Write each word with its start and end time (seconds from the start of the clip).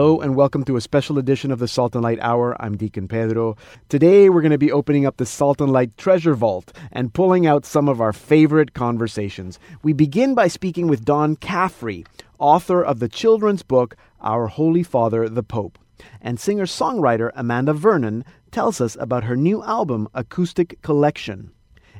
Hello 0.00 0.18
and 0.18 0.34
welcome 0.34 0.64
to 0.64 0.76
a 0.76 0.80
special 0.80 1.18
edition 1.18 1.50
of 1.50 1.58
the 1.58 1.68
Salt 1.68 1.94
and 1.94 2.02
Light 2.02 2.18
Hour. 2.20 2.56
I'm 2.58 2.74
Deacon 2.74 3.06
Pedro. 3.06 3.58
Today 3.90 4.30
we're 4.30 4.40
going 4.40 4.50
to 4.50 4.56
be 4.56 4.72
opening 4.72 5.04
up 5.04 5.18
the 5.18 5.26
Salt 5.26 5.60
and 5.60 5.70
Light 5.70 5.94
Treasure 5.98 6.32
Vault 6.32 6.72
and 6.90 7.12
pulling 7.12 7.46
out 7.46 7.66
some 7.66 7.86
of 7.86 8.00
our 8.00 8.14
favorite 8.14 8.72
conversations. 8.72 9.58
We 9.82 9.92
begin 9.92 10.34
by 10.34 10.48
speaking 10.48 10.86
with 10.86 11.04
Don 11.04 11.36
Caffrey, 11.36 12.06
author 12.38 12.82
of 12.82 12.98
the 12.98 13.10
children's 13.10 13.62
book 13.62 13.94
Our 14.22 14.46
Holy 14.46 14.82
Father 14.82 15.28
the 15.28 15.42
Pope. 15.42 15.78
And 16.22 16.40
singer 16.40 16.64
songwriter 16.64 17.30
Amanda 17.34 17.74
Vernon 17.74 18.24
tells 18.52 18.80
us 18.80 18.96
about 18.98 19.24
her 19.24 19.36
new 19.36 19.62
album, 19.64 20.08
Acoustic 20.14 20.80
Collection. 20.80 21.52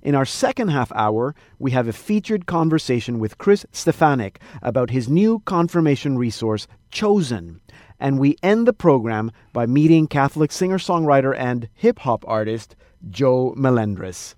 In 0.02 0.14
our 0.14 0.24
second 0.24 0.68
half 0.68 0.90
hour, 0.92 1.34
we 1.58 1.72
have 1.72 1.86
a 1.86 1.92
featured 1.92 2.46
conversation 2.46 3.18
with 3.18 3.36
Chris 3.36 3.66
Stefanick 3.70 4.36
about 4.62 4.88
his 4.88 5.10
new 5.10 5.40
confirmation 5.40 6.16
resource, 6.16 6.66
Chosen. 6.90 7.60
And 8.00 8.18
we 8.18 8.36
end 8.42 8.66
the 8.66 8.72
program 8.72 9.30
by 9.52 9.66
meeting 9.66 10.06
Catholic 10.06 10.50
singer 10.50 10.78
songwriter 10.78 11.36
and 11.36 11.68
hip 11.74 12.00
hop 12.00 12.24
artist 12.26 12.74
Joe 13.10 13.52
Melendrez. 13.56 14.34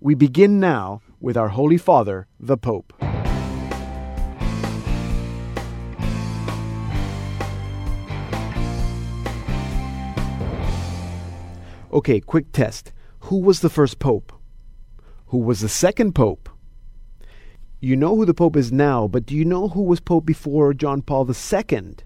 We 0.00 0.14
begin 0.14 0.60
now 0.60 1.02
with 1.20 1.36
our 1.36 1.48
Holy 1.48 1.78
Father, 1.78 2.28
the 2.38 2.56
Pope. 2.56 2.92
Okay, 11.92 12.20
quick 12.20 12.52
test. 12.52 12.92
Who 13.20 13.38
was 13.38 13.60
the 13.60 13.68
first 13.68 13.98
Pope? 13.98 14.32
Who 15.26 15.38
was 15.38 15.60
the 15.60 15.68
second 15.68 16.14
Pope? 16.14 16.48
You 17.80 17.96
know 17.96 18.16
who 18.16 18.24
the 18.24 18.32
Pope 18.32 18.56
is 18.56 18.70
now, 18.70 19.08
but 19.08 19.26
do 19.26 19.34
you 19.34 19.44
know 19.44 19.68
who 19.68 19.82
was 19.82 20.00
Pope 20.00 20.24
before 20.24 20.72
John 20.72 21.02
Paul 21.02 21.28
II? 21.28 21.96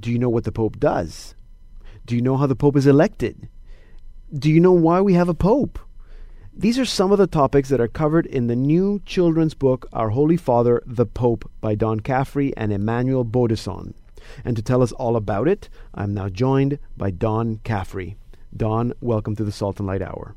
Do 0.00 0.12
you 0.12 0.18
know 0.18 0.28
what 0.28 0.44
the 0.44 0.52
Pope 0.52 0.78
does? 0.78 1.34
Do 2.06 2.14
you 2.14 2.22
know 2.22 2.36
how 2.36 2.46
the 2.46 2.54
Pope 2.54 2.76
is 2.76 2.86
elected? 2.86 3.48
Do 4.32 4.50
you 4.50 4.60
know 4.60 4.72
why 4.72 5.00
we 5.00 5.14
have 5.14 5.28
a 5.28 5.34
Pope? 5.34 5.78
These 6.52 6.78
are 6.78 6.84
some 6.84 7.12
of 7.12 7.18
the 7.18 7.26
topics 7.26 7.68
that 7.68 7.80
are 7.80 7.88
covered 7.88 8.26
in 8.26 8.46
the 8.46 8.56
new 8.56 9.00
children's 9.06 9.54
book, 9.54 9.88
Our 9.92 10.10
Holy 10.10 10.36
Father, 10.36 10.82
the 10.86 11.06
Pope, 11.06 11.50
by 11.60 11.74
Don 11.74 12.00
Caffrey 12.00 12.56
and 12.56 12.72
Emmanuel 12.72 13.24
Beaudesson. 13.24 13.94
And 14.44 14.56
to 14.56 14.62
tell 14.62 14.82
us 14.82 14.92
all 14.92 15.16
about 15.16 15.48
it, 15.48 15.68
I'm 15.94 16.14
now 16.14 16.28
joined 16.28 16.78
by 16.96 17.10
Don 17.10 17.58
Caffrey. 17.64 18.16
Don, 18.56 18.92
welcome 19.00 19.36
to 19.36 19.44
the 19.44 19.52
Salt 19.52 19.78
and 19.78 19.86
Light 19.86 20.02
Hour. 20.02 20.34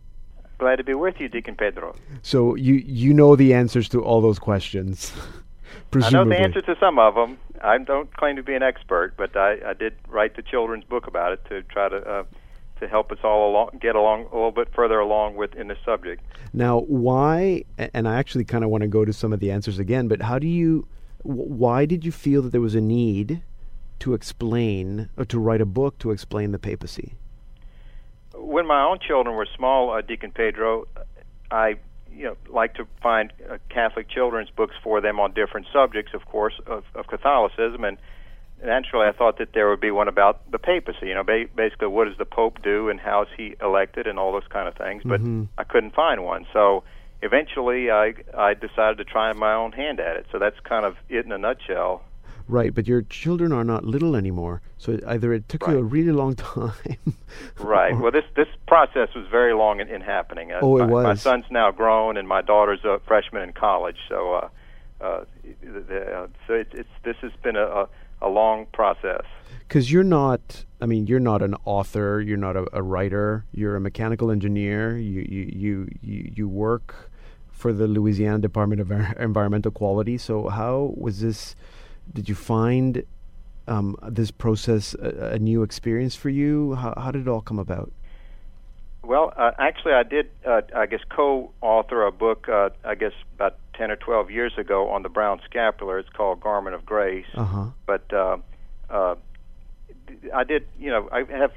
Glad 0.58 0.76
to 0.76 0.84
be 0.84 0.94
with 0.94 1.20
you, 1.20 1.28
Deacon 1.28 1.56
Pedro. 1.56 1.96
So 2.22 2.56
you 2.56 2.76
you 2.76 3.14
know 3.14 3.36
the 3.36 3.54
answers 3.54 3.90
to 3.90 4.04
all 4.04 4.22
those 4.22 4.38
questions. 4.38 5.12
I 5.94 6.10
know 6.10 6.26
the 6.26 6.38
answer 6.38 6.62
to 6.62 6.76
some 6.80 7.00
of 7.00 7.16
them. 7.16 7.38
I 7.62 7.78
don't 7.78 8.12
claim 8.16 8.36
to 8.38 8.44
be 8.44 8.56
an 8.56 8.64
expert, 8.64 9.14
but 9.18 9.36
I, 9.36 9.58
I 9.66 9.74
did 9.74 9.94
write 10.08 10.36
the 10.36 10.42
children's 10.42 10.84
book 10.86 11.08
about 11.08 11.34
it 11.34 11.46
to 11.50 11.64
try 11.64 11.90
to 11.90 11.98
uh, 11.98 12.24
to 12.80 12.88
help 12.88 13.12
us 13.12 13.20
all 13.24 13.52
along, 13.52 13.78
get 13.80 13.96
along 13.96 14.22
a 14.32 14.36
little 14.36 14.52
bit 14.52 14.74
further 14.74 15.00
along 15.00 15.36
with 15.36 15.54
in 15.56 15.68
this 15.68 15.78
subject. 15.86 16.24
Now, 16.52 16.80
why? 16.80 17.64
And 17.78 18.08
I 18.08 18.16
actually 18.18 18.44
kind 18.44 18.64
of 18.64 18.72
want 18.72 18.82
to 18.82 18.88
go 18.88 19.06
to 19.06 19.14
some 19.14 19.32
of 19.34 19.40
the 19.40 19.52
answers 19.52 19.78
again. 19.78 20.08
But 20.08 20.24
how 20.24 20.40
do 20.40 20.48
you? 20.48 20.88
Why 21.24 21.86
did 21.86 22.04
you 22.04 22.12
feel 22.12 22.42
that 22.42 22.52
there 22.52 22.62
was 22.62 22.74
a 22.74 22.82
need 22.82 23.44
to 24.00 24.16
explain 24.16 25.10
or 25.16 25.26
to 25.26 25.40
write 25.40 25.62
a 25.62 25.66
book 25.66 26.00
to 26.00 26.10
explain 26.10 26.52
the 26.52 26.58
papacy? 26.58 27.14
when 28.42 28.66
my 28.66 28.84
own 28.84 29.00
children 29.00 29.36
were 29.36 29.48
small, 29.56 29.92
uh, 29.92 30.02
Deacon 30.02 30.32
Pedro, 30.32 30.88
I 31.50 31.76
you 32.16 32.26
know 32.26 32.38
like 32.50 32.76
to 32.76 32.88
find 33.02 33.34
uh, 33.50 33.58
Catholic 33.70 34.10
children's 34.10 34.50
books 34.50 34.76
for 34.84 35.02
them 35.02 35.20
on 35.20 35.34
different 35.34 35.68
subjects, 35.74 36.14
of 36.14 36.26
course, 36.26 36.54
of, 36.68 36.84
of 36.96 37.08
Catholicism, 37.08 37.84
and 37.84 37.98
naturally 38.64 39.08
I 39.08 39.12
thought 39.12 39.38
that 39.40 39.54
there 39.54 39.70
would 39.70 39.82
be 39.82 39.92
one 39.92 40.08
about 40.08 40.50
the 40.52 40.60
papacy. 40.60 41.08
You 41.08 41.16
know, 41.16 41.24
ba- 41.24 41.50
basically 41.56 41.88
what 41.88 42.06
does 42.08 42.18
the 42.18 42.26
Pope 42.26 42.62
do 42.62 42.90
and 42.90 43.00
how 43.00 43.24
is 43.24 43.30
he 43.36 43.56
elected 43.62 44.08
and 44.08 44.20
all 44.20 44.32
those 44.32 44.48
kind 44.50 44.68
of 44.68 44.76
things. 44.76 45.04
But 45.04 45.22
mm-hmm. 45.22 45.44
I 45.58 45.64
couldn't 45.64 45.96
find 45.96 46.24
one, 46.24 46.46
so 46.54 46.84
eventually 47.22 47.92
I 47.92 48.14
I 48.38 48.54
decided 48.54 48.98
to 48.98 49.06
try 49.06 49.32
my 49.34 49.54
own 49.54 49.72
hand 49.72 50.00
at 50.00 50.16
it. 50.18 50.26
So 50.32 50.40
that's 50.40 50.60
kind 50.62 50.86
of 50.86 50.98
it 51.10 51.26
in 51.26 51.32
a 51.32 51.38
nutshell. 51.38 52.04
Right, 52.52 52.76
but 52.76 52.86
your 52.86 53.04
children 53.04 53.54
are 53.54 53.64
not 53.64 53.86
little 53.86 54.14
anymore, 54.14 54.62
so 54.78 55.00
either 55.08 55.32
it 55.32 55.48
took 55.48 55.68
right. 55.68 55.74
you 55.74 55.80
a 55.80 55.84
really 55.84 56.12
long 56.12 56.36
time. 56.56 57.16
right. 57.58 57.98
Well, 57.98 58.12
this 58.12 58.26
this 58.36 58.50
process 58.68 59.08
was 59.16 59.26
very 59.32 59.54
long 59.54 59.80
in, 59.80 59.88
in 59.88 60.02
happening. 60.02 60.52
Uh, 60.52 60.60
oh, 60.62 60.76
it 60.76 60.82
my, 60.82 60.86
was. 60.88 61.04
My 61.06 61.16
son's 61.16 61.46
now 61.50 61.72
grown, 61.72 62.18
and 62.18 62.28
my 62.28 62.42
daughter's 62.42 62.84
a 62.84 63.00
freshman 63.08 63.44
in 63.44 63.54
college. 63.54 63.96
So, 64.10 64.34
uh, 64.34 64.50
uh, 65.00 65.24
the, 65.64 66.14
uh, 66.14 66.28
so 66.46 66.56
it, 66.56 66.68
it's 66.74 66.90
this 67.04 67.16
has 67.22 67.32
been 67.42 67.56
a, 67.56 67.66
a, 67.66 67.90
a 68.24 68.28
long 68.28 68.66
process. 68.74 69.24
Because 69.60 69.90
you're 69.90 70.04
not, 70.04 70.66
I 70.82 70.88
mean, 70.88 71.08
you're 71.08 71.22
not 71.22 71.42
an 71.42 71.56
author. 71.64 72.20
You're 72.20 72.36
not 72.36 72.58
a, 72.58 72.68
a 72.74 72.84
writer. 72.84 73.46
You're 73.54 73.78
a 73.78 73.80
mechanical 73.80 74.30
engineer. 74.30 74.98
You 74.98 75.22
you 75.22 75.52
you 75.56 75.90
you, 76.02 76.32
you 76.36 76.50
work 76.50 77.10
for 77.50 77.72
the 77.72 77.88
Louisiana 77.88 78.40
Department 78.40 78.82
of 78.82 78.92
Environmental 79.18 79.72
Quality. 79.72 80.18
So, 80.18 80.50
how 80.50 80.94
was 80.98 81.22
this? 81.22 81.56
Did 82.14 82.30
you 82.30 82.36
find 82.36 83.04
um, 83.68 83.96
this 84.08 84.32
process 84.32 84.94
a, 84.96 85.34
a, 85.34 85.40
new 85.40 85.64
experience 85.64 86.16
for 86.16 86.30
you? 86.30 86.76
How, 86.76 86.94
how, 86.98 87.12
did 87.12 87.22
it 87.22 87.28
all 87.28 87.42
come 87.42 87.60
about? 87.60 87.92
Well, 89.04 89.34
uh, 89.36 89.52
actually, 89.58 89.94
I 89.94 90.04
did, 90.04 90.30
uh, 90.46 90.62
I 90.76 90.86
guess, 90.86 91.02
co-author 91.10 92.06
a 92.06 92.12
book, 92.12 92.48
uh, 92.50 92.70
I 92.84 92.96
guess, 92.96 93.14
about 93.36 93.58
ten 93.74 93.92
or 93.92 93.96
twelve 93.96 94.30
years 94.30 94.54
ago 94.58 94.90
on 94.90 95.04
the 95.04 95.10
brown 95.10 95.42
scapular. 95.46 96.00
It's 96.00 96.10
called 96.10 96.40
Garment 96.40 96.76
of 96.76 96.86
Grace. 96.86 97.26
Uh-huh. 97.34 97.68
But 97.86 98.14
uh, 98.14 98.38
uh, 98.90 99.16
I 100.34 100.44
did, 100.44 100.68
you 100.80 100.90
know, 100.90 101.10
I 101.12 101.24
have 101.24 101.52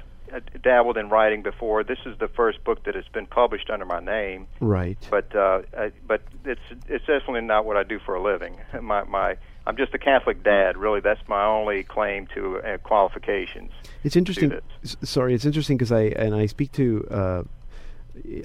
dabbled 0.63 0.97
in 0.97 1.09
writing 1.09 1.41
before. 1.41 1.83
This 1.83 1.99
is 2.05 2.17
the 2.19 2.27
first 2.27 2.63
book 2.63 2.83
that 2.85 2.95
has 2.95 3.07
been 3.13 3.25
published 3.25 3.69
under 3.69 3.85
my 3.85 3.99
name. 3.99 4.47
Right. 4.59 4.97
But 5.09 5.35
uh, 5.35 5.61
I, 5.77 5.91
but 6.07 6.21
it's 6.43 6.61
it's 6.87 7.05
definitely 7.05 7.41
not 7.41 7.65
what 7.65 7.77
I 7.77 7.83
do 7.83 7.99
for 7.99 8.15
a 8.15 8.21
living. 8.21 8.57
My 8.81 9.03
my 9.03 9.37
I'm 9.67 9.77
just 9.77 9.93
a 9.93 9.97
Catholic 9.97 10.43
dad. 10.43 10.77
Really, 10.77 10.99
that's 10.99 11.21
my 11.27 11.43
only 11.43 11.83
claim 11.83 12.27
to 12.35 12.59
uh, 12.59 12.77
qualifications. 12.79 13.71
It's 14.03 14.15
interesting. 14.15 14.53
S- 14.83 14.95
sorry, 15.03 15.33
it's 15.33 15.45
interesting 15.45 15.77
because 15.77 15.91
I 15.91 16.03
and 16.03 16.35
I 16.35 16.45
speak 16.45 16.71
to 16.73 17.07
uh, 17.09 17.43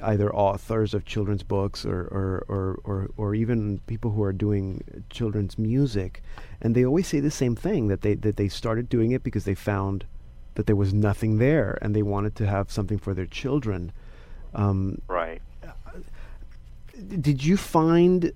either 0.03 0.35
authors 0.35 0.95
of 0.95 1.05
children's 1.05 1.43
books 1.43 1.85
or 1.85 2.01
or, 2.01 2.45
or 2.49 2.81
or 2.85 3.11
or 3.17 3.35
even 3.35 3.81
people 3.87 4.13
who 4.13 4.23
are 4.23 4.33
doing 4.33 5.05
children's 5.11 5.59
music, 5.59 6.23
and 6.63 6.75
they 6.75 6.85
always 6.85 7.07
say 7.07 7.21
the 7.21 7.31
same 7.31 7.55
thing 7.55 7.89
that 7.89 8.01
they 8.01 8.15
that 8.15 8.37
they 8.37 8.49
started 8.49 8.89
doing 8.89 9.13
it 9.13 9.23
because 9.23 9.45
they 9.45 9.55
found 9.55 10.07
that 10.55 10.67
there 10.67 10.77
was 10.77 10.93
nothing 10.93 11.39
there 11.39 11.79
and 11.81 11.95
they 11.95 12.03
wanted 12.03 12.35
to 12.37 12.47
have 12.47 12.71
something 12.71 12.99
for 12.99 13.15
their 13.15 13.27
children. 13.27 13.93
Um, 14.55 15.01
right. 15.09 15.41
Did 17.21 17.45
you 17.45 17.57
find 17.57 18.33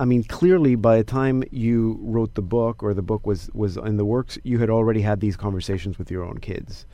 I 0.00 0.04
mean, 0.04 0.22
clearly, 0.22 0.76
by 0.76 0.96
the 0.96 1.04
time 1.04 1.42
you 1.50 1.98
wrote 2.02 2.34
the 2.34 2.42
book 2.42 2.82
or 2.82 2.94
the 2.94 3.02
book 3.02 3.26
was 3.26 3.50
was 3.52 3.76
in 3.76 3.96
the 3.96 4.04
works, 4.04 4.38
you 4.44 4.58
had 4.58 4.70
already 4.70 5.02
had 5.02 5.20
these 5.20 5.36
conversations 5.36 5.98
with 5.98 6.10
your 6.10 6.24
own 6.24 6.38
kids. 6.38 6.86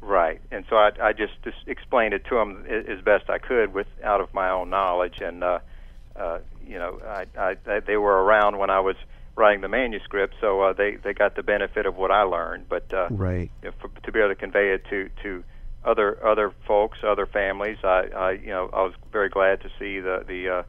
Right, 0.00 0.40
and 0.50 0.64
so 0.70 0.76
I, 0.76 0.92
I 1.02 1.12
just, 1.12 1.34
just 1.44 1.58
explained 1.66 2.14
it 2.14 2.24
to 2.26 2.36
them 2.36 2.64
as 2.66 3.00
best 3.02 3.28
I 3.28 3.38
could, 3.38 3.74
with 3.74 3.86
out 4.02 4.20
of 4.20 4.32
my 4.32 4.48
own 4.48 4.70
knowledge, 4.70 5.20
and 5.20 5.42
uh, 5.44 5.58
uh, 6.16 6.38
you 6.66 6.78
know, 6.78 7.00
I, 7.06 7.26
I, 7.66 7.80
they 7.80 7.96
were 7.96 8.22
around 8.22 8.58
when 8.58 8.70
I 8.70 8.80
was 8.80 8.96
writing 9.36 9.60
the 9.60 9.68
manuscript, 9.68 10.34
so 10.40 10.60
uh, 10.60 10.72
they 10.72 10.96
they 10.96 11.12
got 11.12 11.36
the 11.36 11.42
benefit 11.42 11.86
of 11.86 11.96
what 11.96 12.10
I 12.10 12.22
learned. 12.22 12.68
But 12.68 12.92
uh, 12.92 13.08
right, 13.10 13.50
for, 13.80 13.88
to 14.02 14.12
be 14.12 14.18
able 14.18 14.30
to 14.30 14.34
convey 14.34 14.72
it 14.72 14.84
to 14.90 15.10
to 15.22 15.44
other 15.84 16.24
other 16.24 16.52
folks, 16.66 16.98
other 17.02 17.26
families, 17.26 17.78
I, 17.82 18.08
I 18.14 18.30
you 18.32 18.48
know, 18.48 18.70
I 18.72 18.82
was 18.82 18.94
very 19.12 19.28
glad 19.28 19.60
to 19.62 19.68
see 19.78 20.00
the 20.00 20.24
the 20.26 20.48
uh, 20.48 20.62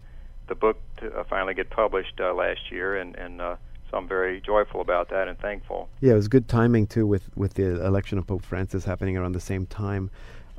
the 0.47 0.55
book 0.55 0.79
to 0.97 1.11
uh, 1.11 1.23
finally 1.25 1.53
get 1.53 1.69
published 1.69 2.19
uh, 2.19 2.33
last 2.33 2.71
year, 2.71 2.95
and 2.95 3.15
and 3.15 3.41
uh, 3.41 3.55
so 3.89 3.97
I'm 3.97 4.07
very 4.07 4.41
joyful 4.41 4.81
about 4.81 5.09
that 5.09 5.27
and 5.27 5.37
thankful. 5.39 5.89
Yeah, 5.99 6.13
it 6.13 6.15
was 6.15 6.27
good 6.27 6.47
timing 6.47 6.87
too 6.87 7.05
with 7.05 7.29
with 7.35 7.55
the 7.55 7.85
election 7.85 8.17
of 8.17 8.27
Pope 8.27 8.43
Francis 8.43 8.85
happening 8.85 9.17
around 9.17 9.33
the 9.33 9.39
same 9.39 9.65
time. 9.65 10.09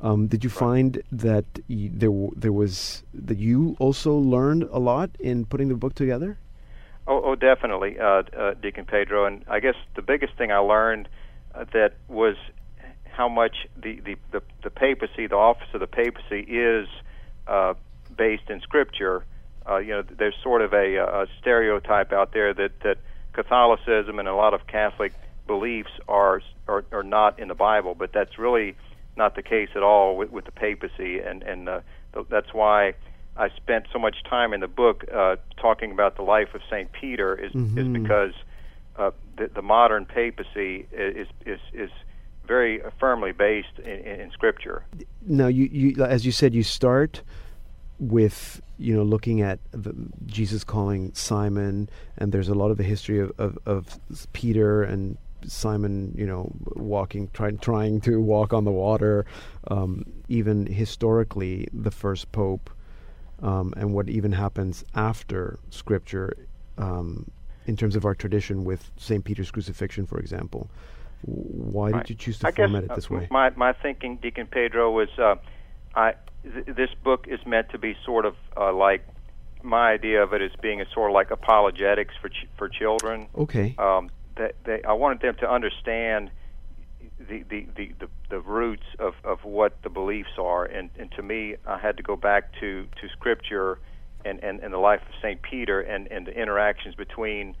Um, 0.01 0.27
did 0.27 0.43
you 0.43 0.49
right. 0.49 0.59
find 0.59 1.03
that 1.13 1.45
y- 1.69 1.89
there 1.91 2.09
w- 2.09 2.33
there 2.35 2.51
was 2.51 3.03
that 3.13 3.37
you 3.37 3.75
also 3.79 4.13
learned 4.15 4.63
a 4.63 4.79
lot 4.79 5.09
in 5.19 5.45
putting 5.45 5.69
the 5.69 5.75
book 5.75 5.95
together? 5.95 6.37
Oh, 7.07 7.21
oh 7.23 7.35
definitely, 7.35 7.99
uh, 7.99 8.23
uh, 8.37 8.53
Deacon 8.55 8.85
Pedro. 8.85 9.25
And 9.25 9.43
I 9.47 9.59
guess 9.59 9.75
the 9.95 10.01
biggest 10.01 10.35
thing 10.37 10.51
I 10.51 10.57
learned 10.57 11.09
uh, 11.53 11.65
that 11.73 11.95
was 12.07 12.35
how 13.05 13.29
much 13.29 13.67
the, 13.75 13.99
the, 13.99 14.15
the, 14.31 14.41
the 14.63 14.69
papacy, 14.69 15.27
the 15.27 15.35
office 15.35 15.67
of 15.73 15.79
the 15.79 15.87
papacy, 15.87 16.39
is 16.39 16.87
uh, 17.47 17.73
based 18.15 18.49
in 18.49 18.61
Scripture 18.61 19.23
uh, 19.67 19.77
you 19.77 19.91
know, 19.91 20.03
there's 20.17 20.35
sort 20.43 20.61
of 20.61 20.73
a, 20.73 20.97
a 20.97 21.27
stereotype 21.39 22.11
out 22.11 22.33
there 22.33 22.53
that 22.53 22.71
that 22.81 22.97
Catholicism 23.33 24.19
and 24.19 24.27
a 24.27 24.35
lot 24.35 24.53
of 24.53 24.67
Catholic 24.67 25.13
beliefs 25.47 25.91
are, 26.07 26.41
are 26.67 26.83
are 26.91 27.03
not 27.03 27.39
in 27.39 27.47
the 27.47 27.55
Bible, 27.55 27.95
but 27.95 28.11
that's 28.13 28.37
really 28.37 28.75
not 29.15 29.35
the 29.35 29.43
case 29.43 29.69
at 29.75 29.83
all 29.83 30.17
with, 30.17 30.31
with 30.31 30.45
the 30.45 30.51
papacy, 30.51 31.19
and 31.19 31.43
and 31.43 31.69
uh, 31.69 31.79
th- 32.13 32.25
that's 32.29 32.53
why 32.53 32.93
I 33.35 33.49
spent 33.57 33.85
so 33.91 33.99
much 33.99 34.17
time 34.29 34.53
in 34.53 34.59
the 34.59 34.67
book 34.67 35.05
uh, 35.11 35.37
talking 35.57 35.91
about 35.91 36.15
the 36.15 36.21
life 36.21 36.53
of 36.53 36.61
Saint 36.69 36.91
Peter 36.91 37.35
is 37.35 37.51
mm-hmm. 37.51 37.77
is 37.77 37.87
because 37.87 38.33
uh, 38.97 39.11
the, 39.37 39.49
the 39.53 39.61
modern 39.61 40.05
papacy 40.05 40.87
is 40.91 41.27
is 41.45 41.59
is 41.73 41.89
very 42.47 42.81
firmly 42.99 43.31
based 43.31 43.79
in, 43.79 43.99
in 44.21 44.31
Scripture. 44.31 44.83
Now, 45.25 45.47
you, 45.47 45.69
you 45.71 46.03
as 46.03 46.25
you 46.25 46.31
said, 46.31 46.53
you 46.53 46.63
start 46.63 47.21
with 47.99 48.61
you 48.77 48.95
know 48.95 49.03
looking 49.03 49.41
at 49.41 49.59
the, 49.71 49.95
Jesus 50.25 50.63
calling 50.63 51.13
Simon, 51.13 51.89
and 52.17 52.31
there's 52.31 52.49
a 52.49 52.55
lot 52.55 52.69
of 52.69 52.77
the 52.77 52.83
history 52.83 53.19
of, 53.19 53.31
of, 53.37 53.57
of 53.65 53.99
Peter 54.33 54.83
and 54.83 55.17
Simon, 55.47 56.13
you 56.17 56.25
know, 56.25 56.51
walking, 56.75 57.29
trying 57.33 57.57
trying 57.57 58.01
to 58.01 58.21
walk 58.21 58.53
on 58.53 58.63
the 58.65 58.71
water. 58.71 59.25
Um, 59.67 60.05
even 60.27 60.65
historically, 60.65 61.67
the 61.73 61.91
first 61.91 62.31
pope, 62.31 62.69
um, 63.41 63.73
and 63.77 63.93
what 63.93 64.09
even 64.09 64.31
happens 64.31 64.83
after 64.95 65.59
Scripture, 65.69 66.35
um, 66.77 67.29
in 67.65 67.75
terms 67.75 67.95
of 67.95 68.05
our 68.05 68.15
tradition 68.15 68.63
with 68.63 68.91
Saint 68.97 69.23
Peter's 69.23 69.51
crucifixion, 69.51 70.05
for 70.05 70.19
example. 70.19 70.69
Why 71.25 71.91
right. 71.91 72.05
did 72.05 72.09
you 72.09 72.15
choose 72.17 72.39
to 72.39 72.47
I 72.47 72.51
format 72.51 72.83
guess, 72.83 72.91
it 72.91 72.95
this 72.95 73.11
uh, 73.11 73.15
way? 73.15 73.27
My 73.31 73.49
my 73.51 73.73
thinking, 73.73 74.17
Deacon 74.17 74.47
Pedro, 74.47 74.91
was 74.91 75.07
uh, 75.17 75.35
I 75.95 76.15
th- 76.43 76.65
this 76.65 76.89
book 77.03 77.27
is 77.29 77.39
meant 77.45 77.69
to 77.69 77.77
be 77.77 77.95
sort 78.05 78.25
of 78.25 78.35
uh, 78.57 78.73
like 78.73 79.07
my 79.61 79.91
idea 79.91 80.21
of 80.21 80.33
it 80.33 80.41
as 80.41 80.51
being 80.61 80.81
a 80.81 80.85
sort 80.93 81.09
of 81.09 81.13
like 81.13 81.31
apologetics 81.31 82.13
for 82.21 82.27
ch- 82.27 82.47
for 82.57 82.67
children. 82.67 83.27
Okay. 83.37 83.73
Um, 83.77 84.09
that 84.35 84.55
they, 84.65 84.81
I 84.83 84.93
wanted 84.93 85.21
them 85.21 85.35
to 85.39 85.49
understand 85.49 86.31
the 87.27 87.43
the, 87.49 87.67
the, 87.75 87.91
the, 87.99 88.07
the 88.29 88.39
roots 88.39 88.85
of, 88.99 89.13
of 89.23 89.43
what 89.43 89.81
the 89.83 89.89
beliefs 89.89 90.37
are, 90.37 90.65
and, 90.65 90.89
and 90.97 91.11
to 91.13 91.23
me, 91.23 91.55
I 91.65 91.77
had 91.77 91.97
to 91.97 92.03
go 92.03 92.15
back 92.15 92.51
to, 92.59 92.87
to 93.01 93.09
Scripture 93.09 93.79
and, 94.25 94.43
and, 94.43 94.59
and 94.59 94.73
the 94.73 94.77
life 94.77 95.01
of 95.01 95.13
Saint 95.21 95.41
Peter 95.41 95.81
and, 95.81 96.07
and 96.07 96.27
the 96.27 96.31
interactions 96.31 96.95
between 96.95 97.55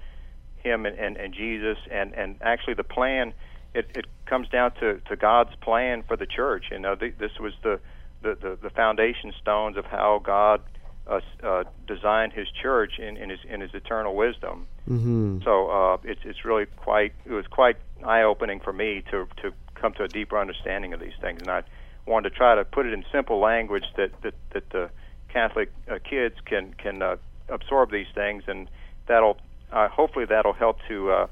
him 0.57 0.85
and, 0.85 0.97
and, 0.97 1.17
and 1.17 1.33
Jesus, 1.33 1.77
and, 1.91 2.13
and 2.13 2.37
actually 2.41 2.73
the 2.75 2.83
plan. 2.83 3.33
It, 3.73 3.89
it 3.95 4.05
comes 4.25 4.47
down 4.49 4.71
to, 4.79 4.99
to 5.09 5.15
God's 5.15 5.55
plan 5.55 6.03
for 6.07 6.15
the 6.15 6.27
church. 6.27 6.65
You 6.71 6.79
know, 6.79 6.95
this 6.95 7.31
was 7.39 7.53
the, 7.63 7.79
the, 8.21 8.35
the, 8.35 8.57
the 8.61 8.69
foundation 8.69 9.33
stones 9.41 9.77
of 9.77 9.85
how 9.85 10.21
God 10.23 10.61
uh, 11.07 11.19
uh, 11.43 11.63
designed 11.87 12.33
His 12.33 12.47
church 12.61 12.99
in, 12.99 13.17
in 13.17 13.29
His 13.29 13.39
in 13.49 13.61
His 13.61 13.73
eternal 13.73 14.15
wisdom. 14.15 14.67
Mm-hmm. 14.89 15.39
So 15.43 15.69
uh, 15.69 15.97
it's 16.03 16.21
it's 16.23 16.45
really 16.45 16.65
quite 16.77 17.13
it 17.25 17.31
was 17.31 17.45
quite 17.47 17.77
eye 18.03 18.23
opening 18.23 18.59
for 18.59 18.73
me 18.73 19.03
to 19.11 19.27
to 19.41 19.51
come 19.75 19.93
to 19.93 20.03
a 20.03 20.07
deeper 20.07 20.39
understanding 20.39 20.93
of 20.93 20.99
these 20.99 21.17
things, 21.21 21.41
and 21.41 21.49
I 21.49 21.63
wanted 22.05 22.29
to 22.29 22.35
try 22.35 22.55
to 22.55 22.65
put 22.65 22.85
it 22.85 22.93
in 22.93 23.03
simple 23.11 23.39
language 23.39 23.85
that 23.97 24.11
that 24.21 24.33
that 24.51 24.69
the 24.69 24.89
Catholic 25.29 25.71
uh, 25.89 25.99
kids 26.07 26.35
can 26.45 26.73
can 26.75 27.01
uh, 27.01 27.15
absorb 27.49 27.91
these 27.91 28.07
things, 28.13 28.43
and 28.47 28.69
that'll 29.07 29.37
uh, 29.71 29.87
hopefully 29.89 30.25
that'll 30.25 30.53
help 30.53 30.77
to 30.87 31.11
uh, 31.11 31.27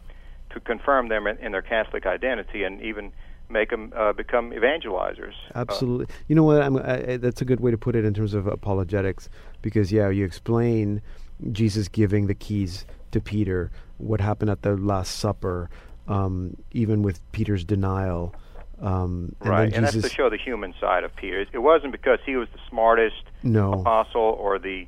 to 0.51 0.59
confirm 0.59 1.07
them 1.07 1.27
in, 1.27 1.38
in 1.38 1.51
their 1.51 1.62
Catholic 1.62 2.06
identity, 2.06 2.63
and 2.63 2.81
even 2.81 3.12
make 3.50 3.69
them 3.69 3.91
uh, 3.95 4.13
become 4.13 4.51
evangelizers. 4.51 5.33
Absolutely. 5.56 6.06
Uh, 6.06 6.17
you 6.27 6.35
know 6.35 6.44
what? 6.44 6.62
I, 6.62 7.17
that's 7.17 7.41
a 7.41 7.45
good 7.45 7.59
way 7.59 7.71
to 7.71 7.77
put 7.77 7.95
it 7.95 8.06
in 8.06 8.13
terms 8.13 8.33
of 8.33 8.47
apologetics, 8.47 9.29
because 9.62 9.91
yeah, 9.91 10.09
you 10.09 10.25
explain 10.25 11.01
Jesus 11.51 11.88
giving 11.88 12.27
the 12.27 12.35
keys 12.35 12.85
to 13.12 13.19
Peter, 13.19 13.71
what 13.97 14.21
happened 14.21 14.50
at 14.50 14.62
the 14.62 14.77
Last 14.77 15.19
Supper, 15.19 15.69
um, 16.07 16.57
even 16.71 17.03
with 17.03 17.19
Peter's 17.31 17.63
denial. 17.63 18.36
Um, 18.81 19.36
and 19.42 19.50
right, 19.50 19.74
and 19.74 19.86
that's 19.86 20.01
to 20.01 20.09
show 20.09 20.30
the 20.30 20.38
human 20.38 20.74
side 20.80 21.03
of 21.03 21.15
Peter. 21.15 21.45
It 21.51 21.59
wasn't 21.59 21.92
because 21.92 22.19
he 22.25 22.36
was 22.36 22.48
the 22.51 22.59
smartest 22.68 23.24
no. 23.44 23.74
apostle 23.74 24.21
or 24.21 24.57
the, 24.57 24.88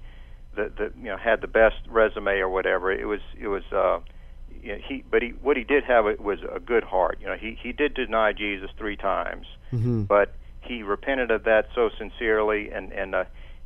the, 0.55 0.71
the 0.75 0.93
you 0.97 1.05
know 1.05 1.17
had 1.17 1.41
the 1.41 1.47
best 1.47 1.75
resume 1.87 2.39
or 2.39 2.49
whatever. 2.49 2.91
It 2.91 3.05
was 3.05 3.21
it 3.39 3.47
was 3.47 3.63
uh, 3.71 3.99
you 4.63 4.71
know, 4.71 4.79
he 4.87 5.03
but 5.09 5.21
he 5.21 5.29
what 5.29 5.57
he 5.57 5.63
did 5.63 5.83
have 5.83 6.05
was 6.19 6.39
a 6.51 6.59
good 6.59 6.83
heart. 6.83 7.19
You 7.21 7.27
know, 7.27 7.35
he 7.35 7.57
he 7.61 7.71
did 7.71 7.93
deny 7.93 8.33
Jesus 8.33 8.71
three 8.77 8.95
times, 8.95 9.45
mm-hmm. 9.71 10.03
but 10.03 10.33
he 10.61 10.81
repented 10.81 11.29
of 11.29 11.43
that 11.43 11.67
so 11.75 11.89
sincerely, 11.97 12.71
and 12.71 12.91
and 12.93 13.13
uh, 13.13 13.25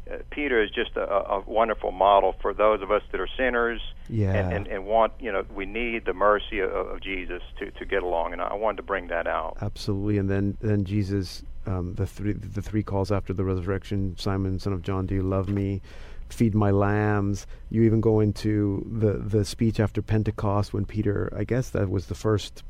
uh, 0.09 0.18
Peter 0.30 0.62
is 0.62 0.69
just 0.71 0.95
a, 0.95 1.01
a 1.01 1.39
wonderful 1.42 1.92
model 1.92 2.36
for 2.42 2.54
those 2.54 2.81
of 2.81 2.92
us 2.92 3.01
that 3.12 3.19
are 3.19 3.27
sinners 3.38 3.81
yeah. 4.09 4.33
and, 4.33 4.54
and, 4.54 4.68
and 4.68 4.86
want 4.86 5.13
you 5.19 5.31
know 5.31 5.45
we 5.54 5.65
need 5.65 6.06
the 6.06 6.13
mercy 6.13 6.59
of, 6.59 6.71
of 6.71 7.01
Jesus 7.01 7.42
to, 7.59 7.71
to 7.71 7.86
get 7.86 8.04
along, 8.04 8.33
and 8.33 8.42
I 8.42 8.54
wanted 8.54 8.77
to 8.77 8.83
bring 8.83 9.07
that 9.07 9.27
out. 9.27 9.57
Absolutely, 9.62 10.18
and 10.18 10.30
then 10.30 10.57
then 10.62 10.86
Jesus, 10.86 11.44
um, 11.65 11.95
the 11.95 12.06
three 12.07 12.33
the 12.33 12.62
three 12.62 12.83
calls 12.83 13.12
after 13.12 13.33
the 13.33 13.44
resurrection: 13.44 14.15
Simon, 14.18 14.59
son 14.59 14.74
of 14.74 14.81
John, 14.81 15.06
do 15.06 15.15
you 15.15 15.24
love 15.24 15.50
me? 15.50 15.81
Feed 16.30 16.54
my 16.54 16.71
lambs. 16.71 17.48
You 17.69 17.83
even 17.83 18.01
go 18.01 18.19
into 18.19 18.86
the 18.92 19.13
the 19.13 19.45
speech 19.45 19.80
after 19.80 20.01
Pentecost 20.01 20.74
when 20.74 20.86
Peter, 20.86 21.31
I 21.36 21.44
guess 21.44 21.69
that 21.69 21.89
was 21.89 22.07
the 22.07 22.15
first 22.15 22.63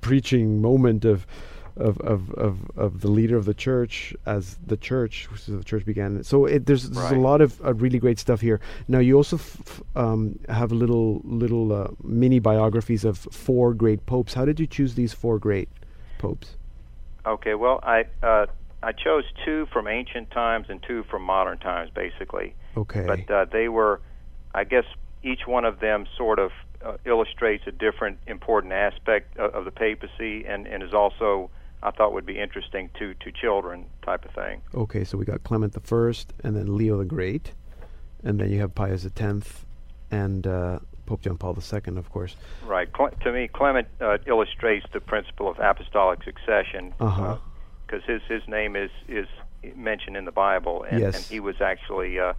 preaching 0.00 0.60
moment 0.60 1.04
of 1.04 1.26
of, 1.76 2.00
of, 2.00 2.32
of, 2.34 2.70
of 2.76 3.00
the 3.00 3.08
leader 3.08 3.36
of 3.36 3.44
the 3.44 3.54
church 3.54 4.14
as 4.26 4.56
the 4.66 4.76
church, 4.76 5.28
so 5.36 5.52
the 5.52 5.64
church 5.64 5.84
began. 5.84 6.22
So 6.22 6.46
it, 6.46 6.66
there's, 6.66 6.90
there's 6.90 7.10
right. 7.10 7.16
a 7.16 7.20
lot 7.20 7.40
of 7.40 7.60
uh, 7.64 7.74
really 7.74 7.98
great 7.98 8.18
stuff 8.18 8.40
here. 8.40 8.60
Now 8.88 8.98
you 8.98 9.16
also 9.16 9.36
f- 9.36 9.82
um, 9.96 10.38
have 10.48 10.72
little 10.72 11.20
little 11.24 11.72
uh, 11.72 11.88
mini 12.02 12.38
biographies 12.38 13.04
of 13.04 13.18
four 13.18 13.74
great 13.74 14.06
popes. 14.06 14.34
How 14.34 14.44
did 14.44 14.60
you 14.60 14.66
choose 14.66 14.94
these 14.94 15.12
four 15.12 15.38
great 15.38 15.68
popes? 16.18 16.56
Okay, 17.26 17.54
well 17.54 17.80
I 17.82 18.04
uh, 18.22 18.46
I 18.82 18.92
chose 18.92 19.24
two 19.44 19.66
from 19.72 19.88
ancient 19.88 20.30
times 20.30 20.66
and 20.68 20.82
two 20.82 21.04
from 21.04 21.22
modern 21.22 21.58
times, 21.58 21.90
basically. 21.94 22.54
Okay, 22.76 23.04
but 23.06 23.30
uh, 23.30 23.46
they 23.46 23.68
were, 23.68 24.00
I 24.54 24.64
guess, 24.64 24.84
each 25.22 25.46
one 25.46 25.64
of 25.64 25.80
them 25.80 26.06
sort 26.16 26.38
of 26.38 26.52
uh, 26.84 26.96
illustrates 27.04 27.66
a 27.66 27.72
different 27.72 28.18
important 28.26 28.72
aspect 28.72 29.36
of, 29.38 29.54
of 29.54 29.64
the 29.64 29.70
papacy 29.70 30.44
and, 30.46 30.66
and 30.66 30.82
is 30.82 30.92
also 30.92 31.50
I 31.84 31.90
thought 31.90 32.12
would 32.14 32.26
be 32.26 32.38
interesting 32.38 32.90
to 32.98 33.14
to 33.14 33.30
children 33.30 33.86
type 34.02 34.24
of 34.24 34.32
thing. 34.32 34.62
Okay, 34.74 35.04
so 35.04 35.18
we 35.18 35.24
got 35.24 35.44
Clement 35.44 35.74
the 35.74 35.80
First, 35.80 36.32
and 36.42 36.56
then 36.56 36.76
Leo 36.76 36.96
the 36.96 37.04
Great, 37.04 37.52
and 38.24 38.40
then 38.40 38.50
you 38.50 38.60
have 38.60 38.74
Pius 38.74 39.02
the 39.02 39.10
Tenth, 39.10 39.64
and 40.10 40.46
uh, 40.46 40.78
Pope 41.06 41.20
John 41.20 41.36
Paul 41.36 41.56
II, 41.56 41.96
of 41.98 42.10
course. 42.10 42.36
Right. 42.64 42.90
Cle- 42.92 43.10
to 43.22 43.32
me, 43.32 43.48
Clement 43.48 43.86
uh, 44.00 44.18
illustrates 44.26 44.86
the 44.92 45.00
principle 45.00 45.48
of 45.48 45.58
apostolic 45.58 46.22
succession 46.24 46.90
because 46.98 47.18
uh-huh. 47.18 47.38
uh, 47.92 47.98
his 48.06 48.22
his 48.28 48.42
name 48.48 48.76
is 48.76 48.90
is 49.06 49.26
mentioned 49.76 50.16
in 50.16 50.24
the 50.24 50.32
Bible, 50.32 50.84
and, 50.88 51.00
yes. 51.00 51.16
and 51.16 51.24
he 51.24 51.40
was 51.40 51.60
actually 51.60 52.18
uh, 52.18 52.32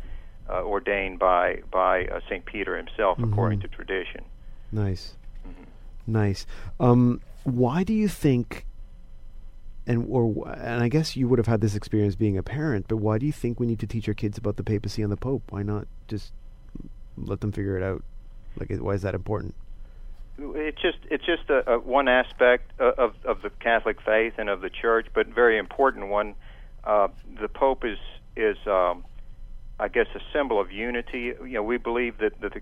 uh, 0.50 0.64
ordained 0.64 1.20
by 1.20 1.62
by 1.72 2.06
uh, 2.06 2.20
Saint 2.30 2.46
Peter 2.46 2.76
himself, 2.76 3.18
mm-hmm. 3.18 3.32
according 3.32 3.60
to 3.62 3.68
tradition. 3.68 4.24
Nice, 4.72 5.14
mm-hmm. 5.48 5.64
nice. 6.08 6.46
Um, 6.80 7.22
why 7.44 7.84
do 7.84 7.94
you 7.94 8.08
think 8.08 8.66
and 9.88 10.06
or 10.10 10.48
and 10.50 10.84
I 10.84 10.90
guess 10.90 11.16
you 11.16 11.28
would 11.28 11.40
have 11.40 11.48
had 11.48 11.62
this 11.62 11.76
experience 11.76 12.16
being 12.16 12.38
a 12.38 12.44
parent, 12.44 12.88
but 12.88 12.98
why 12.98 13.18
do 13.18 13.26
you 13.26 13.32
think 13.32 13.60
we 13.60 13.68
need 13.68 13.80
to 13.80 13.88
teach 13.88 14.08
our 14.08 14.14
kids 14.14 14.38
about 14.38 14.58
the 14.58 14.64
papacy 14.64 15.02
and 15.02 15.12
the 15.12 15.18
pope? 15.18 15.44
Why 15.50 15.64
not 15.64 15.88
just 16.08 16.34
let 17.18 17.42
them 17.42 17.52
figure 17.52 17.78
it 17.78 17.84
out? 17.84 18.04
Like, 18.60 18.70
why 18.80 18.94
is 18.94 19.02
that 19.04 19.16
important? 19.16 19.54
It's 20.38 20.82
just 20.82 20.98
it's 21.10 21.26
just 21.26 21.50
a, 21.50 21.74
a 21.74 21.80
one 21.80 22.08
aspect 22.08 22.78
of 22.80 23.14
of 23.24 23.42
the 23.42 23.50
Catholic 23.60 24.02
faith 24.02 24.34
and 24.38 24.50
of 24.50 24.62
the 24.62 24.70
Church, 24.70 25.08
but 25.14 25.28
very 25.28 25.58
important 25.58 26.10
one. 26.10 26.36
Uh, 26.84 27.08
the 27.40 27.48
Pope 27.48 27.86
is 27.86 28.00
is 28.36 28.58
um, 28.68 29.06
I 29.80 29.88
guess 29.88 30.08
a 30.16 30.20
symbol 30.34 30.60
of 30.60 30.72
unity. 30.72 31.34
You 31.40 31.54
know, 31.54 31.64
we 31.64 31.78
believe 31.78 32.18
that, 32.18 32.42
that 32.42 32.54
the 32.54 32.62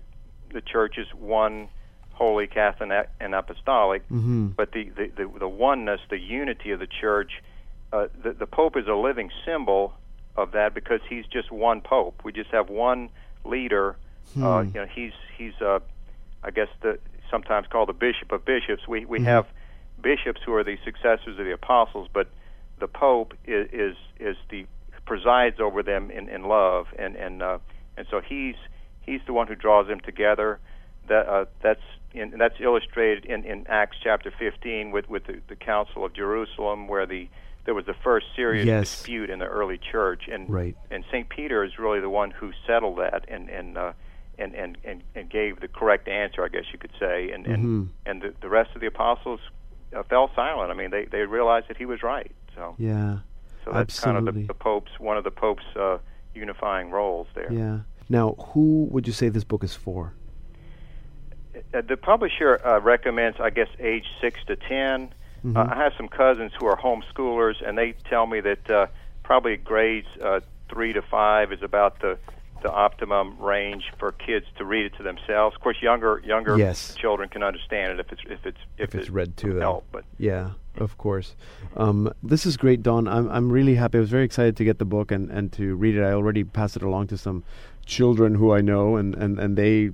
the 0.52 0.60
Church 0.60 0.98
is 0.98 1.08
one 1.14 1.68
holy, 2.14 2.46
Catholic, 2.46 3.08
and 3.20 3.34
apostolic. 3.34 4.02
Mm-hmm. 4.08 4.48
But 4.48 4.72
the, 4.72 4.90
the, 4.90 5.10
the, 5.16 5.38
the, 5.38 5.48
oneness, 5.48 6.00
the 6.08 6.18
unity 6.18 6.70
of 6.70 6.80
the 6.80 6.86
church, 6.86 7.42
uh, 7.92 8.06
the, 8.22 8.32
the 8.32 8.46
Pope 8.46 8.76
is 8.76 8.86
a 8.86 8.94
living 8.94 9.30
symbol 9.44 9.94
of 10.36 10.52
that 10.52 10.74
because 10.74 11.00
he's 11.08 11.26
just 11.26 11.52
one 11.52 11.80
Pope. 11.80 12.22
We 12.24 12.32
just 12.32 12.50
have 12.50 12.68
one 12.68 13.10
leader. 13.44 13.96
Hmm. 14.34 14.42
Uh, 14.42 14.62
you 14.62 14.72
know, 14.72 14.86
he's 14.86 15.12
he's 15.36 15.54
uh, 15.60 15.80
I 16.42 16.50
guess 16.50 16.68
the 16.82 16.98
sometimes 17.30 17.66
called 17.68 17.88
the 17.88 17.94
Bishop 17.94 18.32
of 18.32 18.44
Bishops. 18.44 18.88
We 18.88 19.04
we 19.04 19.18
mm-hmm. 19.18 19.26
have 19.26 19.46
bishops 20.02 20.40
who 20.44 20.54
are 20.54 20.64
the 20.64 20.76
successors 20.84 21.38
of 21.38 21.44
the 21.44 21.52
apostles, 21.52 22.08
but 22.12 22.28
the 22.80 22.88
Pope 22.88 23.34
is 23.46 23.68
is, 23.72 23.96
is 24.18 24.36
the 24.50 24.66
presides 25.06 25.60
over 25.60 25.82
them 25.82 26.10
in, 26.10 26.28
in 26.28 26.44
love, 26.44 26.86
and 26.98 27.16
and 27.16 27.42
uh, 27.42 27.58
and 27.96 28.06
so 28.10 28.20
he's 28.20 28.56
he's 29.02 29.20
the 29.26 29.32
one 29.32 29.46
who 29.46 29.54
draws 29.54 29.86
them 29.86 30.00
together. 30.00 30.58
That 31.08 31.28
uh, 31.28 31.44
that's 31.62 31.82
in, 32.14 32.38
that's 32.38 32.60
illustrated 32.60 33.24
in, 33.26 33.44
in 33.44 33.66
Acts 33.68 33.96
chapter 34.02 34.32
15 34.38 34.92
with, 34.92 35.08
with 35.08 35.26
the, 35.26 35.40
the 35.48 35.56
Council 35.56 36.04
of 36.04 36.14
Jerusalem, 36.14 36.88
where 36.88 37.06
the 37.06 37.28
there 37.64 37.74
was 37.74 37.86
the 37.86 37.94
first 38.04 38.26
serious 38.36 38.66
yes. 38.66 38.90
dispute 38.90 39.30
in 39.30 39.38
the 39.38 39.46
early 39.46 39.78
church, 39.78 40.28
and 40.30 40.48
right. 40.50 40.76
and 40.90 41.04
Saint 41.10 41.28
Peter 41.28 41.64
is 41.64 41.78
really 41.78 42.00
the 42.00 42.10
one 42.10 42.30
who 42.30 42.52
settled 42.66 42.98
that 42.98 43.24
and 43.28 43.48
and 43.48 43.78
uh, 43.78 43.92
and, 44.38 44.54
and, 44.54 44.78
and 44.84 45.02
and 45.14 45.30
gave 45.30 45.60
the 45.60 45.68
correct 45.68 46.06
answer, 46.06 46.44
I 46.44 46.48
guess 46.48 46.64
you 46.72 46.78
could 46.78 46.92
say, 47.00 47.30
and 47.30 47.46
and 47.46 47.64
mm-hmm. 47.64 47.84
and 48.06 48.22
the, 48.22 48.34
the 48.42 48.48
rest 48.48 48.70
of 48.74 48.80
the 48.80 48.86
apostles 48.86 49.40
uh, 49.96 50.02
fell 50.04 50.30
silent. 50.36 50.70
I 50.70 50.74
mean, 50.74 50.90
they 50.90 51.06
they 51.06 51.20
realized 51.20 51.68
that 51.68 51.76
he 51.76 51.86
was 51.86 52.02
right. 52.02 52.32
So 52.54 52.74
yeah, 52.78 53.18
so 53.64 53.72
that's 53.72 53.98
absolutely. 53.98 54.14
kind 54.14 54.28
of 54.28 54.34
the, 54.34 54.46
the 54.48 54.54
Pope's 54.54 55.00
one 55.00 55.16
of 55.16 55.24
the 55.24 55.30
Pope's 55.30 55.64
uh, 55.74 55.98
unifying 56.34 56.90
roles 56.90 57.28
there. 57.34 57.50
Yeah. 57.52 57.80
Now, 58.10 58.34
who 58.52 58.86
would 58.90 59.06
you 59.06 59.14
say 59.14 59.30
this 59.30 59.44
book 59.44 59.64
is 59.64 59.74
for? 59.74 60.12
Uh, 61.72 61.80
the 61.80 61.96
publisher 61.96 62.60
uh, 62.64 62.80
recommends, 62.80 63.40
I 63.40 63.50
guess, 63.50 63.68
age 63.78 64.06
six 64.20 64.40
to 64.46 64.56
10 64.56 65.12
Mm-hmm. 65.44 65.56
Uh, 65.56 65.66
I 65.74 65.76
have 65.76 65.92
some 65.96 66.08
cousins 66.08 66.52
who 66.58 66.66
are 66.66 66.76
homeschoolers, 66.76 67.66
and 67.66 67.76
they 67.76 67.94
tell 68.08 68.26
me 68.26 68.40
that 68.40 68.70
uh, 68.70 68.86
probably 69.22 69.56
grades 69.56 70.08
uh, 70.22 70.40
three 70.70 70.92
to 70.94 71.02
five 71.02 71.52
is 71.52 71.62
about 71.62 72.00
the 72.00 72.18
the 72.62 72.72
optimum 72.72 73.38
range 73.38 73.92
for 73.98 74.10
kids 74.10 74.46
to 74.56 74.64
read 74.64 74.86
it 74.86 74.94
to 74.96 75.02
themselves. 75.02 75.54
Of 75.54 75.60
course, 75.60 75.82
younger 75.82 76.22
younger 76.24 76.56
Yes. 76.56 76.94
children 76.94 77.28
can 77.28 77.42
understand 77.42 77.92
it 77.92 78.00
if 78.00 78.10
it's 78.10 78.22
if 78.24 78.46
it's 78.46 78.58
if, 78.78 78.88
if 78.88 78.94
it's 78.94 79.08
it 79.08 79.12
read 79.12 79.36
to 79.38 79.52
them. 79.52 79.80
but 79.92 80.04
Yeah, 80.16 80.52
of 80.78 80.96
course. 80.96 81.36
Um, 81.76 82.10
this 82.22 82.46
is 82.46 82.56
great, 82.56 82.82
Don. 82.82 83.06
I'm 83.06 83.28
I'm 83.28 83.52
really 83.52 83.74
happy. 83.74 83.98
I 83.98 84.00
was 84.00 84.08
very 84.08 84.24
excited 84.24 84.56
to 84.56 84.64
get 84.64 84.78
the 84.78 84.86
book 84.86 85.12
and, 85.12 85.30
and 85.30 85.52
to 85.52 85.74
read 85.74 85.94
it. 85.94 86.02
I 86.02 86.12
already 86.12 86.42
passed 86.42 86.74
it 86.74 86.82
along 86.82 87.08
to 87.08 87.18
some 87.18 87.44
children 87.84 88.36
who 88.36 88.50
I 88.50 88.62
know, 88.62 88.96
and 88.96 89.14
and 89.14 89.38
and 89.38 89.58
they 89.58 89.90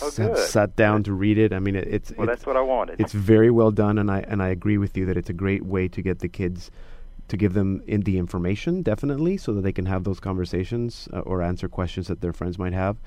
Oh, 0.00 0.06
s- 0.08 0.16
have 0.16 0.34
good. 0.34 0.48
sat 0.48 0.76
down 0.76 1.02
to 1.04 1.12
read 1.12 1.38
it. 1.38 1.52
I 1.52 1.58
mean, 1.58 1.76
it, 1.76 1.88
it's 1.88 2.12
well, 2.16 2.28
it's, 2.28 2.38
that's 2.38 2.46
what 2.46 2.56
I 2.56 2.60
wanted. 2.62 3.00
it's 3.00 3.12
very 3.12 3.50
well 3.50 3.70
done, 3.70 3.98
and 3.98 4.10
I 4.10 4.20
and 4.20 4.42
I 4.42 4.48
agree 4.48 4.78
with 4.78 4.96
you 4.96 5.04
that 5.06 5.16
it's 5.16 5.28
a 5.30 5.32
great 5.34 5.64
way 5.64 5.88
to 5.88 6.00
get 6.02 6.20
the 6.20 6.28
kids. 6.28 6.70
To 7.28 7.36
give 7.38 7.54
them 7.54 7.82
in 7.86 8.02
the 8.02 8.18
information, 8.18 8.82
definitely, 8.82 9.38
so 9.38 9.54
that 9.54 9.62
they 9.62 9.72
can 9.72 9.86
have 9.86 10.04
those 10.04 10.20
conversations 10.20 11.08
uh, 11.14 11.20
or 11.20 11.40
answer 11.40 11.66
questions 11.66 12.08
that 12.08 12.20
their 12.20 12.32
friends 12.34 12.58
might 12.58 12.74
have. 12.74 12.98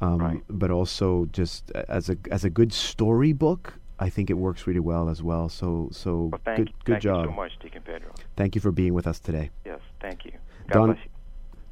Um, 0.00 0.18
Right. 0.18 0.42
But 0.48 0.70
also, 0.72 1.26
just 1.26 1.70
as 1.72 2.08
a 2.10 2.16
as 2.30 2.44
a 2.44 2.50
good 2.50 2.72
storybook, 2.72 3.74
I 4.00 4.08
think 4.10 4.30
it 4.30 4.34
works 4.34 4.66
really 4.66 4.80
well 4.80 5.08
as 5.08 5.22
well. 5.22 5.48
So 5.48 5.88
so 5.92 6.30
well, 6.32 6.40
thank 6.44 6.58
good 6.58 6.68
you. 6.68 6.74
good 6.84 6.92
thank 6.94 7.02
job. 7.02 7.24
you 7.26 7.30
so 7.30 7.36
much, 7.36 7.52
Deacon 7.62 7.82
Pedro. 7.82 8.10
Thank 8.36 8.54
you 8.56 8.60
for 8.60 8.72
being 8.72 8.94
with 8.94 9.06
us 9.06 9.20
today. 9.20 9.50
Yes, 9.64 9.80
thank 10.00 10.24
you. 10.24 10.32
God 10.70 10.74
Don- 10.86 10.88
you. 10.96 11.10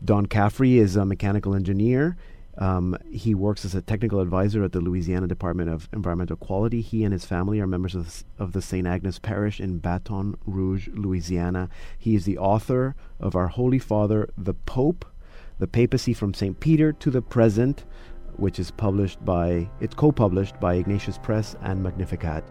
Don 0.05 0.27
Caffrey 0.27 0.79
is 0.79 0.95
a 0.97 1.05
mechanical 1.05 1.55
engineer. 1.55 2.17
Um, 2.59 2.97
he 3.11 3.35
works 3.35 3.65
as 3.65 3.75
a 3.75 3.83
technical 3.83 4.21
advisor 4.21 4.65
at 4.65 4.73
the 4.73 4.81
Louisiana 4.81 5.27
Department 5.27 5.69
of 5.69 5.89
Environmental 5.93 6.37
Quality. 6.37 6.81
He 6.81 7.05
and 7.05 7.13
his 7.13 7.25
family 7.25 7.61
are 7.61 7.67
members 7.67 7.95
of, 7.95 8.25
of 8.39 8.53
the 8.53 8.63
St. 8.63 8.87
Agnes 8.87 9.19
Parish 9.19 9.61
in 9.61 9.79
Baton 9.79 10.37
Rouge, 10.47 10.89
Louisiana. 10.93 11.69
He 11.99 12.15
is 12.15 12.25
the 12.25 12.39
author 12.39 12.97
of 13.21 13.37
Our 13.37 13.49
Holy 13.49 13.79
Father, 13.79 14.31
the 14.39 14.55
Pope, 14.55 15.05
the 15.59 15.67
Papacy 15.67 16.15
from 16.15 16.33
St. 16.33 16.59
Peter 16.59 16.93
to 16.93 17.11
the 17.11 17.23
Present, 17.23 17.85
which 18.37 18.59
is 18.59 18.71
published 18.71 19.23
by, 19.25 19.69
it's 19.81 19.95
co-published 19.95 20.59
by 20.61 20.75
Ignatius 20.75 21.19
Press 21.19 21.57
and 21.63 21.83
Magnificat. 21.83 22.45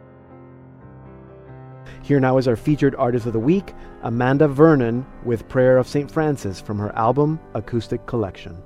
Here 2.02 2.20
now 2.20 2.38
is 2.38 2.48
our 2.48 2.56
featured 2.56 2.96
artist 2.96 3.26
of 3.26 3.34
the 3.34 3.40
week, 3.40 3.74
Amanda 4.04 4.48
Vernon, 4.48 5.06
with 5.24 5.48
Prayer 5.48 5.78
of 5.78 5.88
St. 5.88 6.10
Francis 6.10 6.62
from 6.62 6.78
her 6.78 6.96
album 6.96 7.40
Acoustic 7.56 8.06
Collection. 8.06 8.62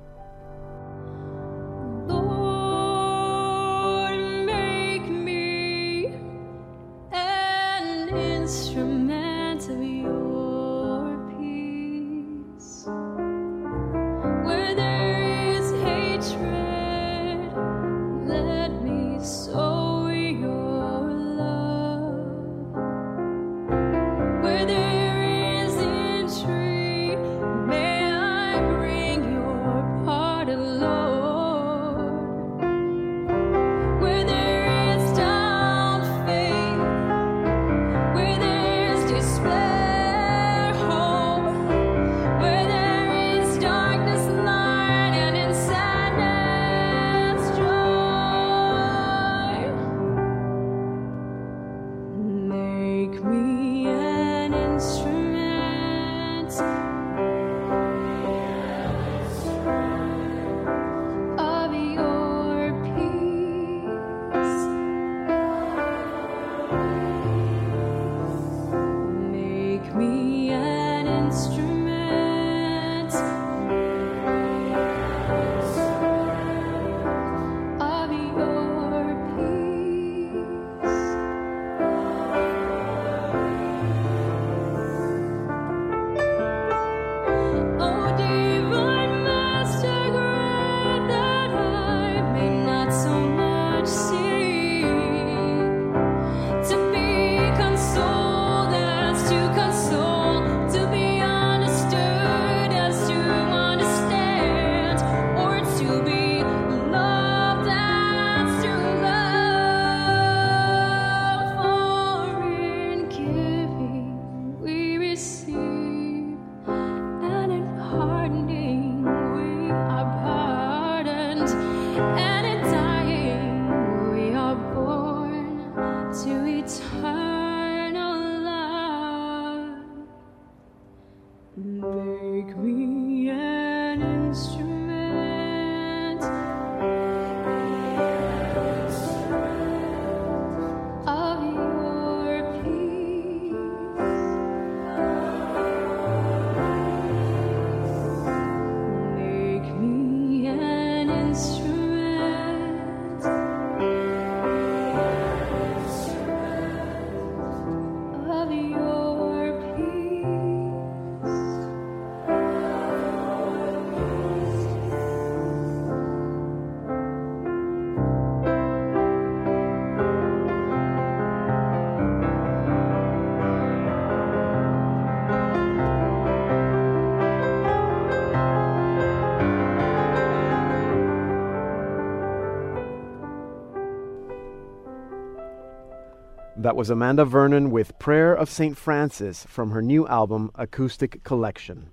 That 186.62 186.76
was 186.76 186.90
Amanda 186.90 187.24
Vernon 187.24 187.72
with 187.72 187.98
Prayer 188.00 188.34
of 188.34 188.50
St. 188.50 188.76
Francis 188.76 189.46
from 189.48 189.72
her 189.72 189.82
new 189.82 190.06
album 190.10 190.52
Acoustic 190.56 191.24
Collection. 191.24 191.92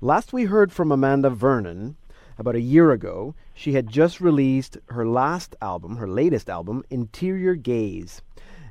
Last 0.00 0.32
we 0.32 0.46
heard 0.46 0.72
from 0.72 0.90
Amanda 0.90 1.30
Vernon, 1.30 1.96
about 2.38 2.56
a 2.56 2.60
year 2.60 2.90
ago, 2.90 3.36
she 3.54 3.74
had 3.74 3.88
just 3.88 4.20
released 4.20 4.78
her 4.88 5.06
last 5.06 5.54
album, 5.62 5.98
her 5.98 6.08
latest 6.08 6.50
album, 6.50 6.82
Interior 6.90 7.54
Gaze. 7.54 8.20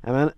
Aman- 0.03 0.33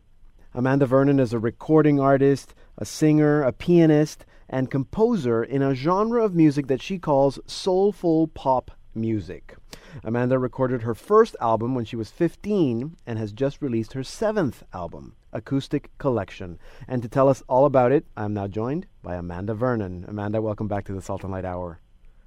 Amanda 0.54 0.86
Vernon 0.86 1.20
is 1.20 1.34
a 1.34 1.40
recording 1.40 2.00
artist, 2.00 2.54
a 2.78 2.86
singer, 2.86 3.42
a 3.42 3.52
pianist, 3.52 4.24
and 4.48 4.70
composer 4.70 5.44
in 5.44 5.64
a 5.64 5.74
genre 5.74 6.24
of 6.24 6.36
music 6.36 6.68
that 6.68 6.80
she 6.80 7.00
calls 7.00 7.40
soulful 7.48 8.28
pop 8.28 8.70
music. 8.94 9.56
Amanda 10.04 10.40
recorded 10.40 10.82
her 10.84 10.96
first 10.96 11.36
album 11.42 11.76
when 11.76 11.86
she 11.86 11.96
was 11.96 12.10
15 12.10 12.98
and 13.06 13.20
has 13.20 13.32
just 13.32 13.62
released 13.62 13.94
her 13.94 14.04
seventh 14.04 14.64
album, 14.74 15.16
Acoustic 15.34 15.92
Collection. 15.98 16.60
And 16.88 17.02
to 17.02 17.10
tell 17.10 17.28
us 17.28 17.44
all 17.48 17.66
about 17.66 17.92
it, 17.92 18.06
I'm 18.16 18.34
now 18.34 18.48
joined 18.48 18.86
by 19.02 19.16
Amanda 19.16 19.54
Vernon. 19.54 20.06
Amanda, 20.08 20.42
welcome 20.42 20.68
back 20.68 20.86
to 20.86 20.94
the 20.94 21.02
Salt 21.02 21.24
and 21.24 21.32
Light 21.32 21.46
Hour. 21.46 21.80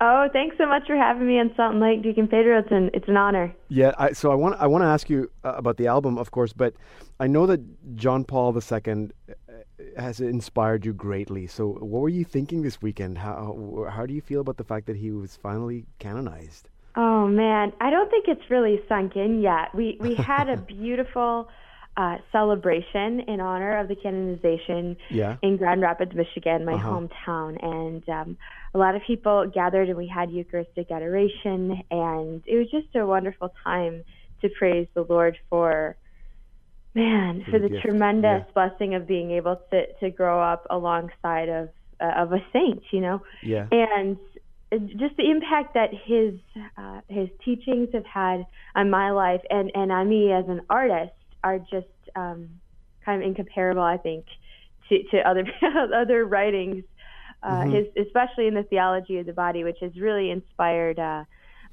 Oh, 0.05 0.29
thanks 0.33 0.57
so 0.59 0.67
much 0.67 0.89
for 0.89 0.97
having 0.97 1.29
me 1.29 1.39
on 1.39 1.55
Salt 1.55 1.73
and 1.73 1.81
Light, 1.81 2.03
Deacon 2.03 2.27
Pedro. 2.27 2.59
It's 2.59 2.73
an 2.73 2.91
it's 2.93 3.07
an 3.07 3.17
honor. 3.17 3.55
Yeah, 3.69 3.93
I, 3.99 4.11
so 4.13 4.33
I 4.33 4.35
want 4.35 4.57
I 4.59 4.67
want 4.67 4.83
to 4.83 4.89
ask 4.89 5.09
you 5.09 5.31
uh, 5.45 5.53
about 5.53 5.77
the 5.77 5.87
album, 5.87 6.19
of 6.19 6.33
course, 6.33 6.53
but 6.53 6.75
I 7.21 7.29
know 7.29 7.47
that 7.47 7.61
John 7.95 8.25
Paul 8.25 8.53
II 8.53 9.11
uh, 9.29 9.53
has 9.97 10.19
inspired 10.21 10.85
you 10.85 10.93
greatly. 10.93 11.47
So, 11.47 11.69
what 11.75 12.01
were 12.01 12.09
you 12.09 12.25
thinking 12.25 12.63
this 12.63 12.83
weekend? 12.83 13.19
How 13.19 13.87
how 13.93 14.05
do 14.05 14.13
you 14.13 14.21
feel 14.21 14.41
about 14.41 14.57
the 14.57 14.65
fact 14.65 14.87
that 14.87 14.97
he 14.97 15.13
was 15.13 15.37
finally 15.37 15.87
canonized? 16.01 16.69
Oh 16.95 17.27
man, 17.27 17.73
I 17.81 17.91
don't 17.91 18.11
think 18.11 18.27
it's 18.29 18.51
really 18.51 18.81
sunk 18.89 19.17
in 19.17 19.41
yet. 19.41 19.75
We 19.75 19.97
we 20.01 20.15
had 20.15 20.49
a 20.49 20.57
beautiful 20.77 21.49
uh, 21.97 22.17
celebration 22.33 23.21
in 23.21 23.41
honor 23.41 23.79
of 23.79 23.89
the 23.89 23.95
canonization 23.97 24.97
Yeah. 25.11 25.37
in 25.43 25.57
Grand 25.59 25.81
Rapids, 25.83 26.15
Michigan, 26.15 26.65
my 26.65 26.75
Uh-huh. 26.75 26.89
hometown, 26.91 27.63
and 27.63 28.09
um, 28.09 28.37
a 28.75 28.79
lot 28.79 28.95
of 28.95 29.03
people 29.07 29.47
gathered 29.47 29.89
and 29.89 29.97
we 29.99 30.07
had 30.07 30.31
Eucharistic 30.31 30.91
adoration, 30.91 31.83
and 31.91 32.43
it 32.47 32.57
was 32.57 32.71
just 32.71 32.95
a 32.97 33.05
wonderful 33.07 33.53
time 33.65 34.05
to 34.41 34.49
praise 34.59 34.87
the 34.95 35.03
Lord 35.09 35.37
for. 35.51 35.97
Man, 36.95 37.43
For 37.47 37.53
for 37.53 37.59
the 37.59 37.71
gift, 37.71 37.83
tremendous 37.87 38.45
yeah. 38.47 38.53
blessing 38.53 38.95
of 38.95 39.07
being 39.07 39.31
able 39.31 39.57
to 39.71 39.87
to 40.01 40.11
grow 40.11 40.43
up 40.43 40.67
alongside 40.69 41.49
of 41.49 41.71
uh, 42.03 42.13
of 42.23 42.33
a 42.35 42.45
saint, 42.53 42.83
you 42.91 43.01
know, 43.01 43.23
Yeah. 43.43 43.67
and 43.73 44.19
just 44.79 45.17
the 45.17 45.31
impact 45.31 45.75
that 45.75 45.91
his 45.93 46.35
uh, 46.77 47.01
his 47.09 47.29
teachings 47.45 47.89
have 47.93 48.07
had 48.07 48.47
on 48.75 48.91
my 48.91 49.11
life 49.11 49.43
and 49.51 49.71
and 49.75 49.93
on 49.93 50.09
me 50.09 50.33
as 50.33 50.45
an 50.49 50.63
artist 50.71 51.13
are 51.45 51.59
just 51.59 51.87
um, 52.17 52.49
kind 53.05 53.23
of 53.23 53.27
incomparable. 53.29 53.83
I 53.83 53.99
think 53.99 54.25
to 54.89 55.03
to 55.11 55.29
other 55.29 55.45
other 55.95 56.25
writings, 56.25 56.85
uh, 57.43 57.63
Mhm. 57.63 57.73
his 57.95 58.07
especially 58.07 58.47
in 58.47 58.55
the 58.55 58.63
theology 58.65 59.19
of 59.19 59.27
the 59.27 59.33
body, 59.33 59.65
which 59.65 59.79
has 59.81 59.97
really 59.97 60.31
inspired. 60.31 60.99
Uh, 60.99 61.25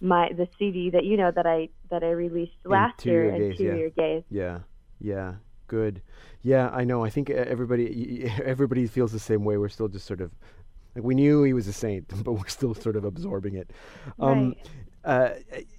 my 0.01 0.29
the 0.37 0.47
CD 0.57 0.89
that 0.91 1.03
you 1.03 1.17
know 1.17 1.29
that 1.29 1.45
I 1.45 1.67
that 1.89 2.03
I 2.05 2.11
released 2.11 2.53
last 2.63 3.05
Interior 3.05 3.35
year, 3.35 3.49
Gaze, 3.51 3.59
yeah. 3.59 3.65
Interior 3.67 3.89
Gaze. 3.89 4.23
Yeah, 4.29 4.59
yeah, 5.01 5.33
good. 5.67 6.01
Yeah, 6.41 6.69
I 6.69 6.85
know. 6.85 7.03
I 7.03 7.09
think 7.09 7.29
everybody 7.29 8.31
everybody 8.45 8.87
feels 8.87 9.11
the 9.11 9.19
same 9.19 9.43
way. 9.43 9.57
We're 9.57 9.67
still 9.67 9.89
just 9.89 10.05
sort 10.05 10.21
of 10.21 10.31
like 10.99 11.05
we 11.05 11.15
knew 11.15 11.43
he 11.43 11.53
was 11.53 11.67
a 11.67 11.73
saint, 11.73 12.07
but 12.23 12.33
we're 12.33 12.47
still 12.47 12.75
sort 12.75 12.95
of 12.95 13.05
absorbing 13.05 13.55
it. 13.55 13.71
Um, 14.19 14.55
uh, 15.03 15.29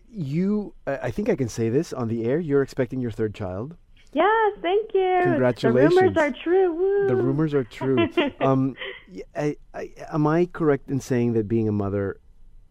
you, 0.08 0.74
uh, 0.86 0.98
I 1.02 1.10
think 1.10 1.28
I 1.28 1.36
can 1.36 1.48
say 1.48 1.68
this 1.68 1.92
on 1.92 2.08
the 2.08 2.24
air. 2.24 2.40
You're 2.40 2.62
expecting 2.62 3.00
your 3.00 3.10
third 3.10 3.34
child. 3.34 3.76
Yes, 4.12 4.58
thank 4.60 4.92
you. 4.92 5.20
Congratulations. 5.22 5.94
The 5.94 6.00
rumors 6.00 6.16
are 6.16 6.30
true. 6.32 6.74
Woo. 6.74 7.06
The 7.06 7.14
rumors 7.14 7.54
are 7.54 7.62
true. 7.62 8.08
um, 8.40 8.74
I, 9.36 9.56
I, 9.72 9.90
am 10.12 10.26
I 10.26 10.46
correct 10.46 10.90
in 10.90 10.98
saying 10.98 11.34
that 11.34 11.46
being 11.46 11.68
a 11.68 11.72
mother 11.72 12.18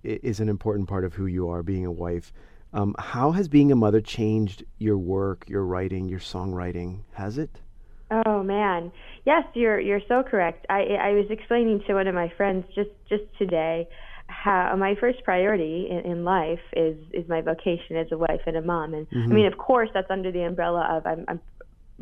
is 0.04 0.42
an 0.42 0.50
important 0.50 0.90
part 0.90 1.06
of 1.06 1.14
who 1.14 1.28
you 1.28 1.48
are, 1.48 1.64
being 1.64 1.86
a 1.86 1.92
wife? 1.92 2.34
Um, 2.74 2.94
how 3.00 3.32
has 3.32 3.48
being 3.48 3.72
a 3.72 3.76
mother 3.76 4.02
changed 4.02 4.66
your 4.80 4.98
work, 4.98 5.46
your 5.48 5.64
writing, 5.64 6.10
your 6.10 6.20
songwriting? 6.20 7.04
Has 7.14 7.38
it? 7.38 7.62
Oh 8.12 8.42
man, 8.44 8.92
yes, 9.26 9.44
you're 9.54 9.80
you're 9.80 10.02
so 10.08 10.24
correct. 10.24 10.66
I 10.70 10.82
I 11.00 11.12
was 11.12 11.26
explaining 11.30 11.82
to 11.88 11.94
one 11.94 12.08
of 12.08 12.16
my 12.16 12.32
friends 12.38 12.66
just 12.76 12.90
just 13.08 13.24
today 13.38 13.88
how 14.28 14.76
my 14.78 14.96
first 15.00 15.24
priority 15.24 15.88
in, 15.90 16.12
in 16.12 16.24
life 16.24 16.60
is 16.76 16.98
is 17.14 17.28
my 17.28 17.42
vocation 17.42 17.98
as 17.98 18.08
a 18.12 18.18
wife 18.18 18.42
and 18.46 18.58
a 18.58 18.62
mom, 18.62 18.94
and 18.94 19.08
I 19.14 19.28
mean, 19.28 19.46
of 19.46 19.58
course, 19.58 19.90
that's 19.94 20.10
under 20.10 20.32
the 20.32 20.42
umbrella 20.42 20.88
of 20.92 21.06
I'm, 21.06 21.26
I'm 21.28 21.42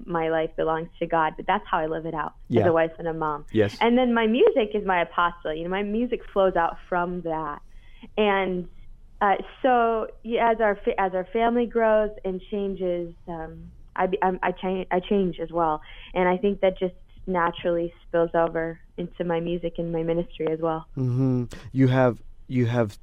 my 0.05 0.29
life 0.29 0.51
belongs 0.55 0.89
to 0.99 1.07
God, 1.07 1.33
but 1.37 1.47
that's 1.47 1.63
how 1.69 1.79
I 1.79 1.87
live 1.87 2.05
it 2.05 2.13
out 2.13 2.33
Yeah. 2.49 2.61
as 2.61 2.67
a 2.67 2.73
wife 2.73 2.91
and 2.99 3.07
a 3.07 3.13
mom. 3.13 3.45
Yes. 3.51 3.75
And 3.81 3.97
then 3.97 4.13
my 4.13 4.27
music 4.27 4.69
is 4.75 4.85
my 4.85 5.01
apostle. 5.01 5.53
You 5.55 5.63
know, 5.63 5.69
my 5.71 5.83
music 5.83 6.21
flows 6.33 6.55
out 6.55 6.77
from 6.87 7.21
that, 7.21 7.59
and 8.15 8.67
uh, 9.21 9.35
so 9.61 10.07
yeah, 10.23 10.51
as 10.51 10.61
our 10.61 10.75
fa- 10.75 10.99
as 10.99 11.13
our 11.13 11.27
family 11.33 11.65
grows 11.65 12.11
and 12.23 12.41
changes, 12.51 13.13
um, 13.27 13.71
I 13.97 14.07
I'm, 14.21 14.39
I 14.43 14.51
change 14.51 14.87
I 14.91 14.99
change 14.99 15.39
as 15.39 15.51
well, 15.51 15.81
and 16.13 16.27
I 16.29 16.37
think 16.37 16.61
that 16.61 16.77
just 16.79 16.95
naturally 17.25 17.93
spills 18.07 18.29
over 18.33 18.79
into 18.97 19.23
my 19.25 19.39
music 19.39 19.73
and 19.77 19.91
my 19.91 20.01
ministry 20.03 20.47
as 20.49 20.59
well. 20.59 20.87
hmm 20.95 21.45
You 21.73 21.87
have 21.87 22.21
you 22.47 22.65
have 22.67 22.97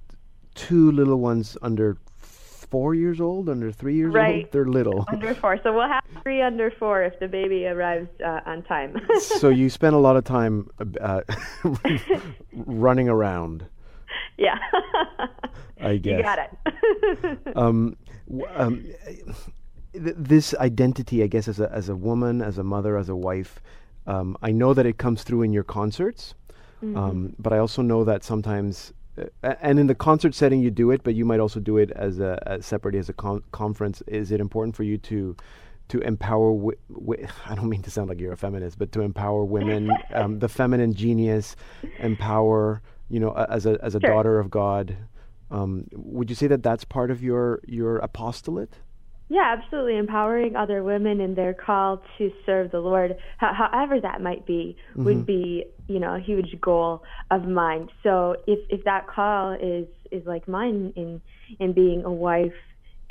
two 0.54 0.90
little 0.92 1.18
ones 1.18 1.56
under 1.60 1.98
four 2.16 2.94
years 2.94 3.20
old, 3.20 3.48
under 3.48 3.70
three 3.70 3.94
years 3.94 4.14
Right. 4.14 4.44
old. 4.44 4.52
They're 4.52 4.64
little. 4.64 5.04
Under 5.12 5.34
four, 5.34 5.58
so 5.62 5.72
we'll 5.74 5.86
have 5.88 6.02
three 6.22 6.40
under 6.42 6.70
four 6.70 7.02
if 7.02 7.18
the 7.20 7.28
baby 7.28 7.66
arrives 7.66 8.08
uh, 8.24 8.40
on 8.46 8.62
time. 8.62 8.96
so 9.20 9.48
you 9.50 9.68
spend 9.70 9.94
a 9.94 9.98
lot 9.98 10.16
of 10.16 10.24
time 10.24 10.68
uh, 11.00 11.20
running 12.52 13.08
around. 13.08 13.66
yeah, 14.38 14.58
I 15.80 15.96
guess. 15.98 16.18
you 16.18 16.22
got 16.22 16.38
it. 16.38 17.56
um, 17.56 17.96
w- 18.28 18.46
um, 18.56 18.84
th- 19.94 20.16
this 20.18 20.54
identity, 20.56 21.22
I 21.22 21.26
guess, 21.28 21.48
as 21.48 21.60
a 21.60 21.70
as 21.72 21.88
a 21.88 21.96
woman, 21.96 22.42
as 22.42 22.58
a 22.58 22.64
mother, 22.64 22.96
as 22.98 23.08
a 23.08 23.16
wife, 23.16 23.60
um, 24.06 24.36
I 24.42 24.52
know 24.52 24.74
that 24.74 24.86
it 24.86 24.98
comes 24.98 25.22
through 25.22 25.42
in 25.42 25.52
your 25.52 25.64
concerts, 25.64 26.34
um, 26.82 27.34
but 27.38 27.52
I 27.52 27.58
also 27.58 27.80
know 27.82 28.04
that 28.04 28.22
sometimes, 28.24 28.92
uh, 29.18 29.54
and 29.62 29.78
in 29.78 29.86
the 29.86 29.94
concert 29.94 30.34
setting, 30.34 30.60
you 30.60 30.70
do 30.70 30.90
it, 30.90 31.02
but 31.02 31.14
you 31.14 31.24
might 31.24 31.40
also 31.40 31.58
do 31.60 31.78
it 31.78 31.90
as 31.92 32.20
a 32.20 32.38
as 32.46 32.66
separately 32.66 32.98
as 33.00 33.08
a 33.08 33.14
con- 33.14 33.42
conference. 33.52 34.02
Is 34.06 34.30
it 34.30 34.40
important 34.40 34.76
for 34.76 34.82
you 34.84 34.98
to? 34.98 35.36
To 35.88 36.00
empower, 36.00 36.50
wi- 36.54 36.78
wi- 36.88 37.28
I 37.46 37.54
don't 37.54 37.68
mean 37.68 37.82
to 37.82 37.90
sound 37.90 38.08
like 38.08 38.18
you're 38.18 38.32
a 38.32 38.38
feminist, 38.38 38.78
but 38.78 38.90
to 38.92 39.02
empower 39.02 39.44
women, 39.44 39.90
um, 40.14 40.38
the 40.38 40.48
feminine 40.48 40.94
genius, 40.94 41.56
empower, 41.98 42.80
you 43.10 43.20
know, 43.20 43.32
a- 43.36 43.50
as 43.50 43.66
a 43.66 43.78
as 43.82 43.94
a 43.94 44.00
Sure. 44.00 44.10
daughter 44.10 44.38
of 44.38 44.50
God. 44.50 44.96
Um, 45.50 45.86
would 45.92 46.30
you 46.30 46.36
say 46.36 46.46
that 46.46 46.62
that's 46.62 46.84
part 46.84 47.10
of 47.10 47.22
your 47.22 47.60
your 47.66 47.98
apostolate? 47.98 48.72
Yeah, 49.28 49.54
absolutely. 49.58 49.96
Empowering 49.96 50.54
other 50.54 50.82
women 50.82 51.20
in 51.20 51.34
their 51.34 51.54
call 51.54 52.02
to 52.18 52.30
serve 52.44 52.70
the 52.70 52.80
Lord, 52.80 53.16
ho- 53.40 53.52
however 53.54 54.00
that 54.00 54.20
might 54.20 54.46
be, 54.46 54.76
would 54.96 55.26
be 55.26 55.64
you 55.88 55.98
know 55.98 56.14
a 56.14 56.20
huge 56.20 56.54
goal 56.60 57.02
of 57.30 57.44
mine. 57.44 57.88
So 58.02 58.36
if 58.46 58.58
if 58.68 58.84
that 58.84 59.06
call 59.08 59.52
is 59.54 59.86
is 60.12 60.24
like 60.26 60.46
mine 60.46 60.92
in 60.96 61.20
in 61.58 61.72
being 61.72 62.04
a 62.04 62.12
wife 62.12 62.52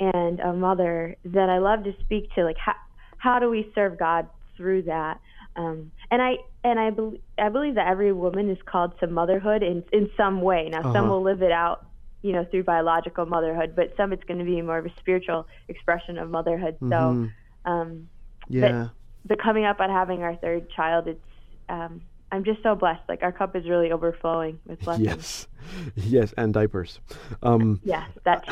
and 0.00 0.40
a 0.40 0.52
mother, 0.52 1.16
then 1.24 1.50
I 1.50 1.58
love 1.58 1.84
to 1.84 1.92
speak 2.04 2.30
to 2.36 2.44
like 2.44 2.56
how 2.64 2.74
how 3.18 3.38
do 3.38 3.50
we 3.50 3.70
serve 3.74 3.98
God 3.98 4.28
through 4.56 4.82
that. 4.82 5.18
Um, 5.56 5.90
and 6.10 6.22
I 6.22 6.34
and 6.62 6.78
I 6.78 6.90
believe 6.90 7.20
I 7.38 7.48
believe 7.48 7.74
that 7.74 7.88
every 7.88 8.12
woman 8.12 8.50
is 8.50 8.58
called 8.70 8.92
to 9.00 9.06
motherhood 9.08 9.62
in 9.62 9.82
in 9.92 10.10
some 10.16 10.42
way. 10.42 10.68
Now, 10.70 10.82
some 10.82 11.04
Uh-huh. 11.06 11.10
will 11.10 11.22
live 11.22 11.42
it 11.42 11.52
out 11.52 11.86
you 12.24 12.32
know, 12.32 12.44
through 12.50 12.64
biological 12.64 13.26
motherhood, 13.26 13.74
but 13.76 13.92
some 13.98 14.10
it's 14.10 14.24
going 14.24 14.38
to 14.38 14.46
be 14.46 14.60
more 14.62 14.78
of 14.78 14.86
a 14.86 14.92
spiritual 14.98 15.46
expression 15.68 16.16
of 16.16 16.30
motherhood. 16.30 16.74
So, 16.80 16.86
Mhm. 16.86 17.30
um, 17.66 18.08
Yeah. 18.48 18.88
but 19.26 19.38
coming 19.38 19.66
up 19.66 19.78
on 19.78 19.90
having 19.90 20.22
our 20.22 20.34
third 20.36 20.70
child, 20.70 21.06
it's, 21.06 21.20
um, 21.68 22.00
I'm 22.32 22.42
just 22.42 22.62
so 22.62 22.74
blessed. 22.74 23.02
Like 23.10 23.22
our 23.22 23.30
cup 23.30 23.54
is 23.54 23.68
really 23.68 23.92
overflowing 23.92 24.58
with 24.66 24.80
blessings. 24.80 25.06
Yes. 25.06 25.48
Yes, 25.96 26.32
and 26.38 26.52
diapers. 26.54 26.98
Um, 27.42 27.80
Yeah, 27.84 28.04
that. 28.24 28.42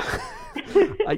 I, 1.07 1.15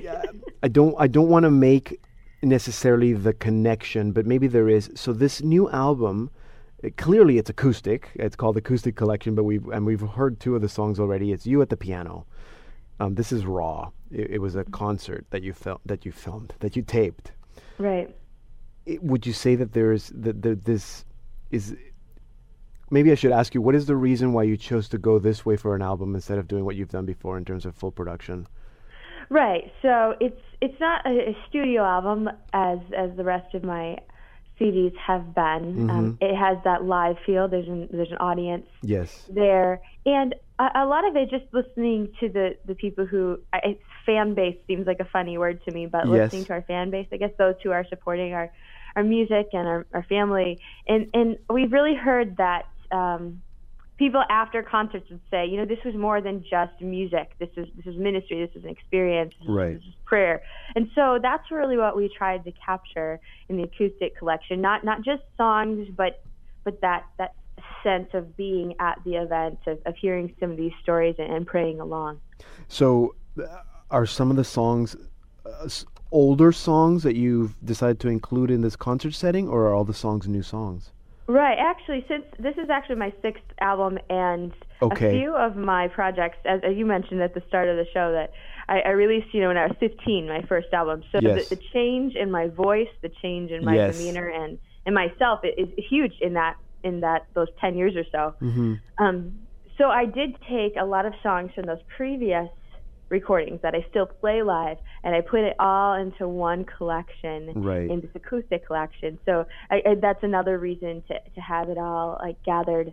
I 0.63 0.69
don't 0.69 0.95
I 0.99 1.07
don't 1.09 1.29
want 1.29 1.43
to 1.45 1.51
make 1.51 2.01
necessarily 2.43 3.13
the 3.15 3.33
connection, 3.33 4.13
but 4.13 4.27
maybe 4.27 4.47
there 4.47 4.69
is. 4.69 4.91
So 4.95 5.13
this 5.13 5.43
new 5.43 5.69
album, 5.71 6.31
uh, 6.85 6.89
clearly 6.97 7.39
it's 7.39 7.51
acoustic. 7.51 8.11
It's 8.15 8.37
called 8.37 8.57
Acoustic 8.57 8.95
Collection, 8.97 9.35
but 9.35 9.45
we've 9.45 9.67
and 9.69 9.85
we've 9.87 10.01
heard 10.01 10.41
two 10.41 10.55
of 10.57 10.63
the 10.63 10.69
songs 10.69 10.99
already. 11.01 11.33
It's 11.33 11.47
you 11.47 11.63
at 11.63 11.69
the 11.69 11.77
piano. 11.77 12.27
Um, 13.01 13.15
this 13.15 13.33
is 13.33 13.45
raw. 13.45 13.91
It, 14.11 14.33
it 14.33 14.39
was 14.39 14.55
a 14.55 14.65
concert 14.65 15.27
that 15.31 15.43
you 15.43 15.53
fil- 15.53 15.81
that 15.87 16.05
you 16.05 16.13
filmed 16.13 16.55
that 16.61 16.77
you 16.77 16.83
taped. 16.83 17.33
right. 17.79 18.15
it, 18.87 19.03
would 19.03 19.27
you 19.27 19.33
say 19.33 19.55
that 19.57 19.73
there 19.73 19.93
is 19.93 20.13
that 20.15 20.43
there, 20.43 20.55
this 20.55 21.05
is 21.51 21.77
maybe 22.91 23.11
I 23.11 23.15
should 23.15 23.33
ask 23.33 23.55
you 23.55 23.63
what 23.63 23.75
is 23.75 23.87
the 23.87 23.97
reason 23.97 24.33
why 24.33 24.45
you 24.45 24.57
chose 24.57 24.89
to 24.91 24.99
go 24.99 25.19
this 25.19 25.45
way 25.45 25.57
for 25.57 25.75
an 25.75 25.83
album 25.83 26.15
instead 26.15 26.39
of 26.39 26.49
doing 26.49 26.65
what 26.65 26.77
you've 26.77 26.91
done 26.91 27.07
before 27.07 27.37
in 27.37 27.45
terms 27.45 27.67
of 27.67 27.75
full 27.75 27.91
production? 27.91 28.47
Right. 29.31 29.73
So 29.83 30.15
it's 30.21 30.41
it's 30.61 30.79
not 30.81 31.05
a, 31.07 31.31
a 31.31 31.37
studio 31.49 31.83
album 31.83 32.29
as 32.53 32.79
as 32.97 33.11
the 33.17 33.25
rest 33.25 33.55
of 33.55 33.65
my 33.65 33.99
CDs 34.61 34.97
have 34.97 35.35
been. 35.35 35.91
Um, 35.91 36.19
it 36.21 36.35
has 36.37 36.59
that 36.65 36.85
live 36.85 37.17
feel. 37.27 37.49
There's 37.49 37.69
an 37.69 37.89
there's 37.91 38.11
an 38.11 38.19
audience 38.19 38.67
Yes. 38.83 39.29
there, 39.29 39.81
and 40.07 40.35
a, 40.59 40.69
a 40.77 40.87
lot 40.87 41.07
of 41.09 41.17
it 41.17 41.31
just 41.31 41.45
listening 41.53 42.13
to 42.21 42.29
the 42.29 42.57
the 42.67 42.75
people 42.75 43.05
who 43.07 43.39
I- 43.53 43.61
it's 43.65 43.83
fan 44.07 44.35
base 44.35 44.57
seems 44.67 44.87
like 44.87 45.01
a 45.01 45.05
funny 45.07 45.39
word 45.39 45.61
to 45.65 45.73
me, 45.73 45.87
but 45.87 46.07
Yes. 46.09 46.27
listening 46.33 46.45
to 46.47 46.53
our 46.55 46.63
fan 46.63 46.91
base, 46.91 47.09
I 47.13 47.17
guess 47.17 47.33
those 47.39 47.55
who 47.63 47.73
are 47.73 47.85
supporting 47.89 48.33
our 48.35 48.53
our 48.97 49.03
music 49.03 49.49
and 49.53 49.67
our, 49.67 49.87
our 49.93 50.05
family, 50.05 50.61
and 50.87 51.09
and 51.15 51.37
we've 51.51 51.73
really 51.73 51.95
heard 51.97 52.37
that. 52.37 52.65
Um, 52.93 53.43
people 53.97 54.23
after 54.29 54.63
concerts 54.63 55.09
would 55.11 55.21
say, 55.31 55.47
you 55.47 55.57
know, 55.57 55.65
this 55.65 55.79
was 55.85 55.95
more 55.95 56.21
than 56.21 56.43
just 56.43 56.81
music. 56.81 57.33
This 57.39 57.51
is 57.57 57.69
this 57.77 57.87
is 57.87 57.97
ministry. 57.97 58.45
This 58.45 58.55
is 58.57 58.65
an 58.65 58.71
experience. 58.71 59.33
This 59.39 59.49
is- 59.49 59.55
Right. 59.55 59.75
This 59.75 59.85
is 59.85 59.95
prayer. 60.05 60.43
And 60.75 60.91
so 60.95 61.19
that's 61.21 61.51
really 61.51 61.77
what 61.77 61.97
we 61.97 62.09
tried 62.09 62.45
to 62.45 62.53
capture 62.53 63.21
in 63.49 63.57
the 63.57 63.63
acoustic 63.65 64.17
collection. 64.19 64.61
Not 64.61 64.85
not 64.85 65.03
just 65.03 65.23
songs, 65.37 65.89
but 65.97 66.23
but 66.65 66.81
that 66.81 67.05
that 67.19 67.35
sense 67.83 68.09
of 68.15 68.37
being 68.37 68.75
at 68.81 68.99
the 69.05 69.15
event, 69.17 69.59
of, 69.67 69.79
of 69.87 69.95
hearing 69.97 70.35
some 70.41 70.51
of 70.51 70.57
these 70.57 70.73
stories 70.83 71.15
and, 71.19 71.33
and 71.33 71.47
praying 71.47 71.81
along. 71.81 72.21
So, 72.69 73.15
uh, 73.39 73.47
are 73.91 74.07
some 74.07 74.31
of 74.31 74.37
the 74.37 74.45
songs 74.45 74.97
uh, 75.47 75.69
older 76.11 76.53
songs 76.53 77.03
that 77.03 77.15
you've 77.17 77.55
decided 77.65 78.01
to 78.01 78.09
include 78.09 78.51
in 78.51 78.63
this 78.63 78.77
concert 78.77 79.13
setting, 79.13 79.49
or 79.49 79.67
are 79.67 79.75
all 79.75 79.85
the 79.85 79.95
songs 79.95 80.27
new 80.27 80.43
songs? 80.43 80.93
Right. 81.27 81.57
Actually, 81.59 82.05
since 82.09 82.25
this 82.39 82.55
is 82.63 82.69
actually 82.71 82.97
my 82.97 83.13
sixth 83.23 83.45
album, 83.61 83.99
and 84.11 84.53
Okay. 84.83 85.07
a 85.07 85.11
few 85.11 85.35
of 85.35 85.57
my 85.57 85.89
projects, 85.89 86.37
as, 86.45 86.61
as 86.63 86.77
you 86.77 86.85
mentioned 86.85 87.23
at 87.23 87.33
the 87.33 87.43
start 87.49 87.69
of 87.69 87.77
the 87.77 87.87
show, 87.95 88.13
that 88.13 88.33
I, 88.69 88.81
I 88.81 88.91
released, 88.91 89.33
you 89.33 89.41
know, 89.41 89.49
when 89.49 89.57
I 89.57 89.67
was 89.67 89.77
15, 89.81 90.29
my 90.29 90.43
first 90.43 90.67
album. 90.73 91.03
So 91.11 91.19
Yes. 91.23 91.47
the, 91.49 91.57
the 91.57 91.63
change 91.73 92.15
in 92.15 92.31
my 92.31 92.49
voice, 92.49 92.89
the 93.03 93.11
change 93.23 93.51
in 93.51 93.65
my 93.65 93.77
Yes. 93.77 93.93
demeanor, 93.97 94.29
and 94.29 94.59
and 94.87 94.95
myself 94.95 95.41
is 95.45 95.69
huge 95.89 96.13
in 96.21 96.35
that 96.35 96.57
in 96.83 97.01
that 97.01 97.23
those 97.35 97.49
10 97.61 97.77
years 97.77 97.95
or 97.97 98.05
so. 98.13 98.35
Mm-hmm. 98.45 98.75
Um, 99.03 99.47
so 99.79 99.89
I 99.89 100.05
did 100.05 100.37
take 100.49 100.75
a 100.79 100.85
lot 100.85 101.07
of 101.07 101.15
songs 101.23 101.51
from 101.55 101.65
those 101.65 101.83
previous 101.97 102.49
recordings 103.19 103.61
that 103.63 103.75
I 103.79 103.83
still 103.91 104.07
play 104.07 104.43
live, 104.43 104.79
and 105.05 105.15
I 105.15 105.21
put 105.21 105.41
it 105.51 105.55
all 105.59 105.95
into 106.05 106.25
one 106.29 106.65
collection 106.77 107.39
Right. 107.71 107.89
in 107.93 108.01
this 108.03 108.11
acoustic 108.21 108.61
collection. 108.67 109.11
So 109.27 109.33
I, 109.71 109.77
I, 109.89 109.95
that's 110.07 110.23
another 110.31 110.55
reason 110.69 110.93
to 111.09 111.15
to 111.37 111.41
have 111.41 111.67
it 111.75 111.79
all 111.87 112.19
like 112.27 112.39
gathered 112.53 112.89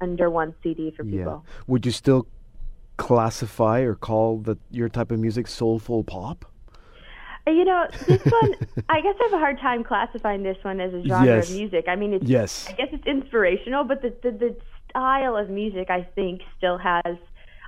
under 0.00 0.26
one 0.30 0.50
CD 0.62 0.80
for 0.96 1.04
Yeah. 1.04 1.16
people. 1.18 1.44
Would 1.70 1.84
you 1.86 1.92
still 1.92 2.26
classify 2.98 3.80
or 3.80 3.94
call 3.94 4.28
the 4.48 4.56
your 4.70 4.88
type 4.88 5.10
of 5.14 5.18
music 5.26 5.46
soulful 5.48 6.04
pop? 6.04 6.38
Uh, 7.46 7.50
You 7.58 7.64
know, 7.64 7.82
this 8.06 8.20
one, 8.40 8.50
I 8.88 9.00
guess 9.04 9.16
I 9.20 9.24
have 9.28 9.36
a 9.40 9.42
hard 9.46 9.58
time 9.68 9.82
classifying 9.84 10.42
this 10.42 10.58
one 10.62 10.78
as 10.80 10.92
a 10.94 11.02
genre 11.10 11.36
Yes. 11.36 11.48
of 11.50 11.56
music. 11.60 11.84
I 11.88 11.96
mean, 11.96 12.12
it's 12.16 12.28
Yes. 12.38 12.52
I 12.70 12.72
guess 12.78 12.90
it's 12.92 13.06
inspirational, 13.06 13.84
but 13.84 14.02
the, 14.04 14.10
the 14.24 14.30
the 14.44 14.52
style 14.90 15.34
of 15.42 15.48
music 15.62 15.86
I 15.98 16.02
think 16.18 16.42
still 16.58 16.78
has 16.78 17.16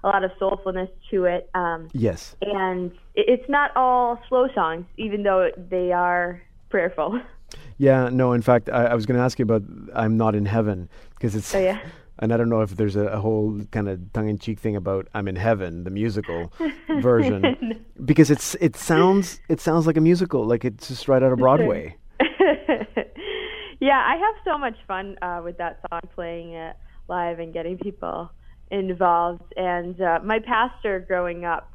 a 0.04 0.08
lot 0.08 0.22
of 0.22 0.30
soulfulness 0.40 0.90
to 1.10 1.24
it. 1.24 1.50
Um, 1.54 1.88
Yes. 1.92 2.36
and 2.42 2.92
it's 3.16 3.48
not 3.48 3.70
all 3.74 4.20
slow 4.28 4.46
songs, 4.54 4.84
even 4.98 5.22
though 5.24 5.50
they 5.56 5.90
are 5.92 6.40
prayerful. 6.68 7.20
Yeah. 7.78 8.08
No. 8.12 8.32
In 8.32 8.42
fact, 8.42 8.68
I, 8.68 8.86
I 8.86 8.94
was 8.94 9.06
going 9.06 9.16
to 9.18 9.22
ask 9.24 9.38
you 9.38 9.44
about 9.44 9.62
"I'm 9.94 10.16
Not 10.16 10.34
in 10.34 10.44
Heaven" 10.46 10.88
because 11.14 11.34
it's. 11.36 11.54
Oh, 11.54 11.58
yeah. 11.60 11.78
And 12.20 12.32
I 12.32 12.36
don't 12.36 12.48
know 12.48 12.60
if 12.62 12.76
there's 12.76 12.94
a, 12.96 13.06
a 13.08 13.18
whole 13.18 13.60
kind 13.72 13.88
of 13.88 13.98
tongue-in-cheek 14.12 14.58
thing 14.60 14.76
about 14.76 15.08
"I'm 15.14 15.26
in 15.28 15.34
Heaven," 15.36 15.82
the 15.84 15.90
musical 15.90 16.52
version, 17.02 17.84
because 18.04 18.30
it's 18.30 18.54
it 18.60 18.76
sounds 18.76 19.40
it 19.48 19.60
sounds 19.60 19.86
like 19.88 19.96
a 19.96 20.00
musical, 20.00 20.44
like 20.46 20.64
it's 20.64 20.86
just 20.88 21.08
right 21.08 21.22
out 21.24 21.32
of 21.32 21.38
Broadway. 21.40 21.96
yeah, 23.80 24.02
I 24.06 24.16
have 24.16 24.34
so 24.44 24.56
much 24.58 24.76
fun 24.86 25.16
uh, 25.22 25.40
with 25.44 25.58
that 25.58 25.80
song, 25.90 26.00
playing 26.14 26.52
it 26.52 26.76
live 27.08 27.38
and 27.40 27.52
getting 27.52 27.76
people 27.78 28.30
involved. 28.74 29.52
And 29.56 30.00
uh, 30.00 30.20
my 30.24 30.38
pastor 30.38 31.00
growing 31.00 31.44
up 31.44 31.72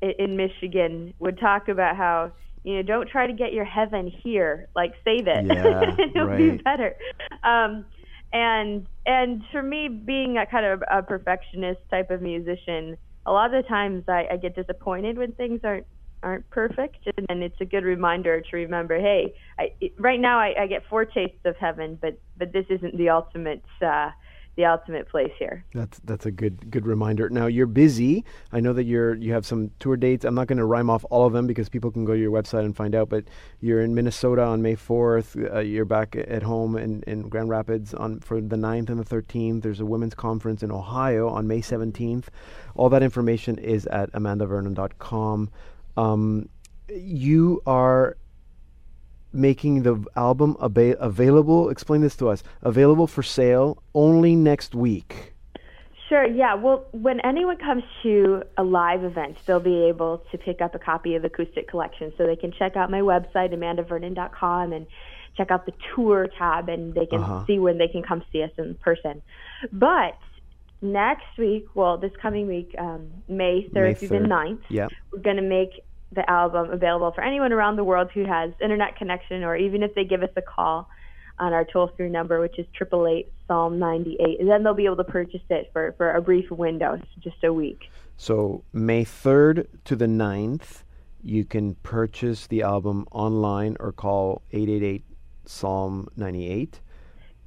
in, 0.00 0.12
in 0.18 0.36
Michigan 0.36 1.14
would 1.18 1.38
talk 1.38 1.68
about 1.68 1.96
how 1.96 2.32
you 2.64 2.76
know 2.76 2.82
don't 2.82 3.08
try 3.08 3.26
to 3.26 3.32
get 3.32 3.52
your 3.52 3.64
heaven 3.64 4.10
here, 4.22 4.68
like 4.74 4.92
save 5.04 5.26
it. 5.26 5.46
Yeah, 5.46 5.94
It'll 6.14 6.36
be 6.36 6.62
better. 6.62 6.96
Um, 7.44 7.84
and 8.32 8.86
and 9.06 9.42
for 9.52 9.62
me, 9.62 9.88
being 9.88 10.38
a 10.38 10.46
kind 10.46 10.66
of 10.66 10.82
a 10.90 11.02
perfectionist 11.02 11.80
type 11.90 12.10
of 12.10 12.22
musician, 12.22 12.96
a 13.24 13.32
lot 13.32 13.54
of 13.54 13.62
the 13.62 13.68
times 13.68 14.04
I, 14.08 14.26
I 14.32 14.36
get 14.36 14.54
disappointed 14.56 15.16
when 15.16 15.32
things 15.32 15.60
aren't 15.64 15.86
aren't 16.22 16.48
perfect, 16.50 17.06
and, 17.16 17.26
and 17.28 17.42
it's 17.42 17.60
a 17.60 17.64
good 17.64 17.84
reminder 17.84 18.40
to 18.40 18.56
remember, 18.56 18.98
hey, 18.98 19.34
I, 19.58 19.70
it, 19.80 19.92
right 19.98 20.18
now 20.18 20.38
I, 20.40 20.54
I 20.62 20.66
get 20.66 20.82
foretastes 20.90 21.44
of 21.44 21.56
heaven, 21.56 21.98
but 22.00 22.18
but 22.36 22.52
this 22.52 22.66
isn't 22.68 22.96
the 22.96 23.10
ultimate 23.10 23.62
uh, 23.80 24.10
the 24.56 24.64
ultimate 24.64 25.08
place 25.08 25.32
here. 25.38 25.64
That's 25.74 25.98
that's 26.04 26.24
a 26.24 26.30
good 26.30 26.70
good 26.70 26.86
reminder. 26.86 27.28
Now 27.28 27.46
you're 27.46 27.66
busy. 27.66 28.24
I 28.52 28.60
know 28.60 28.72
that 28.72 28.84
you're 28.84 29.14
you 29.14 29.32
have 29.34 29.44
some 29.44 29.70
tour 29.78 29.96
dates. 29.96 30.24
I'm 30.24 30.34
not 30.34 30.46
going 30.46 30.58
to 30.58 30.64
rhyme 30.64 30.88
off 30.88 31.04
all 31.10 31.26
of 31.26 31.34
them 31.34 31.46
because 31.46 31.68
people 31.68 31.90
can 31.90 32.06
go 32.06 32.14
to 32.14 32.18
your 32.18 32.32
website 32.32 32.64
and 32.64 32.74
find 32.74 32.94
out. 32.94 33.10
But 33.10 33.24
you're 33.60 33.82
in 33.82 33.94
Minnesota 33.94 34.42
on 34.42 34.62
May 34.62 34.74
4th. 34.74 35.54
Uh, 35.54 35.60
you're 35.60 35.84
back 35.84 36.16
at 36.16 36.42
home 36.42 36.76
in, 36.76 37.02
in 37.06 37.28
Grand 37.28 37.50
Rapids 37.50 37.92
on 37.92 38.20
for 38.20 38.40
the 38.40 38.56
9th 38.56 38.88
and 38.88 38.98
the 38.98 39.04
13th. 39.04 39.62
There's 39.62 39.80
a 39.80 39.86
women's 39.86 40.14
conference 40.14 40.62
in 40.62 40.72
Ohio 40.72 41.28
on 41.28 41.46
May 41.46 41.60
17th. 41.60 42.24
All 42.74 42.88
that 42.88 43.02
information 43.02 43.58
is 43.58 43.86
at 43.86 44.10
amandavernon.com. 44.12 45.50
Um, 45.98 46.48
you 46.88 47.62
are 47.66 48.16
making 49.36 49.82
the 49.82 50.04
album 50.16 50.56
aba- 50.60 50.96
available. 50.98 51.68
Explain 51.70 52.00
this 52.00 52.16
to 52.16 52.28
us. 52.28 52.42
Available 52.62 53.06
for 53.06 53.22
sale 53.22 53.82
only 53.94 54.34
next 54.34 54.74
week. 54.74 55.34
Sure, 56.08 56.24
yeah. 56.24 56.54
Well, 56.54 56.84
when 56.92 57.18
anyone 57.20 57.56
comes 57.56 57.82
to 58.04 58.44
a 58.56 58.62
live 58.62 59.02
event, 59.02 59.38
they'll 59.44 59.58
be 59.58 59.84
able 59.88 60.22
to 60.30 60.38
pick 60.38 60.60
up 60.60 60.74
a 60.74 60.78
copy 60.78 61.16
of 61.16 61.24
Acoustic 61.24 61.68
Collection. 61.68 62.12
So 62.16 62.26
they 62.26 62.36
can 62.36 62.52
check 62.52 62.76
out 62.76 62.90
my 62.92 63.00
website, 63.00 63.52
amandavernon.com, 63.52 64.72
and 64.72 64.86
check 65.36 65.50
out 65.50 65.66
the 65.66 65.72
tour 65.94 66.28
tab, 66.38 66.68
and 66.68 66.94
they 66.94 67.06
can 67.06 67.20
Uh-huh. 67.20 67.44
see 67.46 67.58
when 67.58 67.78
they 67.78 67.88
can 67.88 68.02
come 68.02 68.22
see 68.32 68.42
us 68.42 68.52
in 68.56 68.74
person. 68.76 69.20
But 69.72 70.14
next 70.80 71.26
week, 71.38 71.66
well, 71.74 71.98
this 71.98 72.12
coming 72.22 72.46
week, 72.46 72.74
um, 72.78 73.08
May 73.28 73.68
3rd 73.74 73.88
May 73.88 73.94
through 73.94 74.08
the 74.08 74.18
3rd. 74.18 74.28
9th, 74.28 74.58
Yeah. 74.68 74.88
we're 75.12 75.18
going 75.18 75.36
to 75.36 75.42
make 75.42 75.82
the 76.12 76.28
album 76.30 76.70
available 76.70 77.12
for 77.12 77.22
anyone 77.22 77.52
around 77.52 77.76
the 77.76 77.84
world 77.84 78.10
who 78.14 78.24
has 78.24 78.52
internet 78.62 78.96
connection, 78.96 79.44
or 79.44 79.56
even 79.56 79.82
if 79.82 79.94
they 79.94 80.04
give 80.04 80.22
us 80.22 80.30
a 80.36 80.42
call 80.42 80.88
on 81.38 81.52
our 81.52 81.64
toll 81.64 81.90
free 81.96 82.08
number, 82.08 82.40
which 82.40 82.58
is 82.58 82.66
triple 82.74 83.06
eight 83.06 83.32
Psalm 83.46 83.78
ninety 83.78 84.16
eight, 84.20 84.40
and 84.40 84.48
then 84.48 84.62
they'll 84.62 84.74
be 84.74 84.86
able 84.86 84.96
to 84.96 85.04
purchase 85.04 85.42
it 85.50 85.70
for 85.72 85.94
for 85.96 86.12
a 86.12 86.22
brief 86.22 86.50
window, 86.50 87.00
just 87.20 87.42
a 87.44 87.52
week. 87.52 87.90
So 88.16 88.64
May 88.72 89.04
3rd 89.04 89.66
to 89.84 89.96
the 89.96 90.06
9th, 90.06 90.82
you 91.22 91.44
can 91.44 91.74
purchase 91.76 92.46
the 92.46 92.62
album 92.62 93.06
online 93.12 93.76
or 93.78 93.92
call 93.92 94.42
888 94.52 95.04
Psalm 95.44 96.08
98 96.16 96.80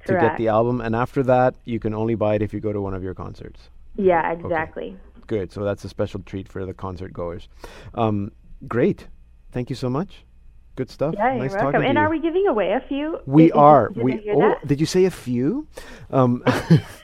to 0.06 0.12
get 0.14 0.36
the 0.38 0.48
album. 0.48 0.80
And 0.80 0.94
after 0.94 1.22
that, 1.24 1.54
you 1.64 1.80
can 1.80 1.92
only 1.92 2.14
buy 2.14 2.36
it 2.36 2.42
if 2.42 2.54
you 2.54 2.60
go 2.60 2.72
to 2.72 2.80
one 2.80 2.94
of 2.94 3.02
your 3.02 3.14
concerts. 3.14 3.68
Yeah, 3.96 4.32
exactly. 4.32 4.96
Good. 5.26 5.52
So 5.52 5.64
that's 5.64 5.84
a 5.84 5.88
special 5.88 6.20
treat 6.20 6.48
for 6.48 6.64
the 6.64 6.72
concert 6.72 7.12
goers. 7.12 7.48
Um, 7.94 8.32
great. 8.68 9.08
Thank 9.52 9.70
you 9.70 9.76
so 9.76 9.90
much. 9.90 10.24
Good 10.76 10.90
stuff. 10.90 11.14
Yeah, 11.16 11.36
nice 11.36 11.50
you're 11.50 11.60
talking 11.60 11.64
welcome. 11.64 11.82
And 11.84 11.96
you. 11.98 12.00
are 12.04 12.10
we 12.10 12.20
giving 12.20 12.46
away 12.46 12.72
a 12.72 12.80
few? 12.80 13.18
We 13.26 13.44
Did- 13.44 13.52
did- 13.52 13.58
are. 13.58 13.88
did 13.88 14.00
I 14.00 14.04
we 14.04 14.30
oh, 14.32 14.40
that? 14.40 14.66
did 14.66 14.80
you 14.80 14.86
say 14.86 15.04
a 15.04 15.10
few? 15.10 15.66
Um, 16.10 16.42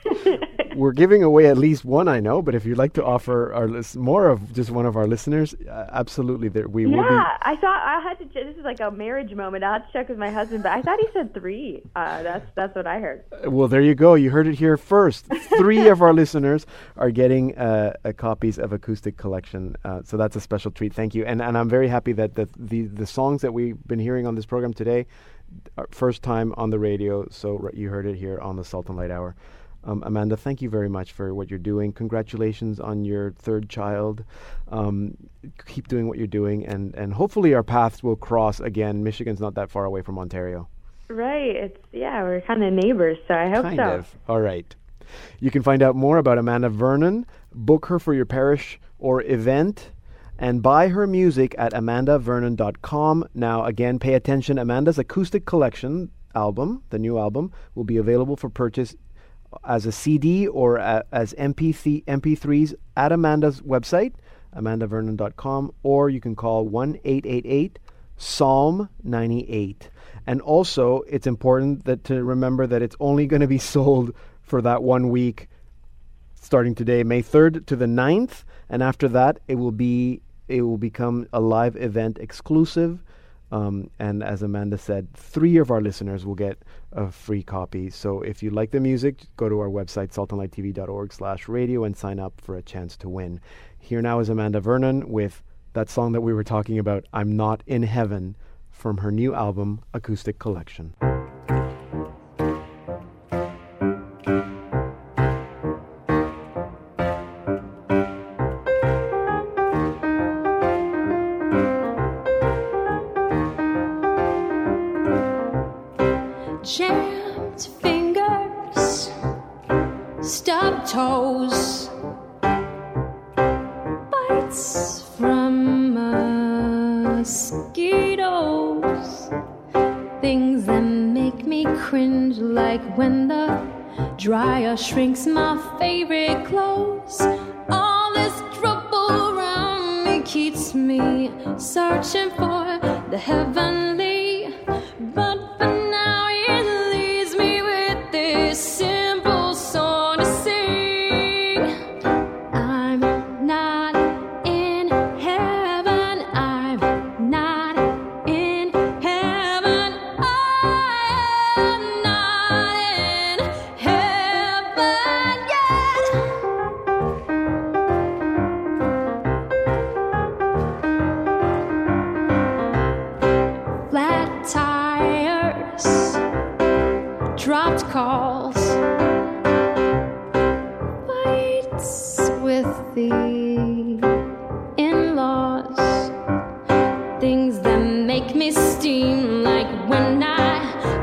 we're 0.77 0.93
giving 0.93 1.23
away 1.23 1.47
at 1.47 1.57
least 1.57 1.83
one, 1.83 2.07
I 2.07 2.19
know. 2.19 2.41
But 2.41 2.55
if 2.55 2.65
you'd 2.65 2.77
like 2.77 2.93
to 2.93 3.03
offer 3.03 3.53
our 3.53 3.67
lis- 3.67 3.95
more 3.95 4.29
of 4.29 4.53
just 4.53 4.69
one 4.71 4.85
of 4.85 4.95
our 4.95 5.07
listeners, 5.07 5.53
uh, 5.69 5.87
absolutely, 5.91 6.47
there 6.49 6.67
we 6.67 6.85
will 6.85 6.93
be. 6.93 6.97
Yeah, 6.99 7.37
I 7.41 7.55
thought 7.57 7.81
I 7.81 7.99
had 8.07 8.17
to. 8.19 8.25
ch- 8.25 8.45
This 8.45 8.55
is 8.57 8.63
like 8.63 8.79
a 8.79 8.91
marriage 8.91 9.33
moment. 9.33 9.63
I 9.63 9.73
had 9.73 9.85
to 9.87 9.91
check 9.93 10.07
with 10.09 10.17
my 10.17 10.29
husband, 10.29 10.63
but 10.63 10.71
I 10.71 10.81
thought 10.81 10.99
he 10.99 11.07
said 11.13 11.33
three. 11.33 11.81
Uh, 11.95 12.23
that's 12.23 12.49
that's 12.55 12.75
what 12.75 12.87
I 12.87 12.99
heard. 12.99 13.23
Well, 13.45 13.67
there 13.67 13.81
you 13.81 13.95
go. 13.95 14.13
You 14.15 14.29
heard 14.31 14.47
it 14.47 14.55
here 14.55 14.77
first. 14.77 15.25
Three 15.57 15.87
of 15.89 16.01
our 16.01 16.13
listeners 16.21 16.65
are 16.95 17.11
getting 17.11 17.57
uh, 17.57 17.93
uh, 18.05 18.13
copies 18.13 18.57
of 18.59 18.71
Acoustic 18.71 19.17
Collection, 19.17 19.75
uh, 19.83 20.01
so 20.05 20.15
that's 20.17 20.35
a 20.35 20.41
special 20.41 20.71
treat. 20.71 20.93
Thank 20.93 21.15
you, 21.15 21.25
and 21.25 21.41
and 21.41 21.57
I'm 21.57 21.69
very 21.69 21.87
happy 21.87 22.13
that 22.13 22.35
the 22.35 22.47
the, 22.57 22.83
the 22.87 23.05
songs 23.07 23.41
that 23.41 23.53
we've 23.53 23.77
been 23.87 23.99
hearing 23.99 24.25
on 24.27 24.35
this 24.35 24.45
program 24.45 24.73
today, 24.73 25.05
are 25.77 25.87
first 25.91 26.21
time 26.23 26.53
on 26.57 26.69
the 26.69 26.79
radio. 26.79 27.27
So 27.29 27.59
r- 27.63 27.71
you 27.73 27.89
heard 27.89 28.05
it 28.05 28.15
here 28.15 28.39
on 28.39 28.55
the 28.57 28.63
Salt 28.63 28.87
and 28.89 28.97
Light 28.97 29.11
Hour. 29.11 29.35
Um, 29.87 30.03
Amanda, 30.05 30.35
thank 30.35 30.61
you 30.61 30.69
very 30.69 30.89
much 30.89 31.13
for 31.13 31.33
what 31.33 31.49
you're 31.49 31.57
doing. 31.59 31.93
Congratulations 31.93 32.79
on 32.81 33.05
your 33.05 33.31
third 33.31 33.69
child. 33.69 34.25
Um, 34.69 35.15
keep 35.65 35.87
doing 35.87 36.09
what 36.09 36.17
you're 36.17 36.27
doing, 36.27 36.65
and 36.65 36.93
and 36.95 37.13
hopefully 37.13 37.53
our 37.53 37.63
paths 37.63 38.03
will 38.03 38.17
cross 38.17 38.59
again. 38.59 39.01
Michigan's 39.03 39.39
not 39.39 39.55
that 39.55 39.71
far 39.71 39.85
away 39.85 40.01
from 40.01 40.19
Ontario. 40.19 40.67
Right. 41.07 41.55
It's 41.55 41.79
yeah, 41.93 42.21
we're 42.23 42.41
kind 42.41 42.63
of 42.63 42.73
neighbors, 42.73 43.17
so 43.29 43.33
I 43.33 43.49
hope 43.49 43.63
Kind 43.63 43.77
so. 43.77 43.83
of. 43.83 44.15
All 44.27 44.41
right. 44.41 44.75
You 45.39 45.51
can 45.51 45.63
find 45.63 45.81
out 45.81 45.95
more 45.95 46.17
about 46.17 46.37
Amanda 46.37 46.67
Vernon, 46.69 47.25
book 47.53 47.85
her 47.85 47.97
for 47.97 48.13
your 48.13 48.25
parish 48.25 48.77
or 48.99 49.23
event, 49.23 49.91
and 50.37 50.61
buy 50.61 50.89
her 50.89 51.07
music 51.07 51.55
at 51.57 51.71
amandavernon.com. 51.71 53.25
Now, 53.33 53.63
again, 53.63 53.99
pay 53.99 54.15
attention. 54.15 54.59
Amanda's 54.59 54.99
Acoustic 54.99 55.45
Collection 55.45 56.11
album, 56.35 56.83
the 56.89 56.99
new 56.99 57.17
album, 57.17 57.53
will 57.73 57.85
be 57.85 57.95
available 57.95 58.35
for 58.35 58.49
purchase 58.49 58.95
as 59.65 59.85
a 59.85 59.91
CD 59.91 60.47
or 60.47 60.77
a, 60.77 61.03
as 61.11 61.33
MP3, 61.33 62.03
MP3s 62.05 62.73
at 62.95 63.11
Amanda's 63.11 63.61
website, 63.61 64.13
amandavernon.com, 64.55 65.73
or 65.83 66.09
you 66.09 66.19
can 66.19 66.35
call 66.35 66.65
1 66.67 66.99
888 67.03 67.79
Psalm 68.17 68.89
98. 69.03 69.89
And 70.25 70.41
also, 70.41 71.01
it's 71.07 71.27
important 71.27 71.85
that 71.85 72.03
to 72.05 72.23
remember 72.23 72.67
that 72.67 72.81
it's 72.81 72.95
only 72.99 73.27
going 73.27 73.41
to 73.41 73.47
be 73.47 73.57
sold 73.75 74.13
for 74.41 74.61
that 74.61 74.83
one 74.83 75.09
week 75.09 75.49
starting 76.47 76.75
today, 76.75 77.03
May 77.03 77.21
3rd 77.21 77.65
to 77.65 77.75
the 77.75 77.85
9th, 77.85 78.43
and 78.69 78.81
after 78.81 79.07
that, 79.09 79.39
it 79.47 79.55
will 79.55 79.71
be 79.71 80.21
it 80.47 80.61
will 80.61 80.77
become 80.77 81.27
a 81.33 81.41
live 81.41 81.75
event 81.75 82.19
exclusive. 82.19 83.03
Um, 83.51 83.89
and 83.99 84.23
as 84.23 84.41
Amanda 84.41 84.77
said, 84.77 85.13
three 85.13 85.57
of 85.57 85.71
our 85.71 85.81
listeners 85.81 86.25
will 86.25 86.35
get 86.35 86.61
a 86.91 87.11
free 87.11 87.43
copy. 87.43 87.89
So 87.89 88.21
if 88.21 88.43
you 88.43 88.49
like 88.49 88.71
the 88.71 88.79
music, 88.79 89.21
go 89.37 89.47
to 89.47 89.59
our 89.59 89.69
website, 89.69 90.11
saltandlighttv.org 90.11 91.13
slash 91.13 91.47
radio 91.47 91.83
and 91.85 91.95
sign 91.95 92.19
up 92.19 92.41
for 92.41 92.57
a 92.57 92.61
chance 92.61 92.97
to 92.97 93.09
win. 93.09 93.39
Here 93.79 94.01
now 94.01 94.19
is 94.19 94.29
Amanda 94.29 94.59
Vernon 94.59 95.09
with 95.09 95.43
that 95.73 95.89
song 95.89 96.11
that 96.11 96.21
we 96.21 96.33
were 96.33 96.43
talking 96.43 96.79
about, 96.79 97.05
I'm 97.13 97.37
Not 97.37 97.63
in 97.67 97.83
Heaven, 97.83 98.35
from 98.69 98.97
her 98.97 99.11
new 99.11 99.33
album, 99.33 99.81
Acoustic 99.93 100.39
Collection. 100.39 100.93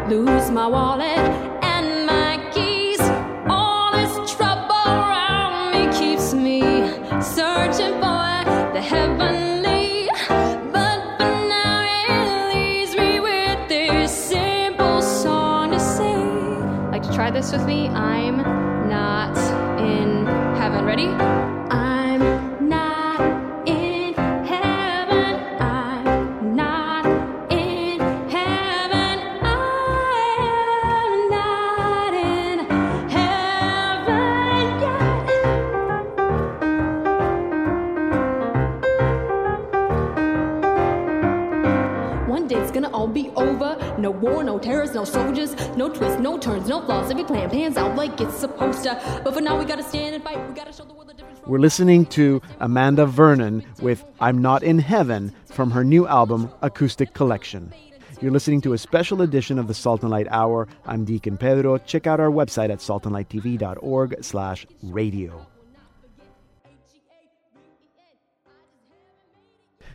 Lose 0.09 0.51
my 0.51 0.67
wallet 0.67 1.19
and 1.63 2.07
my 2.07 2.51
keys. 2.53 3.01
All 3.49 3.93
this 3.93 4.33
trouble 4.33 4.85
around 4.87 5.73
me 5.73 5.99
keeps 5.99 6.35
me 6.35 6.61
searching 7.23 7.95
for 8.01 8.45
the 8.75 8.83
heavenly. 8.83 10.09
But 10.73 11.01
for 11.17 11.35
now, 11.49 11.85
it 12.09 12.55
leaves 12.55 12.97
me 12.97 13.21
with 13.21 13.69
this 13.69 14.13
simple 14.13 15.01
song 15.01 15.71
to 15.71 15.81
sing. 15.81 16.91
Like 16.91 17.03
to 17.05 17.13
try 17.13 17.31
this 17.31 17.53
with 17.53 17.65
me? 17.67 17.89
I'm 17.89 18.39
not 18.89 19.37
in 19.81 20.27
heaven. 20.57 20.85
Ready? 20.85 21.44
No 45.77 45.89
twists, 45.89 46.21
no 46.21 46.39
turns, 46.39 46.69
no 46.69 46.81
flaws. 46.83 47.11
Every 47.11 47.25
plan 47.25 47.51
pans 47.51 47.77
out 47.77 47.97
like 47.97 48.21
it's 48.21 48.37
supposed 48.37 48.83
to. 48.85 49.21
But 49.25 49.35
for 49.35 49.41
now, 49.41 49.59
we 49.59 49.65
gotta 49.65 49.83
stand 49.83 50.15
and 50.15 50.25
fight. 50.25 50.47
We 50.49 50.55
gotta 50.55 50.73
show 50.73 50.85
the 50.85 50.95
world 50.95 51.09
the 51.09 51.15
difference. 51.15 51.41
We're 51.47 51.59
listening 51.59 52.07
to 52.07 52.41
Amanda 52.61 53.07
Vernon 53.07 53.65
with 53.81 54.05
I'm 54.21 54.41
Not 54.41 54.63
in 54.63 54.79
Heaven 54.79 55.33
from 55.47 55.71
her 55.71 55.85
new 55.85 56.07
album, 56.07 56.51
Acoustic 56.63 57.15
Collection. 57.15 57.73
You're 58.21 58.33
listening 58.33 58.61
to 58.63 58.73
a 58.73 58.79
special 58.79 59.23
edition 59.23 59.59
of 59.59 59.67
the 59.67 59.75
Salt 59.75 60.03
and 60.03 60.11
Light 60.11 60.29
Hour. 60.31 60.69
I'm 60.87 61.05
Deacon 61.05 61.37
Pedro. 61.37 61.79
Check 61.79 62.07
out 62.07 62.21
our 62.21 62.31
website 62.31 62.71
at 62.71 62.79
saltandlighttv.org 62.79 64.25
slash 64.25 64.67
radio. 64.83 65.47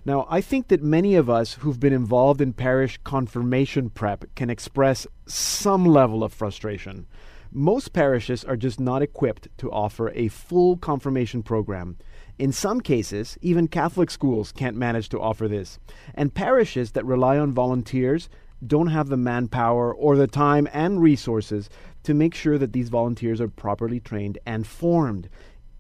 Now, 0.09 0.25
I 0.27 0.41
think 0.41 0.69
that 0.69 0.81
many 0.81 1.13
of 1.13 1.29
us 1.29 1.53
who've 1.53 1.79
been 1.79 1.93
involved 1.93 2.41
in 2.41 2.53
parish 2.53 2.99
confirmation 3.03 3.91
prep 3.91 4.25
can 4.33 4.49
express 4.49 5.05
some 5.27 5.85
level 5.85 6.23
of 6.23 6.33
frustration. 6.33 7.05
Most 7.51 7.93
parishes 7.93 8.43
are 8.43 8.57
just 8.57 8.79
not 8.79 9.03
equipped 9.03 9.49
to 9.59 9.71
offer 9.71 10.09
a 10.15 10.29
full 10.29 10.77
confirmation 10.77 11.43
program. 11.43 11.95
In 12.39 12.51
some 12.51 12.81
cases, 12.81 13.37
even 13.43 13.67
Catholic 13.67 14.09
schools 14.09 14.51
can't 14.51 14.75
manage 14.75 15.09
to 15.09 15.21
offer 15.21 15.47
this. 15.47 15.77
And 16.15 16.33
parishes 16.33 16.93
that 16.93 17.05
rely 17.05 17.37
on 17.37 17.53
volunteers 17.53 18.29
don't 18.65 18.87
have 18.87 19.09
the 19.09 19.15
manpower 19.15 19.93
or 19.93 20.15
the 20.15 20.25
time 20.25 20.67
and 20.73 21.03
resources 21.03 21.69
to 22.01 22.15
make 22.15 22.33
sure 22.33 22.57
that 22.57 22.73
these 22.73 22.89
volunteers 22.89 23.39
are 23.39 23.47
properly 23.47 23.99
trained 23.99 24.39
and 24.43 24.65
formed. 24.65 25.29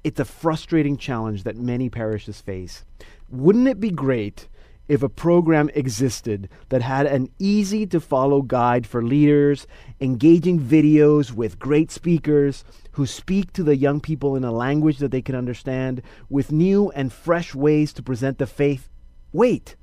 It's 0.03 0.19
a 0.19 0.23
frustrating 0.23 0.97
challenge 0.97 1.43
that 1.43 1.57
many 1.57 1.89
parishes 1.89 2.41
face. 2.41 2.85
Wouldn't 3.31 3.67
it 3.67 3.79
be 3.79 3.91
great 3.91 4.47
if 4.87 5.03
a 5.03 5.09
program 5.09 5.69
existed 5.75 6.49
that 6.69 6.81
had 6.81 7.05
an 7.05 7.29
easy 7.37 7.85
to 7.85 7.99
follow 7.99 8.41
guide 8.41 8.87
for 8.87 9.03
leaders, 9.03 9.67
engaging 10.01 10.59
videos 10.59 11.31
with 11.31 11.59
great 11.59 11.91
speakers 11.91 12.63
who 12.93 13.05
speak 13.05 13.53
to 13.53 13.63
the 13.63 13.75
young 13.75 14.01
people 14.01 14.35
in 14.35 14.43
a 14.43 14.51
language 14.51 14.97
that 14.97 15.11
they 15.11 15.21
can 15.21 15.35
understand, 15.35 16.01
with 16.27 16.51
new 16.51 16.89
and 16.95 17.13
fresh 17.13 17.53
ways 17.53 17.93
to 17.93 18.01
present 18.01 18.39
the 18.39 18.47
faith? 18.47 18.89
Wait, 19.31 19.75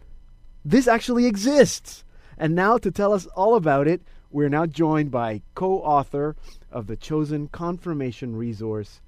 this 0.65 0.89
actually 0.89 1.27
exists! 1.27 2.03
And 2.37 2.57
now 2.57 2.79
to 2.79 2.91
tell 2.91 3.13
us 3.13 3.27
all 3.27 3.55
about 3.55 3.87
it, 3.87 4.03
we're 4.33 4.49
now 4.49 4.67
joined 4.67 5.13
by 5.13 5.43
co 5.55 5.79
author 5.83 6.35
of 6.73 6.89
the 6.89 6.97
chosen 6.97 7.47
confirmation 7.47 8.35
resource, 8.35 9.01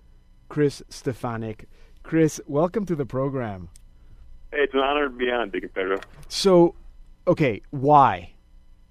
Chris 0.48 0.80
Stefanick. 0.88 1.64
Chris, 2.04 2.40
welcome 2.46 2.86
to 2.86 2.94
the 2.94 3.04
program. 3.04 3.68
It's 4.52 4.74
an 4.74 4.80
honor 4.80 5.08
to 5.08 5.14
be 5.14 5.30
on, 5.30 5.50
Deacon 5.50 5.70
Pedro. 5.74 5.98
So, 6.28 6.74
okay, 7.26 7.60
why? 7.70 8.32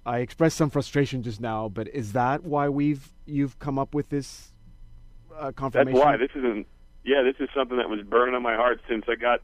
I 0.06 0.18
expressed 0.18 0.56
some 0.56 0.70
frustration 0.70 1.22
just 1.22 1.40
now, 1.40 1.68
but 1.68 1.88
is 1.88 2.12
that 2.12 2.44
why 2.44 2.68
we've 2.68 3.10
you've 3.26 3.58
come 3.58 3.78
up 3.78 3.94
with 3.94 4.08
this 4.08 4.52
uh, 5.36 5.46
That's 5.46 5.56
confirmation? 5.56 6.00
why 6.00 6.16
this 6.16 6.30
isn't. 6.34 6.66
Yeah, 7.04 7.22
this 7.22 7.34
is 7.40 7.48
something 7.54 7.76
that 7.78 7.88
was 7.88 8.00
burning 8.02 8.34
on 8.34 8.42
my 8.42 8.54
heart 8.54 8.80
since 8.88 9.04
I 9.08 9.14
got 9.16 9.40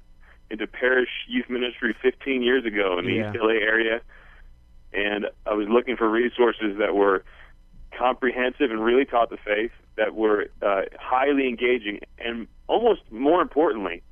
into 0.50 0.66
parish 0.66 1.08
youth 1.28 1.48
ministry 1.48 1.94
15 2.02 2.42
years 2.42 2.64
ago 2.64 2.98
in 2.98 3.06
the 3.06 3.12
Yeah. 3.12 3.30
East 3.30 3.38
LA 3.40 3.52
area, 3.54 4.00
and 4.92 5.26
I 5.46 5.54
was 5.54 5.66
looking 5.68 5.96
for 5.96 6.08
resources 6.08 6.78
that 6.78 6.94
were 6.94 7.24
comprehensive 7.96 8.70
and 8.70 8.82
really 8.84 9.04
taught 9.04 9.30
the 9.30 9.36
faith, 9.38 9.70
that 9.96 10.14
were 10.14 10.46
uh, 10.62 10.82
highly 10.98 11.48
engaging, 11.48 12.00
and 12.18 12.46
almost 12.66 13.00
more 13.10 13.40
importantly, 13.40 14.02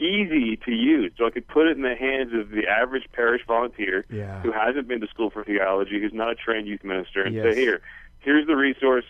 easy 0.00 0.56
to 0.64 0.70
use. 0.72 1.12
So 1.16 1.26
I 1.26 1.30
could 1.30 1.46
put 1.48 1.66
it 1.68 1.76
in 1.76 1.82
the 1.82 1.94
hands 1.94 2.32
of 2.34 2.50
the 2.50 2.66
average 2.68 3.04
parish 3.12 3.42
volunteer 3.46 4.04
Yeah. 4.10 4.40
who 4.42 4.52
hasn't 4.52 4.88
been 4.88 5.00
to 5.00 5.06
school 5.08 5.30
for 5.30 5.42
theology, 5.44 6.00
who's 6.00 6.12
not 6.12 6.30
a 6.30 6.34
trained 6.34 6.66
youth 6.66 6.84
minister, 6.84 7.22
and 7.22 7.34
Yes. 7.34 7.54
say, 7.54 7.60
"Here, 7.60 7.80
here's 8.20 8.46
the 8.46 8.56
resource. 8.56 9.04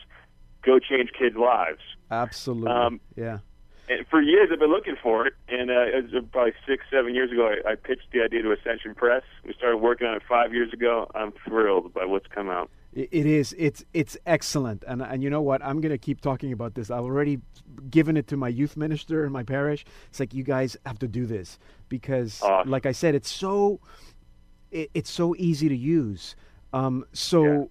Go 0.63 0.79
change 0.79 1.13
kids' 1.13 1.37
lives." 1.37 1.81
Absolutely. 2.11 2.71
Um, 2.71 3.01
yeah. 3.17 3.39
And 3.89 4.05
for 4.09 4.21
years, 4.21 4.49
I've 4.53 4.59
been 4.59 4.71
looking 4.71 4.97
for 4.97 5.27
it. 5.29 5.35
And 5.49 5.71
uh, 5.71 5.75
it 5.97 6.13
was 6.13 6.25
probably 6.33 6.55
six, 6.67 6.85
seven 6.91 7.15
years 7.15 7.31
ago, 7.31 7.55
I, 7.65 7.71
I 7.73 7.75
pitched 7.77 8.11
the 8.13 8.21
idea 8.23 8.43
to 8.43 8.51
Ascension 8.53 8.95
Press. 8.97 9.23
We 9.45 9.53
started 9.53 9.77
working 9.77 10.07
on 10.09 10.17
it 10.17 10.23
five 10.29 10.53
years 10.53 10.73
ago. 10.73 11.09
I'm 11.15 11.33
thrilled 11.47 11.95
by 11.95 12.05
what's 12.05 12.27
come 12.27 12.49
out. 12.51 12.69
It 12.97 13.27
is. 13.27 13.55
It's 13.59 13.85
it's 13.93 14.17
excellent, 14.25 14.83
and 14.89 15.03
and 15.03 15.23
you 15.23 15.29
know 15.29 15.43
what? 15.43 15.63
I'm 15.63 15.83
gonna 15.83 15.99
keep 15.99 16.23
talking 16.23 16.51
about 16.51 16.75
this. 16.75 16.91
I've 16.91 17.05
already 17.05 17.41
given 17.91 18.17
it 18.17 18.27
to 18.29 18.39
my 18.39 18.49
youth 18.49 18.75
minister 18.75 19.27
in 19.27 19.33
my 19.33 19.43
parish. 19.43 19.85
It's 20.09 20.19
like 20.19 20.33
you 20.33 20.43
guys 20.43 20.79
have 20.87 20.99
to 21.01 21.09
do 21.09 21.27
this 21.27 21.59
because, 21.91 22.41
like 22.65 22.87
I 22.87 22.93
said, 22.93 23.15
it's 23.15 23.31
so 23.31 23.81
it, 24.71 24.91
it's 24.95 25.11
so 25.11 25.35
easy 25.37 25.69
to 25.69 25.77
use. 25.77 26.37
Um, 26.73 27.05
so, 27.13 27.71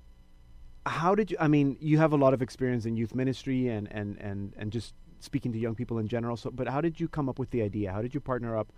how 0.86 1.16
did 1.16 1.32
you? 1.32 1.38
I 1.40 1.48
mean, 1.48 1.76
you 1.80 1.98
have 1.98 2.14
a 2.14 2.18
lot 2.18 2.36
of 2.36 2.44
experience 2.44 2.86
in 2.86 2.96
youth 2.96 3.16
ministry 3.16 3.68
and 3.68 3.92
and 3.92 4.20
and 4.20 4.54
and 4.56 4.72
just 4.72 4.94
speaking 5.22 5.52
to 5.54 5.58
young 5.58 5.74
people 5.74 5.98
in 5.98 6.08
general. 6.08 6.38
So, 6.38 6.52
but 6.52 6.68
how 6.68 6.82
did 6.82 7.00
you 7.00 7.08
come 7.08 7.30
up 7.30 7.40
with 7.40 7.50
the 7.50 7.64
idea? 7.64 7.92
How 7.92 8.04
did 8.04 8.14
you 8.14 8.20
partner 8.20 8.56
up 8.56 8.72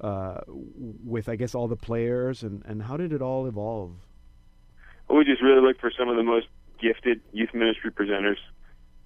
uh, 0.00 0.40
with, 0.48 1.28
I 1.28 1.36
guess, 1.36 1.54
all 1.54 1.68
the 1.68 1.76
players, 1.76 2.42
and 2.42 2.62
and 2.64 2.82
how 2.82 2.96
did 2.96 3.12
it 3.12 3.20
all 3.20 3.46
evolve? 3.46 3.92
We 5.08 5.24
just 5.24 5.42
really 5.42 5.60
looked 5.60 5.80
for 5.80 5.90
some 5.96 6.08
of 6.08 6.16
the 6.16 6.22
most 6.22 6.46
gifted 6.80 7.20
youth 7.32 7.50
ministry 7.54 7.90
presenters 7.90 8.38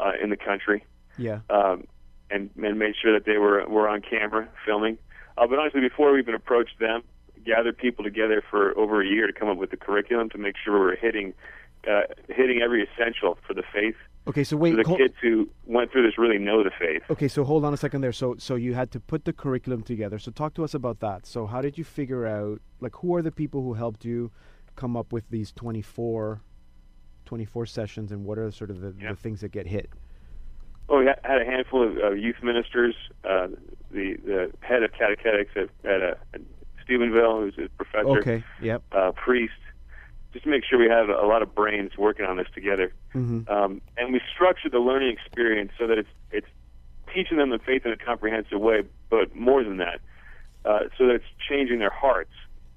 uh, 0.00 0.12
in 0.22 0.30
the 0.30 0.37
country, 0.37 0.85
Yeah. 1.18 1.40
um, 1.50 1.85
and 2.30 2.50
and 2.62 2.78
made 2.78 2.94
sure 3.00 3.12
that 3.12 3.24
they 3.26 3.38
were 3.38 3.66
were 3.68 3.88
on 3.88 4.00
camera 4.02 4.48
filming. 4.64 4.98
Uh, 5.37 5.46
but 5.46 5.59
honestly, 5.59 5.80
before 5.80 6.12
we 6.12 6.20
even 6.20 6.35
approached 6.35 6.78
them, 6.78 7.02
gathered 7.44 7.76
people 7.76 8.04
together 8.04 8.42
for 8.50 8.76
over 8.78 9.02
a 9.02 9.06
year 9.06 9.26
to 9.26 9.32
come 9.32 9.48
up 9.48 9.56
with 9.59 9.70
the 9.70 9.76
curriculum 9.76 10.30
to 10.30 10.38
make 10.38 10.54
sure 10.62 10.74
we 10.74 10.80
were 10.87 10.96
hitting 10.96 11.35
uh, 11.90 12.02
hitting 12.28 12.61
every 12.62 12.87
essential 12.88 13.38
for 13.46 13.54
the 13.54 13.62
faith. 13.72 13.96
Okay, 14.28 14.42
so 14.42 14.56
So 14.56 14.56
wait. 14.56 14.76
the 14.76 14.82
hol- 14.82 14.96
kids 14.96 15.14
who 15.22 15.48
went 15.66 15.92
through 15.92 16.02
this 16.02 16.18
really 16.18 16.38
know 16.38 16.64
the 16.64 16.72
faith. 16.76 17.02
Okay, 17.11 17.28
so 17.28 17.44
hold 17.44 17.64
on 17.64 17.72
a 17.72 17.76
second 17.76 18.00
there. 18.00 18.12
So 18.12 18.37
so 18.38 18.54
you 18.54 18.74
had 18.74 18.90
to 18.92 19.00
put 19.00 19.24
the 19.24 19.32
curriculum 19.32 19.82
together. 19.82 20.18
So 20.18 20.30
talk 20.30 20.54
to 20.54 20.64
us 20.64 20.74
about 20.74 21.00
that. 21.00 21.26
So 21.26 21.46
how 21.46 21.61
did 21.62 21.76
you 21.78 21.85
figure 21.85 22.26
out 22.26 22.61
like 22.80 22.94
who 22.96 23.14
are 23.16 23.22
the 23.22 23.30
people 23.32 23.62
who 23.62 23.74
helped 23.74 24.04
you 24.04 24.30
come 24.76 24.96
up 24.96 25.12
with 25.12 25.28
these 25.30 25.52
24 25.52 26.40
24 27.24 27.66
sessions 27.66 28.12
and 28.12 28.24
what 28.24 28.38
are 28.38 28.50
sort 28.52 28.70
of 28.70 28.80
the, 28.80 28.94
Yeah. 29.00 29.10
the 29.10 29.16
things 29.16 29.40
that 29.40 29.50
get 29.50 29.66
hit? 29.66 29.90
Well, 30.88 31.00
we 31.00 31.06
had 31.06 31.42
a 31.42 31.44
handful 31.44 31.82
of 31.82 31.96
uh, 31.98 32.10
youth 32.12 32.36
ministers. 32.42 32.94
Uh, 33.24 33.48
the 33.90 34.16
the 34.24 34.52
head 34.60 34.84
of 34.84 34.92
catechetics 34.92 35.50
at, 35.56 35.68
at, 35.90 36.02
uh, 36.02 36.14
Steubenville, 36.84 37.40
who's 37.40 37.58
a 37.58 37.68
professor, 37.70 38.20
Okay. 38.20 38.44
Yep. 38.62 38.82
uh, 38.92 39.10
priest, 39.12 39.54
just 40.32 40.44
to 40.44 40.50
make 40.50 40.62
sure 40.64 40.78
we 40.78 40.88
have 40.88 41.08
a 41.08 41.26
lot 41.26 41.42
of 41.42 41.52
brains 41.52 41.96
working 41.98 42.24
on 42.24 42.36
this 42.36 42.46
together. 42.54 42.92
Mhm. 43.12 43.50
Um, 43.50 43.80
and 43.96 44.12
we 44.12 44.20
structured 44.32 44.70
the 44.70 44.78
learning 44.78 45.10
experience 45.10 45.72
so 45.76 45.88
that 45.88 45.98
it's 45.98 46.08
it's 46.30 46.46
teaching 47.12 47.38
them 47.38 47.50
the 47.50 47.58
faith 47.58 47.84
in 47.84 47.90
a 47.92 47.96
comprehensive 47.96 48.60
way, 48.60 48.82
but 49.10 49.34
more 49.34 49.64
than 49.64 49.78
that, 49.78 50.00
uh, 50.64 50.80
so 50.96 51.06
that 51.06 51.14
it's 51.16 51.24
changing 51.48 51.80
their 51.80 51.90
hearts, 51.90 52.30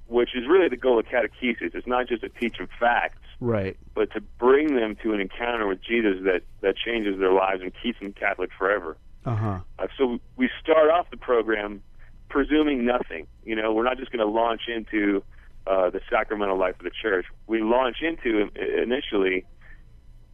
which 0.10 0.36
is 0.36 0.48
really 0.48 0.67
the 0.67 0.76
goal 0.78 1.00
of 1.00 1.06
catechesis. 1.06 1.74
It's 1.74 1.88
not 1.88 2.08
just 2.08 2.22
to 2.24 2.30
teach 2.30 2.58
them 2.58 2.67
facts, 2.80 3.19
Right. 3.39 3.78
but 3.93 4.12
to 4.13 4.22
bring 4.22 4.76
them 4.76 4.98
to 5.04 5.13
an 5.13 5.22
encounter 5.22 5.65
with 5.67 5.82
Jesus 5.82 6.17
that 6.24 6.41
that 6.62 6.76
changes 6.76 7.17
their 7.19 7.32
lives 7.32 7.62
and 7.62 7.72
keeps 7.82 8.00
them 8.00 8.12
Catholic 8.13 8.50
forever. 8.58 8.98
Uh-huh. 9.26 9.60
Uh, 9.78 9.88
so 9.98 10.19
we 10.36 10.50
start 10.62 10.89
off 10.89 11.10
the 11.12 11.17
program 11.17 11.82
presuming 12.30 12.86
nothing. 12.86 13.28
You 13.43 13.56
know, 13.56 13.74
we're 13.74 13.84
not 13.84 13.98
just 13.98 14.12
going 14.12 14.26
to 14.26 14.32
launch 14.32 14.62
into 14.67 15.24
uh, 15.67 15.89
the 15.89 16.02
sacramental 16.10 16.58
life 16.58 16.76
of 16.80 16.84
the 16.84 16.91
church. 17.02 17.26
We 17.48 17.62
launch 17.62 17.98
into 18.02 18.50
initially 18.82 19.45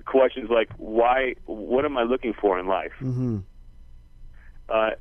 questions 0.05 0.49
like, 0.49 0.69
why? 0.77 1.35
What 1.45 1.83
am 1.85 1.97
I 1.97 2.03
looking 2.03 2.33
for 2.33 2.59
in 2.59 2.67
life? 2.67 2.91
Mhm. 3.01 3.43
Uh, 4.69 4.91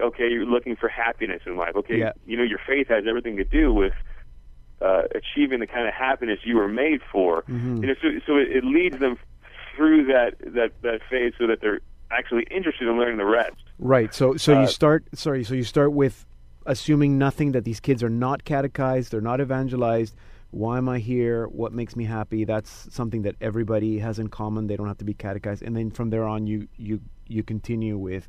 okay, 0.00 0.28
you're 0.30 0.46
looking 0.46 0.74
for 0.76 0.88
happiness 0.88 1.42
in 1.46 1.56
life. 1.56 1.76
Okay, 1.76 1.98
Yeah. 1.98 2.12
you 2.26 2.36
know, 2.36 2.42
your 2.42 2.60
faith 2.66 2.88
has 2.88 3.04
everything 3.06 3.36
to 3.36 3.44
do 3.44 3.72
with 3.72 3.92
uh, 4.80 5.02
achieving 5.14 5.60
the 5.60 5.66
kind 5.66 5.86
of 5.88 5.94
happiness 5.94 6.38
you 6.44 6.56
were 6.56 6.68
made 6.68 7.00
for. 7.10 7.42
Mhm. 7.42 7.80
You 7.82 7.86
know, 7.88 7.94
so, 8.02 8.08
so 8.26 8.36
it, 8.36 8.48
it 8.58 8.64
leads 8.64 8.98
them 8.98 9.16
through 9.74 10.06
that 10.06 10.34
that 10.54 10.72
that 10.82 11.00
phase 11.10 11.32
so 11.38 11.46
that 11.46 11.60
they're 11.60 11.80
actually 12.10 12.44
interested 12.50 12.86
in 12.88 12.96
learning 12.98 13.16
the 13.18 13.24
rest. 13.24 13.56
Right. 13.78 14.12
So 14.14 14.36
so 14.36 14.54
Uh, 14.56 14.60
you 14.62 14.66
start 14.66 15.04
sorry, 15.14 15.44
so 15.44 15.54
you 15.54 15.64
start 15.64 15.92
with 15.92 16.24
assuming 16.66 17.16
nothing 17.18 17.52
that 17.52 17.64
these 17.64 17.80
kids 17.80 18.02
are 18.02 18.08
not 18.10 18.44
catechized, 18.44 19.12
they're 19.12 19.20
not 19.20 19.40
evangelized. 19.40 20.14
Why 20.50 20.78
am 20.78 20.88
I 20.88 20.98
here? 21.00 21.46
What 21.48 21.72
makes 21.72 21.96
me 21.96 22.04
happy? 22.04 22.44
That's 22.44 22.70
something 22.94 23.22
that 23.22 23.34
everybody 23.40 23.98
has 23.98 24.18
in 24.18 24.28
common. 24.28 24.66
They 24.66 24.76
don't 24.76 24.86
have 24.88 24.98
to 24.98 25.04
be 25.04 25.14
catechized. 25.14 25.62
And 25.62 25.76
then 25.76 25.90
from 25.90 26.10
there 26.10 26.24
on 26.24 26.46
you 26.46 26.68
you 26.76 27.00
you 27.28 27.42
continue 27.42 27.96
with 27.98 28.28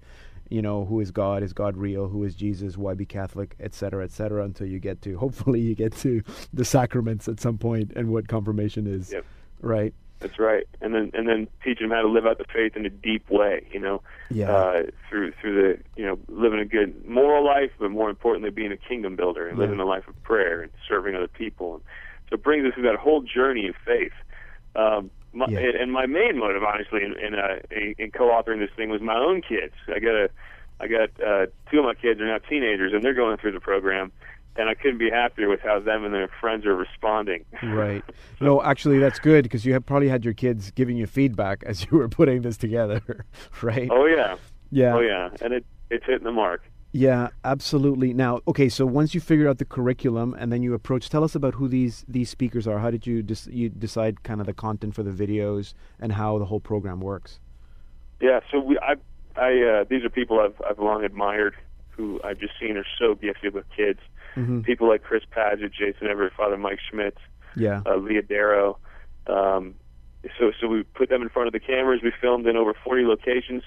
you 0.50 0.62
know, 0.62 0.86
who 0.86 1.00
is 1.00 1.12
God? 1.12 1.44
Is 1.44 1.54
God 1.54 1.78
real? 1.78 2.08
Who 2.08 2.24
is 2.24 2.36
Jesus? 2.36 2.78
Why 2.78 2.94
be 2.94 3.06
Catholic? 3.06 3.56
Et 3.60 3.74
cetera, 3.74 4.04
et 4.04 4.12
cetera, 4.12 4.44
until 4.44 4.68
you 4.68 4.80
get 4.80 5.02
to, 5.04 5.18
hopefully, 5.20 5.60
you 5.62 5.76
get 5.76 5.96
to 5.98 6.22
the 6.54 6.66
sacraments 6.66 7.28
at 7.28 7.40
some 7.40 7.58
point 7.58 7.92
and 7.96 8.10
what 8.10 8.28
confirmation 8.28 8.88
is. 8.88 9.12
Yep. 9.12 9.26
Right. 9.62 9.94
That's 10.20 10.40
right, 10.40 10.68
and 10.82 10.96
then 10.96 11.12
and 11.14 11.28
then 11.30 11.48
teach 11.64 11.78
them 11.78 11.92
how 11.92 12.02
to 12.02 12.08
live 12.08 12.26
out 12.26 12.40
the 12.40 12.46
faith 12.52 12.76
in 12.76 12.88
a 12.88 12.90
deep 12.90 13.30
way. 13.30 13.68
You 13.72 13.80
know, 13.80 14.02
Yeah. 14.32 14.52
uh, 14.52 14.84
through 15.08 15.34
through 15.40 15.54
the 15.62 15.80
you 15.96 16.08
know 16.08 16.18
living 16.28 16.60
a 16.60 16.66
good 16.66 17.06
moral 17.08 17.46
life, 17.46 17.70
but 17.78 17.92
more 17.92 18.10
importantly, 18.10 18.50
being 18.50 18.72
a 18.72 18.78
kingdom 18.78 19.16
builder 19.16 19.48
and 19.48 19.58
Yeah. 19.60 19.66
living 19.66 19.80
a 19.80 19.86
life 19.86 20.08
of 20.08 20.20
prayer 20.24 20.64
and 20.64 20.72
serving 20.90 21.14
other 21.16 21.28
people. 21.28 21.76
And 21.76 21.84
so 22.30 22.34
it 22.34 22.44
brings 22.44 22.66
us 22.66 22.74
through 22.74 22.86
that 22.90 22.96
whole 22.96 23.22
journey 23.22 23.68
of 23.68 23.76
faith. 23.86 24.12
Um, 24.76 25.12
my, 25.38 25.46
Yeah. 25.50 25.60
And 25.80 25.92
my 25.92 26.06
main 26.06 26.38
motive, 26.38 26.64
honestly, 26.64 27.04
in 27.04 27.14
in, 27.18 27.36
uh, 27.36 27.60
in 27.72 27.96
in 27.98 28.12
co-authoring 28.12 28.60
this 28.60 28.72
thing 28.76 28.90
was 28.90 29.02
my 29.02 29.16
own 29.18 29.42
kids. 29.42 29.74
I 29.88 30.00
got 30.00 30.16
a 30.16 30.30
I 30.80 30.88
got 30.88 31.10
uh, 31.26 31.46
two 31.72 31.80
of 31.80 31.86
my 31.86 31.94
kids 31.96 32.20
are 32.22 32.28
now 32.28 32.38
teenagers, 32.40 32.94
and 32.94 33.04
they're 33.04 33.14
going 33.14 33.38
through 33.38 33.54
the 33.54 33.60
program. 33.60 34.12
And 34.60 34.68
I 34.68 34.74
couldn't 34.74 34.98
be 34.98 35.12
happier 35.12 35.50
with 35.50 35.60
how 35.62 35.80
them 35.80 36.04
and 36.04 36.12
their 36.12 36.30
friends 36.42 36.66
are 36.66 36.76
responding. 36.76 37.46
Right. 37.62 38.04
No, 38.40 38.62
actually, 38.62 39.00
that's 39.00 39.18
good 39.18 39.44
because 39.44 39.66
you 39.66 39.74
have 39.74 39.84
probably 39.84 40.10
had 40.10 40.24
your 40.24 40.36
kids 40.36 40.70
giving 40.70 40.96
you 40.96 41.08
feedback 41.08 41.64
as 41.66 41.86
you 41.86 41.98
were 41.98 42.08
putting 42.08 42.44
this 42.44 42.56
together, 42.56 43.26
right? 43.64 43.90
Oh 43.92 44.06
yeah, 44.06 44.36
yeah. 44.70 44.96
oh 44.96 45.00
yeah, 45.00 45.30
and 45.42 45.54
it 45.54 45.66
it's 45.90 46.06
hitting 46.06 46.24
the 46.24 46.32
mark. 46.32 46.62
Yeah, 46.98 47.28
absolutely. 47.44 48.14
Now, 48.14 48.42
okay, 48.48 48.70
so 48.70 48.86
once 48.86 49.14
you 49.14 49.22
figured 49.22 49.48
out 49.48 49.60
the 49.60 49.66
curriculum 49.66 50.36
and 50.40 50.52
then 50.52 50.64
you 50.64 50.74
approach, 50.74 51.10
tell 51.10 51.24
us 51.24 51.36
about 51.36 51.54
who 51.56 51.68
these 51.68 52.04
these 52.08 52.30
speakers 52.30 52.66
are. 52.68 52.80
How 52.80 52.90
did 52.90 53.06
you 53.06 53.22
dis- 53.22 53.48
you 53.52 53.70
decide 53.70 54.24
kind 54.24 54.40
of 54.42 54.48
the 54.48 54.54
content 54.54 54.96
for 54.96 55.04
the 55.04 55.12
videos 55.12 55.74
and 56.00 56.14
how 56.14 56.40
the 56.40 56.46
whole 56.46 56.60
program 56.60 57.00
works? 57.00 57.40
Yeah, 58.20 58.40
so 58.50 58.60
we, 58.60 58.80
I, 58.80 58.96
I, 59.40 59.52
uh, 59.82 59.84
these 59.88 60.04
are 60.04 60.10
people 60.10 60.40
I've 60.40 60.60
I've 60.68 60.80
long 60.80 61.04
admired, 61.04 61.56
who 61.90 62.20
I've 62.24 62.40
just 62.40 62.54
seen 62.60 62.78
are 62.78 62.86
so 62.98 63.14
gifted 63.14 63.54
with 63.54 63.66
kids. 63.76 64.00
Mm-hmm. 64.36 64.62
People 64.62 64.88
like 64.88 65.04
Chris 65.04 65.24
Padgett, 65.36 65.72
Jason 65.74 66.08
Evert, 66.08 66.34
Father 66.36 66.58
Mike 66.58 66.80
Schmitz, 66.90 67.20
Yeah. 67.56 67.82
uh, 67.86 67.98
Leah 67.98 68.24
Darrow. 68.24 68.80
Um, 69.28 69.76
so, 70.40 70.52
so 70.60 70.68
we 70.68 70.84
put 70.84 71.10
them 71.10 71.22
in 71.22 71.30
front 71.30 71.48
of 71.48 71.54
the 71.54 71.60
cameras. 71.60 72.02
We 72.04 72.12
filmed 72.22 72.48
in 72.48 72.56
over 72.58 72.74
40 72.84 73.04
locations, 73.06 73.64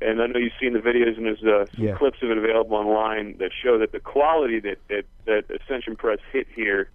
and 0.00 0.22
I 0.22 0.26
know 0.26 0.38
you've 0.38 0.52
seen 0.60 0.72
the 0.74 0.78
videos, 0.80 1.16
and 1.16 1.26
there's 1.26 1.42
uh, 1.42 1.66
some 1.74 1.84
Yeah. 1.84 1.96
clips 1.96 2.18
of 2.22 2.30
it 2.30 2.38
available 2.38 2.76
online 2.76 3.36
that 3.38 3.50
show 3.52 3.78
that 3.78 3.92
the 3.92 4.00
quality 4.00 4.60
that 4.60 4.78
that, 4.88 5.04
that 5.26 5.44
Ascension 5.50 5.96
Press 5.96 6.18
hit 6.32 6.46
here, 6.54 6.90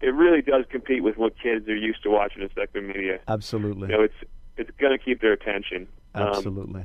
it 0.00 0.14
really 0.14 0.42
does 0.42 0.64
compete 0.70 1.02
with 1.02 1.16
what 1.18 1.34
kids 1.38 1.68
are 1.68 1.76
used 1.76 2.02
to 2.04 2.10
watching 2.10 2.42
in 2.42 2.48
secular 2.54 2.86
media. 2.86 3.20
Absolutely. 3.28 3.88
You 3.90 3.96
know, 3.98 4.02
it's 4.02 4.14
it's 4.56 4.70
going 4.78 4.96
to 4.96 5.02
keep 5.02 5.20
their 5.20 5.32
attention. 5.32 5.86
Um, 6.14 6.26
Absolutely. 6.28 6.84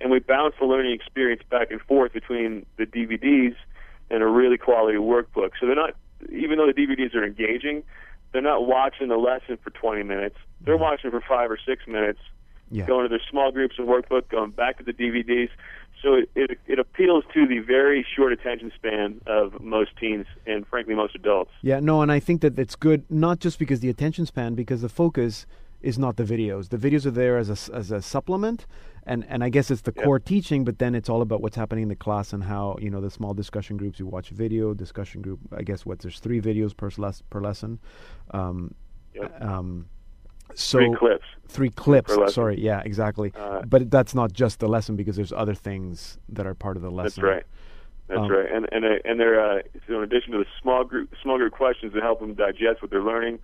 and 0.00 0.10
we 0.10 0.18
bounce 0.18 0.54
the 0.58 0.66
learning 0.66 0.92
experience 0.92 1.42
back 1.50 1.70
and 1.70 1.80
forth 1.80 2.12
between 2.12 2.66
the 2.76 2.84
DVDs 2.86 3.54
and 4.10 4.22
a 4.22 4.26
really 4.26 4.58
quality 4.58 4.98
workbook. 4.98 5.50
So 5.60 5.66
they're 5.66 5.74
not, 5.76 5.94
even 6.32 6.58
though 6.58 6.66
the 6.66 6.72
DVDs 6.72 7.14
are 7.14 7.24
engaging, 7.24 7.82
they're 8.32 8.42
not 8.42 8.66
watching 8.66 9.08
the 9.08 9.16
lesson 9.16 9.58
for 9.62 9.70
20 9.70 10.02
minutes. 10.02 10.36
They're 10.60 10.76
watching 10.76 11.10
for 11.10 11.20
five 11.26 11.50
or 11.50 11.58
six 11.64 11.86
minutes, 11.86 12.18
yeah. 12.70 12.86
going 12.86 13.04
to 13.04 13.08
their 13.08 13.20
small 13.30 13.50
groups 13.52 13.76
and 13.78 13.88
workbook, 13.88 14.28
going 14.28 14.50
back 14.50 14.78
to 14.78 14.84
the 14.84 14.92
DVDs. 14.92 15.50
So 16.02 16.14
it, 16.14 16.30
it, 16.36 16.58
it 16.66 16.78
appeals 16.78 17.24
to 17.34 17.46
the 17.46 17.58
very 17.58 18.06
short 18.16 18.32
attention 18.32 18.70
span 18.76 19.20
of 19.26 19.60
most 19.60 19.90
teens 19.98 20.26
and, 20.46 20.64
frankly, 20.66 20.94
most 20.94 21.14
adults. 21.16 21.50
Yeah, 21.62 21.80
no, 21.80 22.02
and 22.02 22.12
I 22.12 22.20
think 22.20 22.40
that 22.42 22.56
it's 22.58 22.76
good 22.76 23.04
not 23.10 23.40
just 23.40 23.58
because 23.58 23.80
the 23.80 23.88
attention 23.88 24.24
span, 24.24 24.54
because 24.54 24.80
the 24.82 24.88
focus 24.88 25.44
is 25.80 25.98
not 25.98 26.16
the 26.16 26.24
videos. 26.24 26.68
The 26.68 26.76
videos 26.76 27.06
are 27.06 27.10
there 27.10 27.36
as 27.38 27.48
a, 27.68 27.74
as 27.74 27.90
a 27.90 28.00
supplement, 28.02 28.66
and, 29.06 29.24
and 29.28 29.42
I 29.42 29.48
guess 29.48 29.70
it's 29.70 29.80
the 29.82 29.92
Yep. 29.96 30.04
core 30.04 30.18
teaching, 30.20 30.64
but 30.64 30.78
then 30.78 30.94
it's 30.94 31.08
all 31.08 31.22
about 31.22 31.40
what's 31.40 31.56
happening 31.56 31.82
in 31.84 31.88
the 31.88 31.96
class 31.96 32.32
and 32.32 32.44
how, 32.44 32.76
you 32.80 32.90
know, 32.90 33.00
the 33.00 33.10
small 33.10 33.34
discussion 33.34 33.76
groups, 33.76 33.98
you 33.98 34.06
watch 34.06 34.30
a 34.30 34.34
video, 34.34 34.74
discussion 34.74 35.20
group, 35.22 35.40
I 35.56 35.62
guess 35.62 35.84
what, 35.86 36.00
there's 36.00 36.18
three 36.20 36.40
videos 36.40 36.76
per, 36.76 36.90
les- 36.96 37.22
per 37.22 37.40
lesson. 37.40 37.80
Um, 38.32 38.74
Yep. 39.14 39.42
um, 39.42 39.86
so 40.54 40.78
Three 40.78 40.94
clips. 40.94 41.24
Three 41.48 41.70
clips, 41.70 42.12
sorry, 42.34 42.60
yeah, 42.60 42.82
exactly. 42.84 43.32
Uh, 43.34 43.62
but 43.62 43.90
that's 43.90 44.14
not 44.14 44.32
just 44.32 44.60
the 44.60 44.68
lesson 44.68 44.96
because 44.96 45.16
there's 45.16 45.32
other 45.32 45.54
things 45.54 46.18
that 46.28 46.46
are 46.46 46.54
part 46.54 46.76
of 46.76 46.82
the 46.82 46.90
lesson. 46.90 47.22
That's 47.22 47.34
right. 47.36 47.44
That's 48.08 48.20
Um, 48.20 48.30
right. 48.30 48.50
And 48.52 48.68
and 48.70 48.84
uh, 48.84 48.98
and 49.06 49.18
they're 49.18 49.40
uh, 49.58 49.62
so 49.86 49.96
in 49.98 50.02
addition 50.02 50.32
to 50.32 50.38
the 50.38 50.46
small 50.60 50.84
group 50.84 51.14
small 51.22 51.38
group 51.38 51.52
questions 51.54 51.94
to 51.94 52.00
help 52.00 52.20
them 52.20 52.34
digest 52.34 52.82
what 52.82 52.90
they're 52.90 53.02
learning, 53.02 53.38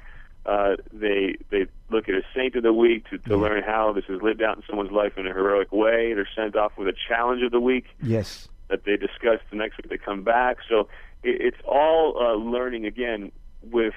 uh, 0.47 0.77
they 0.93 1.37
they 1.51 1.67
look 1.91 2.09
at 2.11 2.15
a 2.15 2.23
saint 2.35 2.57
of 2.57 2.63
the 2.63 2.73
week 2.75 3.09
to, 3.11 3.17
to 3.19 3.31
Yeah. 3.31 3.37
learn 3.37 3.63
how 3.63 3.93
this 3.93 4.05
is 4.11 4.21
lived 4.21 4.43
out 4.43 4.57
in 4.59 4.63
someone's 4.69 4.91
life 4.93 5.17
in 5.17 5.27
a 5.27 5.33
heroic 5.33 5.73
way. 5.73 6.13
They're 6.13 6.29
sent 6.37 6.57
off 6.57 6.73
with 6.77 6.89
a 6.89 6.95
challenge 7.09 7.43
of 7.43 7.53
the 7.53 7.61
week 7.61 7.87
Yes. 8.03 8.49
that 8.69 8.85
they 8.85 8.97
discuss 8.99 9.41
the 9.51 9.57
next 9.57 9.79
week 9.79 9.89
they 9.89 9.99
come 9.99 10.23
back. 10.25 10.59
So 10.69 10.89
it, 11.23 11.41
it's 11.41 11.61
all 11.67 12.17
uh, 12.21 12.35
learning 12.35 12.85
again 12.87 13.33
with 13.63 13.95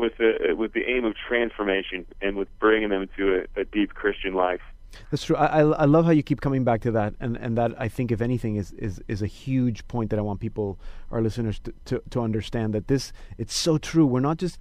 with 0.00 0.16
the 0.18 0.54
with 0.56 0.72
the 0.72 0.84
aim 0.88 1.04
of 1.04 1.14
transformation 1.14 2.06
and 2.20 2.36
with 2.36 2.48
bringing 2.58 2.88
them 2.88 3.08
to 3.16 3.44
a, 3.56 3.60
a 3.60 3.64
deep 3.64 3.94
Christian 3.94 4.34
life. 4.34 4.62
That's 5.10 5.24
true. 5.24 5.36
I, 5.36 5.60
I, 5.60 5.84
love 5.84 6.04
how 6.04 6.10
you 6.10 6.22
keep 6.22 6.40
coming 6.40 6.64
back 6.64 6.80
to 6.80 6.90
that, 6.90 7.14
and, 7.20 7.36
and 7.36 7.56
that 7.56 7.80
I 7.80 7.86
think, 7.86 8.10
if 8.10 8.20
anything, 8.20 8.56
is, 8.56 8.72
is, 8.72 9.00
is 9.06 9.22
a 9.22 9.26
huge 9.26 9.86
point 9.86 10.10
that 10.10 10.18
I 10.18 10.22
want 10.22 10.40
people, 10.40 10.80
our 11.12 11.22
listeners, 11.22 11.60
to, 11.60 11.72
to, 11.84 12.02
to 12.10 12.20
understand 12.20 12.74
that 12.74 12.88
this 12.88 13.12
it's 13.38 13.54
so 13.54 13.78
true. 13.78 14.04
We're 14.04 14.18
not 14.18 14.38
just 14.38 14.58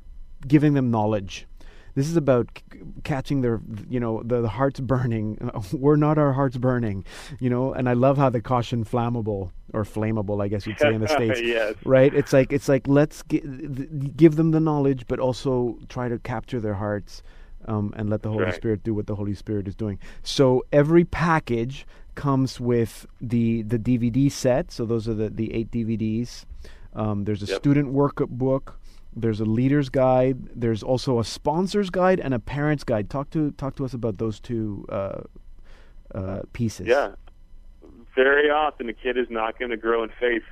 giving 0.47 0.73
them 0.73 0.91
knowledge. 0.91 1.47
This 1.99 2.07
is 2.09 2.15
about 2.15 2.47
c- 2.57 2.79
catching 3.03 3.41
their, 3.41 3.59
you 3.89 3.99
know, 3.99 4.23
the, 4.23 4.37
the 4.41 4.47
hearts 4.59 4.79
burning. 4.79 5.25
We're 5.73 5.97
not 6.07 6.17
our 6.17 6.31
hearts 6.39 6.57
burning, 6.57 7.03
you 7.39 7.49
know. 7.49 7.73
And 7.77 7.89
I 7.89 7.93
love 7.93 8.15
how 8.17 8.29
the 8.29 8.41
caution 8.41 8.85
flammable 8.85 9.51
or 9.73 9.83
flammable, 9.83 10.37
I 10.41 10.47
guess 10.47 10.65
you'd 10.65 10.79
say 10.79 10.93
in 10.93 11.01
the 11.01 11.07
states, 11.19 11.41
yes. 11.41 11.75
right? 11.85 12.13
It's 12.13 12.31
like 12.31 12.53
it's 12.57 12.69
like 12.69 12.87
let's 12.87 13.17
gi- 13.29 13.43
give 14.21 14.33
them 14.37 14.51
the 14.51 14.59
knowledge, 14.61 15.01
but 15.11 15.19
also 15.19 15.77
try 15.89 16.07
to 16.07 16.17
capture 16.19 16.59
their 16.61 16.75
hearts 16.85 17.21
um, 17.67 17.93
and 17.97 18.09
let 18.09 18.21
the 18.23 18.29
Holy 18.29 18.45
Right. 18.45 18.55
Spirit 18.55 18.83
do 18.83 18.93
what 18.93 19.05
the 19.07 19.15
Holy 19.15 19.35
Spirit 19.35 19.67
is 19.67 19.75
doing. 19.75 19.99
So 20.23 20.63
every 20.71 21.03
package 21.05 21.85
comes 22.15 22.59
with 22.59 23.05
the 23.21 23.61
the 23.63 23.77
DVD 23.77 24.31
set. 24.31 24.71
So 24.71 24.85
those 24.85 25.07
are 25.09 25.13
the 25.13 25.29
the 25.29 25.53
eight 25.53 25.69
DVDs. 25.71 26.45
Um, 26.95 27.25
there's 27.25 27.43
a 27.43 27.45
Yep. 27.45 27.57
student 27.61 27.87
workbook. 27.93 28.73
There's 29.15 29.39
a 29.39 29.45
leader's 29.45 29.89
guide. 29.89 30.37
There's 30.55 30.83
also 30.83 31.19
a 31.19 31.23
sponsor's 31.23 31.89
guide 31.89 32.19
and 32.19 32.33
a 32.33 32.39
parent's 32.39 32.83
guide. 32.83 33.09
Talk 33.09 33.29
to 33.31 33.51
talk 33.51 33.75
to 33.77 33.85
us 33.85 33.93
about 33.93 34.17
those 34.17 34.39
two 34.39 34.85
uh, 34.89 35.21
uh, 36.13 36.41
pieces. 36.53 36.87
Yeah. 36.87 37.15
Very 38.15 38.49
often, 38.49 38.89
a 38.89 38.93
kid 38.93 39.17
is 39.17 39.27
not 39.29 39.57
going 39.57 39.71
to 39.71 39.77
grow 39.77 40.03
in 40.03 40.09
faith 40.19 40.43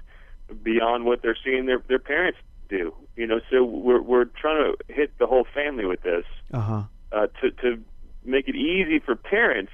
beyond 0.64 1.06
what 1.06 1.22
they're 1.22 1.38
seeing 1.44 1.66
their 1.66 1.80
their 1.88 2.00
parents 2.00 2.40
do. 2.70 2.94
You 3.16 3.28
know, 3.28 3.40
so 3.52 3.64
we're 3.64 4.02
we're 4.02 4.26
trying 4.26 4.74
to 4.74 4.94
hit 4.94 5.18
the 5.20 5.28
whole 5.28 5.46
family 5.54 5.86
with 5.86 6.02
this 6.02 6.26
Uh 6.54 6.60
huh. 6.60 6.84
uh, 7.12 7.28
to 7.42 7.52
to 7.62 7.84
make 8.26 8.48
it 8.48 8.56
easy 8.56 9.00
for 9.00 9.16
parents 9.16 9.72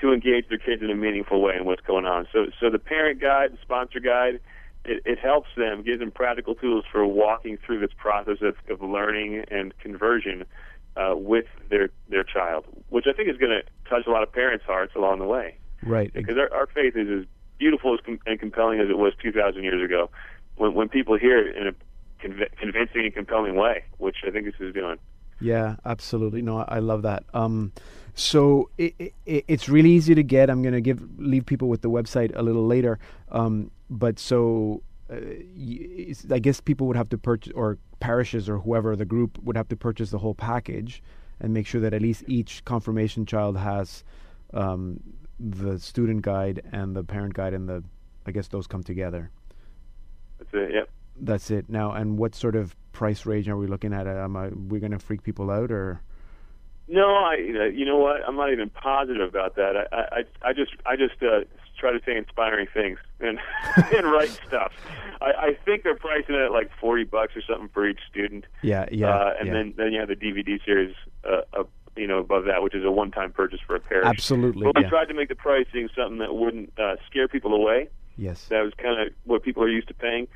to 0.00 0.12
engage 0.12 0.48
their 0.48 0.58
kids 0.58 0.82
in 0.82 0.90
a 0.90 0.94
meaningful 0.94 1.40
way 1.40 1.54
in 1.56 1.64
what's 1.64 1.82
going 1.82 2.04
on. 2.06 2.26
So 2.32 2.46
so 2.60 2.70
the 2.70 2.78
parent 2.78 3.20
guide, 3.20 3.52
the 3.52 3.58
sponsor 3.62 4.00
guide, 4.00 4.40
it, 4.84 5.02
it 5.04 5.18
helps 5.18 5.48
them, 5.56 5.82
gives 5.82 6.00
them 6.00 6.10
practical 6.10 6.54
tools 6.54 6.84
for 6.90 7.06
walking 7.06 7.56
through 7.64 7.80
this 7.80 7.92
process 7.96 8.38
of, 8.42 8.56
of 8.68 8.82
learning 8.82 9.44
and 9.50 9.76
conversion 9.78 10.44
uh, 10.96 11.14
with 11.16 11.46
their 11.70 11.90
their 12.08 12.24
child, 12.24 12.64
which 12.90 13.06
I 13.06 13.12
think 13.12 13.28
is 13.28 13.36
going 13.36 13.52
to 13.52 13.62
touch 13.88 14.06
a 14.06 14.10
lot 14.10 14.22
of 14.22 14.32
parents' 14.32 14.64
hearts 14.66 14.94
along 14.94 15.20
the 15.20 15.24
way 15.24 15.56
Right. 15.82 16.12
because 16.12 16.36
our, 16.36 16.52
our 16.52 16.66
faith 16.66 16.96
is 16.96 17.08
as 17.08 17.26
beautiful 17.58 17.94
as 17.94 18.00
com- 18.04 18.20
and 18.26 18.38
compelling 18.38 18.80
as 18.80 18.90
it 18.90 18.98
was 18.98 19.12
2,000 19.22 19.62
years 19.62 19.82
ago. 19.84 20.10
When 20.56 20.74
when 20.74 20.88
people 20.88 21.16
hear 21.16 21.38
it 21.38 21.56
in 21.56 21.68
a 21.68 21.72
conv- 22.22 22.56
convincing 22.58 23.04
and 23.04 23.14
compelling 23.14 23.54
way, 23.54 23.84
which 23.98 24.16
I 24.26 24.30
think 24.30 24.44
this 24.46 24.54
is 24.60 24.74
doing. 24.74 24.98
Yeah, 25.42 25.76
absolutely. 25.84 26.42
No, 26.42 26.58
I 26.58 26.78
love 26.78 27.02
that. 27.02 27.24
Um, 27.34 27.72
so 28.14 28.70
it, 28.78 28.94
it, 29.26 29.44
it's 29.48 29.68
really 29.68 29.90
easy 29.90 30.14
to 30.14 30.22
get. 30.22 30.50
I'm 30.50 30.62
going 30.62 30.74
to 30.74 30.80
give 30.80 31.00
leave 31.18 31.46
people 31.46 31.68
with 31.68 31.82
the 31.82 31.90
website 31.90 32.32
a 32.34 32.42
little 32.42 32.66
later. 32.66 32.98
Um, 33.30 33.70
but 33.90 34.18
so 34.18 34.82
uh, 35.10 35.16
I 36.30 36.38
guess 36.38 36.60
people 36.60 36.86
would 36.86 36.96
have 36.96 37.08
to 37.10 37.18
purchase, 37.18 37.52
or 37.54 37.78
parishes 38.00 38.48
or 38.48 38.58
whoever 38.58 38.96
the 38.96 39.04
group 39.04 39.38
would 39.42 39.56
have 39.56 39.68
to 39.68 39.76
purchase 39.76 40.10
the 40.10 40.18
whole 40.18 40.34
package, 40.34 41.02
and 41.40 41.52
make 41.52 41.66
sure 41.66 41.80
that 41.80 41.94
at 41.94 42.02
least 42.02 42.24
each 42.26 42.64
confirmation 42.64 43.26
child 43.26 43.56
has 43.56 44.04
um, 44.52 45.00
the 45.40 45.78
student 45.78 46.22
guide 46.22 46.62
and 46.72 46.94
the 46.94 47.02
parent 47.02 47.34
guide, 47.34 47.54
and 47.54 47.68
the 47.68 47.82
I 48.26 48.30
guess 48.30 48.48
those 48.48 48.66
come 48.66 48.82
together. 48.82 49.30
That's 50.38 50.54
it. 50.54 50.74
Yep. 50.74 50.88
That's 51.20 51.50
it. 51.50 51.68
Now, 51.68 51.92
and 51.92 52.18
what 52.18 52.34
sort 52.34 52.56
of 52.56 52.74
price 52.92 53.26
range 53.26 53.48
are 53.48 53.56
we 53.56 53.66
looking 53.66 53.92
at? 53.92 54.06
Am 54.06 54.36
I, 54.36 54.48
we 54.48 54.78
going 54.78 54.92
to 54.92 54.98
freak 54.98 55.22
people 55.22 55.50
out 55.50 55.70
or? 55.70 56.00
No, 56.88 57.06
I. 57.06 57.36
You 57.36 57.84
know 57.84 57.98
what? 57.98 58.20
I'm 58.26 58.36
not 58.36 58.52
even 58.52 58.68
positive 58.68 59.28
about 59.28 59.56
that. 59.56 59.88
I. 59.92 59.96
I. 59.96 60.48
I 60.48 60.52
just. 60.52 60.72
I 60.84 60.96
just 60.96 61.22
uh, 61.22 61.44
try 61.78 61.92
to 61.92 62.00
say 62.04 62.16
inspiring 62.16 62.66
things 62.72 62.98
and 63.20 63.38
and 63.96 64.10
write 64.10 64.30
stuff. 64.46 64.72
I, 65.20 65.32
I 65.32 65.58
think 65.64 65.84
they're 65.84 65.96
pricing 65.96 66.34
it 66.34 66.40
at 66.40 66.52
like 66.52 66.70
forty 66.80 67.04
bucks 67.04 67.36
or 67.36 67.42
something 67.42 67.68
for 67.72 67.88
each 67.88 68.00
student. 68.10 68.44
Yeah, 68.62 68.86
yeah. 68.90 69.08
Uh, 69.08 69.34
and 69.38 69.48
yeah. 69.48 69.54
then 69.54 69.74
then 69.76 69.92
you 69.92 70.00
have 70.00 70.08
the 70.08 70.16
DVD 70.16 70.62
series. 70.64 70.94
Uh, 71.24 71.42
uh, 71.54 71.64
you 71.94 72.06
know, 72.06 72.18
above 72.18 72.46
that, 72.46 72.62
which 72.62 72.74
is 72.74 72.86
a 72.86 72.90
one-time 72.90 73.32
purchase 73.32 73.60
for 73.66 73.76
a 73.76 73.80
parish. 73.80 74.06
Absolutely. 74.06 74.64
But 74.64 74.76
we 74.76 74.82
yeah. 74.84 74.88
tried 74.88 75.08
to 75.08 75.14
make 75.14 75.28
the 75.28 75.34
pricing 75.34 75.90
something 75.94 76.18
that 76.20 76.34
wouldn't 76.34 76.72
uh, 76.78 76.96
scare 77.06 77.28
people 77.28 77.52
away. 77.52 77.90
Yes. 78.16 78.46
That 78.48 78.62
was 78.62 78.72
kind 78.78 78.98
of 78.98 79.12
what 79.24 79.42
people 79.42 79.62
are 79.62 79.68
used 79.68 79.88
to 79.88 79.94
paying. 79.94 80.26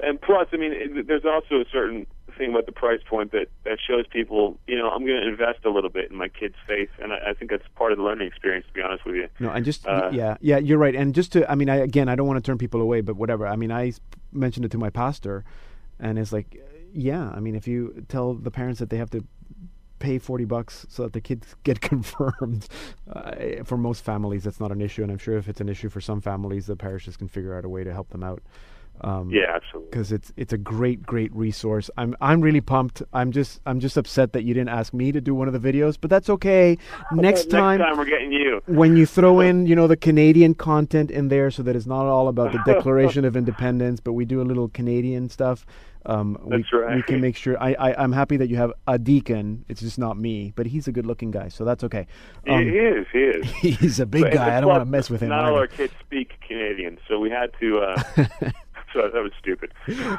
And 0.00 0.20
plus, 0.20 0.48
I 0.52 0.56
mean, 0.56 0.72
it, 0.72 1.06
there's 1.06 1.24
also 1.24 1.56
a 1.56 1.64
certain 1.72 2.06
thing 2.36 2.50
about 2.50 2.66
the 2.66 2.72
price 2.72 3.00
point 3.08 3.32
that 3.32 3.48
that 3.64 3.78
shows 3.84 4.06
people, 4.06 4.58
you 4.66 4.78
know, 4.78 4.88
I'm 4.88 5.04
going 5.04 5.20
to 5.20 5.28
invest 5.28 5.64
a 5.64 5.70
little 5.70 5.90
bit 5.90 6.10
in 6.10 6.16
my 6.16 6.28
kid's 6.28 6.54
faith, 6.66 6.90
and 7.00 7.12
I, 7.12 7.30
I 7.30 7.34
think 7.34 7.50
that's 7.50 7.64
part 7.74 7.90
of 7.92 7.98
the 7.98 8.04
learning 8.04 8.28
experience. 8.28 8.66
To 8.68 8.72
be 8.72 8.80
honest 8.80 9.04
with 9.04 9.16
you, 9.16 9.28
No, 9.40 9.50
and 9.50 9.64
just 9.64 9.86
Uh, 9.86 10.10
yeah, 10.12 10.36
yeah, 10.40 10.58
you're 10.58 10.78
right. 10.78 10.94
And 10.94 11.14
just 11.14 11.32
to, 11.32 11.50
I 11.50 11.56
mean, 11.56 11.68
I 11.68 11.76
again, 11.76 12.08
I 12.08 12.14
don't 12.14 12.26
want 12.26 12.42
to 12.42 12.46
turn 12.48 12.58
people 12.58 12.80
away, 12.80 13.00
but 13.00 13.16
whatever. 13.16 13.46
I 13.46 13.56
mean, 13.56 13.72
I 13.72 13.92
mentioned 14.32 14.64
it 14.64 14.70
to 14.72 14.78
my 14.78 14.90
pastor, 14.90 15.44
and 15.98 16.18
it's 16.18 16.32
like, 16.32 16.64
yeah, 16.92 17.30
I 17.30 17.40
mean, 17.40 17.56
if 17.56 17.66
you 17.66 18.04
tell 18.08 18.34
the 18.34 18.50
parents 18.50 18.78
that 18.78 18.90
they 18.90 18.98
have 18.98 19.10
to 19.10 19.24
pay 19.98 20.18
40 20.18 20.44
bucks 20.44 20.86
so 20.88 21.02
that 21.02 21.12
the 21.12 21.20
kids 21.20 21.56
get 21.64 21.80
confirmed 21.80 22.68
uh, 23.12 23.64
for 23.64 23.76
most 23.76 24.04
families 24.04 24.44
that's 24.44 24.60
not 24.60 24.70
an 24.70 24.80
issue 24.80 25.02
and 25.02 25.10
i'm 25.10 25.18
sure 25.18 25.36
if 25.36 25.48
it's 25.48 25.60
an 25.60 25.68
issue 25.68 25.88
for 25.88 26.00
some 26.00 26.20
families 26.20 26.66
the 26.66 26.76
parishes 26.76 27.16
can 27.16 27.26
figure 27.26 27.58
out 27.58 27.64
a 27.64 27.68
way 27.68 27.82
to 27.82 27.92
help 27.92 28.08
them 28.10 28.22
out 28.22 28.40
um, 29.02 29.30
yeah, 29.30 29.54
absolutely. 29.54 29.90
because 29.90 30.12
it's 30.12 30.32
it's 30.36 30.52
a 30.52 30.58
great 30.58 31.02
great 31.04 31.34
resource. 31.34 31.90
I'm 31.96 32.14
I'm 32.20 32.40
really 32.40 32.60
pumped. 32.60 33.02
I'm 33.12 33.32
just 33.32 33.60
I'm 33.66 33.80
just 33.80 33.96
upset 33.96 34.32
that 34.32 34.44
you 34.44 34.54
didn't 34.54 34.70
ask 34.70 34.92
me 34.92 35.12
to 35.12 35.20
do 35.20 35.34
one 35.34 35.48
of 35.48 35.60
the 35.60 35.72
videos, 35.72 35.96
but 36.00 36.10
that's 36.10 36.28
okay. 36.30 36.76
Next 37.12 37.50
time, 37.50 37.78
next 37.78 37.88
time 37.90 37.98
we're 37.98 38.04
getting 38.04 38.32
you. 38.32 38.60
when 38.66 38.96
you 38.96 39.06
throw 39.06 39.40
in 39.48 39.66
you 39.66 39.74
know 39.76 39.86
the 39.86 39.96
Canadian 39.96 40.54
content 40.54 41.10
in 41.10 41.28
there, 41.28 41.50
so 41.50 41.62
that 41.62 41.76
it's 41.76 41.86
not 41.86 42.06
all 42.06 42.28
about 42.28 42.52
the 42.52 42.58
Declaration 42.66 43.24
of 43.24 43.36
Independence, 43.36 44.00
but 44.00 44.12
we 44.14 44.24
do 44.24 44.40
a 44.40 44.44
little 44.44 44.68
Canadian 44.68 45.28
stuff. 45.28 45.64
Um, 46.06 46.38
we, 46.42 46.64
right. 46.72 46.96
we 46.96 47.02
can 47.02 47.20
make 47.20 47.36
sure. 47.36 47.60
I, 47.62 47.74
I 47.74 48.02
I'm 48.02 48.12
happy 48.12 48.38
that 48.38 48.48
you 48.48 48.56
have 48.56 48.72
a 48.86 48.98
deacon. 48.98 49.64
It's 49.68 49.80
just 49.80 49.98
not 49.98 50.16
me, 50.16 50.52
but 50.56 50.64
he's 50.64 50.88
a 50.88 50.92
good 50.92 51.04
looking 51.04 51.30
guy, 51.30 51.48
so 51.48 51.64
that's 51.66 51.84
okay. 51.84 52.06
he, 52.46 52.50
Um, 52.50 52.62
he 52.64 52.70
is. 52.78 53.06
He 53.12 53.18
is. 53.18 53.50
he's 53.78 54.00
a 54.00 54.06
big 54.06 54.22
But- 54.22 54.32
guy. 54.34 54.56
I 54.56 54.60
don't 54.60 54.70
want 54.70 54.80
to 54.82 54.90
mess 54.90 55.10
with 55.10 55.20
him. 55.20 55.28
Not 55.30 55.44
all 55.44 55.56
our 55.58 55.66
kids 55.66 55.92
speak 56.00 56.34
Canadian, 56.46 56.98
so 57.08 57.18
we 57.18 57.28
had 57.30 57.50
to. 57.60 57.78
Uh, 57.80 58.50
so 58.92 59.08
that 59.12 59.22
was 59.22 59.32
stupid. 59.38 59.72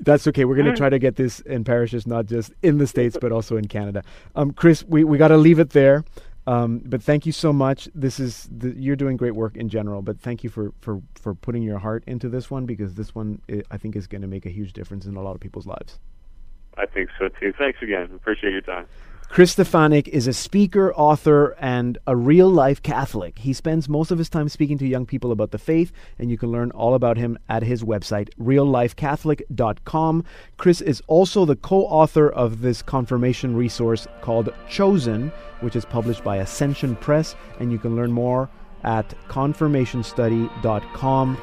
That's 0.00 0.26
okay. 0.28 0.44
We're 0.44 0.56
going 0.56 0.66
to 0.70 0.76
try 0.76 0.88
to 0.88 0.98
get 0.98 1.16
this 1.16 1.40
in 1.40 1.64
parishes, 1.64 2.06
not 2.06 2.26
just 2.26 2.52
in 2.62 2.78
the 2.78 2.86
States, 2.86 3.16
but 3.20 3.32
also 3.32 3.56
in 3.56 3.68
Canada. 3.68 4.02
Um, 4.34 4.52
Chris, 4.52 4.84
we, 4.84 5.04
we 5.04 5.18
got 5.18 5.28
to 5.28 5.36
leave 5.36 5.58
it 5.58 5.70
there. 5.70 6.04
Um, 6.46 6.80
but 6.84 7.02
thank 7.02 7.26
you 7.26 7.32
so 7.32 7.52
much. 7.52 7.88
This 7.94 8.18
is 8.18 8.48
the, 8.50 8.70
you're 8.70 8.96
doing 8.96 9.16
great 9.16 9.34
work 9.34 9.56
in 9.56 9.68
general, 9.68 10.00
but 10.00 10.18
thank 10.18 10.42
you 10.42 10.48
for, 10.50 10.72
for, 10.80 11.00
for 11.14 11.34
putting 11.34 11.62
your 11.62 11.78
heart 11.78 12.02
into 12.06 12.28
this 12.28 12.50
one 12.50 12.64
because 12.64 12.94
this 12.94 13.14
one 13.14 13.40
I 13.48 13.62
I 13.70 13.76
think 13.76 13.94
is 13.94 14.06
going 14.06 14.22
to 14.22 14.26
make 14.26 14.46
a 14.46 14.50
huge 14.50 14.72
difference 14.72 15.04
in 15.04 15.16
a 15.16 15.22
lot 15.22 15.34
of 15.34 15.40
people's 15.40 15.66
lives. 15.66 15.98
I 16.78 16.86
think 16.86 17.10
so 17.18 17.28
too. 17.28 17.52
Thanks 17.56 17.82
again. 17.82 18.10
Appreciate 18.14 18.52
your 18.52 18.62
time. 18.62 18.86
Chris 19.30 19.54
Stefanick 19.54 20.08
is 20.08 20.26
a 20.26 20.32
speaker, 20.32 20.92
author, 20.94 21.54
and 21.60 21.98
a 22.08 22.16
real 22.16 22.48
life 22.48 22.82
Catholic. 22.82 23.38
He 23.38 23.52
spends 23.52 23.88
most 23.88 24.10
of 24.10 24.18
his 24.18 24.28
time 24.28 24.48
speaking 24.48 24.76
to 24.78 24.88
young 24.88 25.06
people 25.06 25.30
about 25.30 25.52
the 25.52 25.58
faith, 25.58 25.92
and 26.18 26.32
you 26.32 26.36
can 26.36 26.50
learn 26.50 26.72
all 26.72 26.94
about 26.94 27.16
him 27.16 27.38
at 27.48 27.62
his 27.62 27.84
website, 27.84 28.28
reallifecatholic.com. 28.40 30.24
Chris 30.56 30.80
is 30.80 31.00
also 31.06 31.44
the 31.44 31.54
co 31.54 31.82
author 31.82 32.28
of 32.28 32.60
this 32.60 32.82
confirmation 32.82 33.54
resource 33.54 34.08
called 34.20 34.52
Chosen, 34.68 35.30
which 35.60 35.76
is 35.76 35.84
published 35.84 36.24
by 36.24 36.38
Ascension 36.38 36.96
Press, 36.96 37.36
and 37.60 37.70
you 37.70 37.78
can 37.78 37.94
learn 37.94 38.10
more 38.10 38.50
at 38.82 39.08
confirmationstudy.com. 39.28 41.38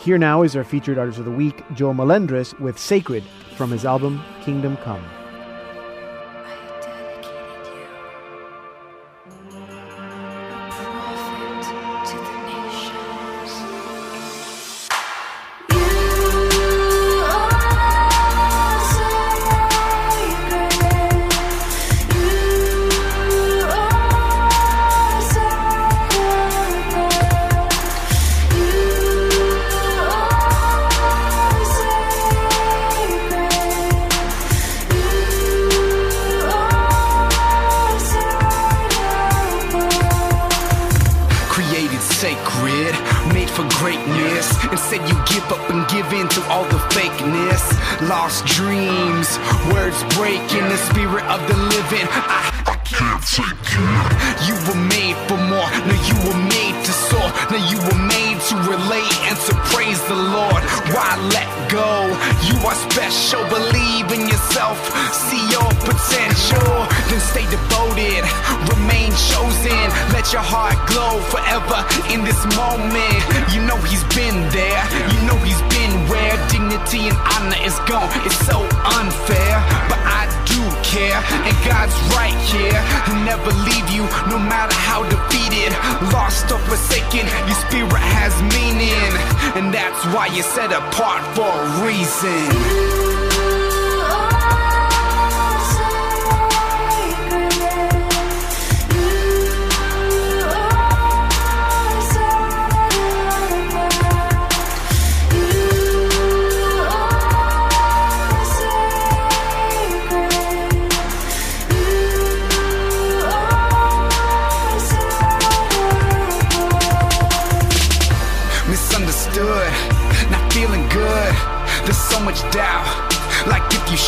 Here 0.00 0.18
now 0.18 0.42
is 0.42 0.56
our 0.56 0.64
featured 0.64 0.98
artist 0.98 1.20
of 1.20 1.26
the 1.26 1.30
week, 1.30 1.62
Joe 1.74 1.94
Melendrez, 1.94 2.54
with 2.54 2.76
Sacred 2.76 3.22
from 3.54 3.70
his 3.70 3.84
album 3.84 4.20
Kingdom 4.42 4.76
Come. 4.78 5.19
Instead, 44.92 45.08
you 45.08 45.14
give 45.26 45.52
up 45.52 45.70
and 45.70 45.88
give 45.88 46.12
in 46.12 46.26
to 46.28 46.42
all 46.48 46.64
the 46.64 46.78
fakeness. 46.90 48.08
Lost 48.08 48.44
dreams, 48.46 49.38
words 49.72 50.02
breaking 50.16 50.68
the 50.68 50.76
spirit 50.76 51.24
of 51.26 51.40
the 51.46 51.56
living. 51.56 52.08
I, 52.10 52.49
You 53.20 54.56
were 54.64 54.80
made 54.88 55.16
for 55.28 55.36
more. 55.36 55.68
No, 55.84 55.94
you 56.08 56.16
were 56.24 56.40
made 56.48 56.76
to 56.84 56.92
soar. 56.92 57.28
No, 57.52 57.58
you 57.68 57.76
were 57.76 58.00
made 58.08 58.40
to 58.48 58.54
relate 58.64 59.12
and 59.28 59.36
to 59.44 59.54
praise 59.68 60.00
the 60.08 60.16
Lord. 60.16 60.62
Why 60.96 61.20
let 61.28 61.48
go? 61.68 62.08
You 62.48 62.56
are 62.64 62.74
special. 62.88 63.44
Believe 63.52 64.08
in 64.16 64.24
yourself. 64.24 64.80
See 65.12 65.42
your 65.52 65.68
potential. 65.84 66.88
Then 67.12 67.20
stay 67.20 67.44
devoted. 67.52 68.24
Remain 68.72 69.12
chosen. 69.12 69.84
Let 70.16 70.32
your 70.32 70.42
heart 70.42 70.80
glow 70.88 71.20
forever 71.28 71.84
in 72.08 72.24
this 72.24 72.40
moment. 72.56 73.20
You 73.52 73.60
know 73.68 73.76
He's 73.84 74.04
been 74.16 74.48
there. 74.48 74.80
You 75.12 75.20
know 75.28 75.36
He's 75.44 75.60
been 75.68 75.92
where 76.08 76.34
dignity 76.48 77.12
and 77.12 77.18
honor 77.36 77.60
is 77.68 77.76
gone. 77.84 78.08
It's 78.24 78.40
so 78.48 78.64
unfair, 78.96 79.60
but 79.92 80.00
I 80.08 80.19
do 80.54 80.62
care. 80.82 81.20
And 81.46 81.56
God's 81.64 81.96
right 82.14 82.36
here. 82.50 82.80
He'll 83.06 83.24
never 83.24 83.50
leave 83.66 83.88
you, 83.90 84.04
no 84.28 84.38
matter 84.38 84.74
how 84.74 85.02
defeated, 85.08 85.72
lost 86.12 86.50
or 86.50 86.58
forsaken. 86.66 87.26
Your 87.46 87.58
spirit 87.66 88.02
has 88.18 88.34
meaning, 88.54 89.12
and 89.56 89.72
that's 89.72 90.02
why 90.14 90.26
you're 90.26 90.42
set 90.44 90.72
apart 90.72 91.22
for 91.34 91.48
a 91.48 91.86
reason. 91.86 93.09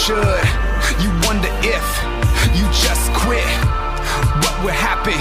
Should. 0.03 0.46
You 0.98 1.11
wonder 1.30 1.46
if 1.62 1.86
you 2.59 2.66
just 2.74 3.07
quit. 3.22 3.46
What 4.42 4.55
will 4.66 4.74
happen? 4.74 5.14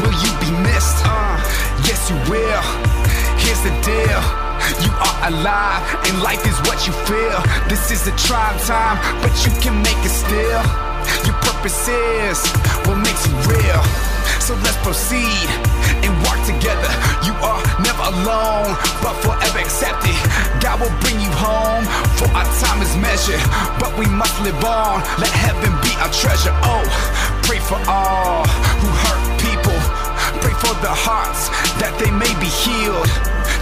Will 0.00 0.16
you 0.24 0.32
be 0.40 0.48
missed? 0.64 1.04
Uh, 1.04 1.36
yes, 1.84 2.08
you 2.08 2.16
will. 2.32 2.64
Here's 3.36 3.60
the 3.60 3.74
deal. 3.84 4.20
You 4.80 4.88
are 4.96 5.28
alive, 5.28 5.84
and 6.08 6.22
life 6.24 6.40
is 6.48 6.56
what 6.64 6.86
you 6.88 6.96
feel. 7.04 7.36
This 7.68 7.90
is 7.92 8.08
a 8.08 8.16
tribe 8.16 8.56
time, 8.64 8.96
but 9.20 9.34
you 9.44 9.52
can 9.60 9.76
make 9.84 10.00
it 10.00 10.14
still. 10.24 10.64
Your 11.28 11.36
purpose 11.44 11.84
is 11.84 12.40
what 12.88 12.96
makes 13.04 13.28
you 13.28 13.36
real. 13.44 13.82
So 14.40 14.56
let's 14.64 14.80
proceed 14.80 15.48
and 16.00 16.12
walk 16.24 16.40
together. 16.48 16.88
You 17.28 17.36
are 17.44 17.60
never 17.84 18.04
alone, 18.08 18.72
but 19.04 19.12
forever 19.20 19.58
accepted. 19.60 20.16
God 20.64 20.80
will 20.80 20.96
bring 21.04 21.20
you 21.20 21.28
home, 21.36 21.84
for 22.16 22.24
our 22.32 22.48
time 22.56 22.80
is 22.80 22.96
measured. 22.96 23.36
But 23.76 23.92
we 24.00 24.08
must 24.08 24.32
live 24.40 24.56
on, 24.64 25.04
let 25.20 25.28
heaven 25.28 25.68
be 25.84 25.92
our 26.00 26.08
treasure. 26.08 26.56
Oh, 26.64 26.80
pray 27.44 27.60
for 27.60 27.76
all 27.84 28.48
who 28.80 28.88
hurt 29.04 29.24
people. 29.44 29.76
Pray 30.40 30.56
for 30.64 30.72
the 30.80 30.88
hearts 30.88 31.52
that 31.84 31.92
they 32.00 32.08
may 32.08 32.32
be 32.40 32.48
healed. 32.48 33.12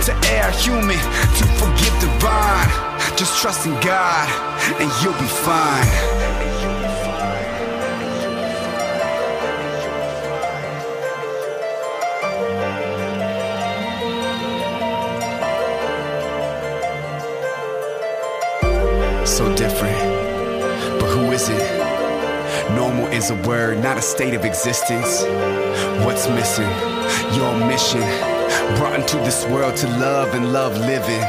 To 0.06 0.14
err 0.30 0.52
human, 0.52 1.02
to 1.38 1.44
forgive 1.58 1.94
divine. 1.98 2.70
Just 3.18 3.42
trust 3.42 3.66
in 3.66 3.74
God, 3.82 4.28
and 4.78 4.88
you'll 5.02 5.18
be 5.18 5.26
fine. 5.42 6.21
So 19.32 19.54
different. 19.56 19.96
But 21.00 21.08
who 21.08 21.32
is 21.32 21.48
it? 21.48 22.76
Normal 22.76 23.06
is 23.06 23.30
a 23.30 23.34
word, 23.48 23.82
not 23.82 23.96
a 23.96 24.02
state 24.02 24.34
of 24.34 24.44
existence. 24.44 25.22
What's 26.04 26.28
missing? 26.28 26.68
Your 27.34 27.56
mission. 27.66 28.02
Brought 28.76 29.00
into 29.00 29.16
this 29.18 29.46
world 29.46 29.74
to 29.76 29.88
love 29.88 30.34
and 30.34 30.52
love 30.52 30.76
living. 30.80 31.24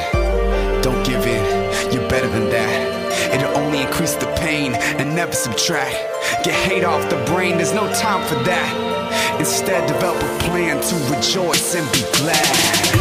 Don't 0.81 1.01
give 1.05 1.25
in, 1.25 1.93
you're 1.93 2.09
better 2.09 2.27
than 2.27 2.49
that. 2.49 3.33
It'll 3.33 3.57
only 3.57 3.83
increase 3.83 4.15
the 4.15 4.27
pain 4.35 4.73
and 4.73 5.15
never 5.15 5.31
subtract. 5.31 5.95
Get 6.43 6.55
hate 6.55 6.83
off 6.83 7.09
the 7.09 7.23
brain, 7.31 7.55
there's 7.55 7.73
no 7.73 7.87
time 7.93 8.27
for 8.27 8.35
that. 8.43 9.39
Instead, 9.39 9.87
develop 9.87 10.21
a 10.21 10.43
plan 10.49 10.81
to 10.81 11.15
rejoice 11.15 11.73
and 11.75 11.89
be 11.93 12.01
glad. 12.19 12.92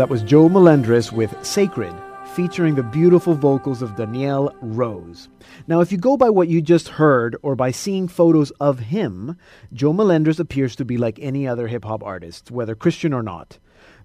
That 0.00 0.08
was 0.08 0.22
Joe 0.22 0.48
Melendrez 0.48 1.12
with 1.12 1.36
Sacred, 1.44 1.94
featuring 2.34 2.74
the 2.74 2.82
beautiful 2.82 3.34
vocals 3.34 3.82
of 3.82 3.96
Danielle 3.96 4.50
Rose. 4.62 5.28
Now, 5.66 5.80
if 5.80 5.92
you 5.92 5.98
go 5.98 6.16
by 6.16 6.30
what 6.30 6.48
you 6.48 6.62
just 6.62 6.88
heard 6.88 7.36
or 7.42 7.54
by 7.54 7.70
seeing 7.70 8.08
photos 8.08 8.50
of 8.52 8.78
him, 8.78 9.36
Joe 9.74 9.92
Melendrez 9.92 10.40
appears 10.40 10.74
to 10.76 10.86
be 10.86 10.96
like 10.96 11.18
any 11.20 11.46
other 11.46 11.68
hip 11.68 11.84
hop 11.84 12.02
artist, 12.02 12.50
whether 12.50 12.74
Christian 12.74 13.12
or 13.12 13.22
not. 13.22 13.58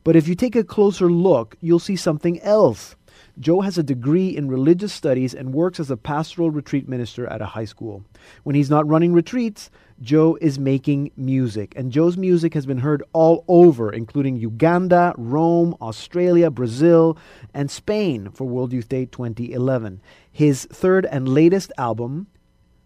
But 0.04 0.18
if 0.18 0.28
you 0.28 0.36
take 0.36 0.58
a 0.58 0.66
closer 0.66 1.10
look, 1.10 1.56
you'll 1.62 1.80
see 1.80 1.96
something 1.96 2.41
else. 2.41 2.98
Joe 3.39 3.62
has 3.62 3.78
a 3.78 3.84
degree 3.84 4.36
in 4.36 4.50
religious 4.50 4.91
studies 4.91 5.34
and 5.34 5.54
works 5.54 5.80
as 5.80 5.89
a 5.89 5.96
pastoral 5.96 6.52
retreat 6.52 6.89
minister 6.89 7.26
at 7.28 7.41
a 7.41 7.46
high 7.46 7.64
school. 7.64 8.04
When 8.43 8.58
he's 8.58 8.70
not 8.70 8.86
running 8.86 9.14
retreats, 9.14 9.70
Joe 10.02 10.38
is 10.41 10.60
making 10.60 11.12
music, 11.16 11.74
and 11.78 11.89
Joe's 11.89 12.18
music 12.18 12.54
has 12.54 12.66
been 12.66 12.80
heard 12.80 13.02
all 13.14 13.46
over, 13.48 13.89
including 13.89 14.36
Uganda, 14.36 15.14
Rome, 15.18 15.74
Australia, 15.82 16.52
Brazil, 16.52 17.18
and 17.54 17.72
Spain 17.72 18.30
for 18.32 18.43
World 18.43 18.74
Youth 18.74 18.89
Day 18.89 19.06
2011. 19.06 20.02
His 20.30 20.66
third 20.66 21.06
and 21.06 21.30
latest 21.30 21.72
album, 21.78 22.28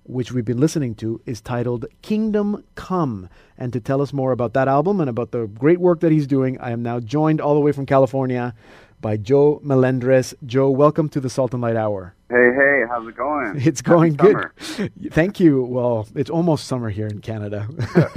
which 0.04 0.32
we've 0.32 0.46
been 0.46 0.60
listening 0.60 0.94
to, 0.96 1.20
is 1.26 1.42
titled 1.42 1.88
Kingdom 2.04 2.64
Come. 2.76 3.28
And 3.58 3.74
to 3.74 3.80
tell 3.80 4.04
us 4.04 4.14
more 4.14 4.32
about 4.32 4.54
that 4.54 4.68
album 4.68 5.00
and 5.00 5.10
about 5.10 5.32
the 5.32 5.48
great 5.48 5.80
work 5.80 6.02
that 6.02 6.12
he's 6.12 6.28
doing, 6.28 6.60
I 6.60 6.70
am 6.70 6.84
now 6.84 7.00
joined 7.00 7.42
all 7.42 7.56
the 7.56 7.60
way 7.60 7.72
from 7.72 7.88
California 7.88 8.54
by 9.02 9.18
Joe 9.18 9.60
Melendrez. 9.64 10.36
Joe, 10.46 10.70
welcome 10.70 11.10
to 11.10 11.20
the 11.20 11.30
Salt 11.30 11.54
and 11.54 11.62
Light 11.64 11.76
Hour. 11.76 12.14
Hey, 12.30 12.52
hey, 12.56 12.84
how's 12.88 13.08
it 13.08 13.18
going? 13.18 13.60
It's 13.66 13.82
going 13.82 14.14
good. 14.14 14.50
Thank 15.12 15.40
you. 15.40 15.64
Well, 15.64 16.08
it's 16.16 16.30
almost 16.30 16.68
summer 16.68 16.90
here 16.92 17.08
in 17.08 17.22
Canada. 17.22 17.68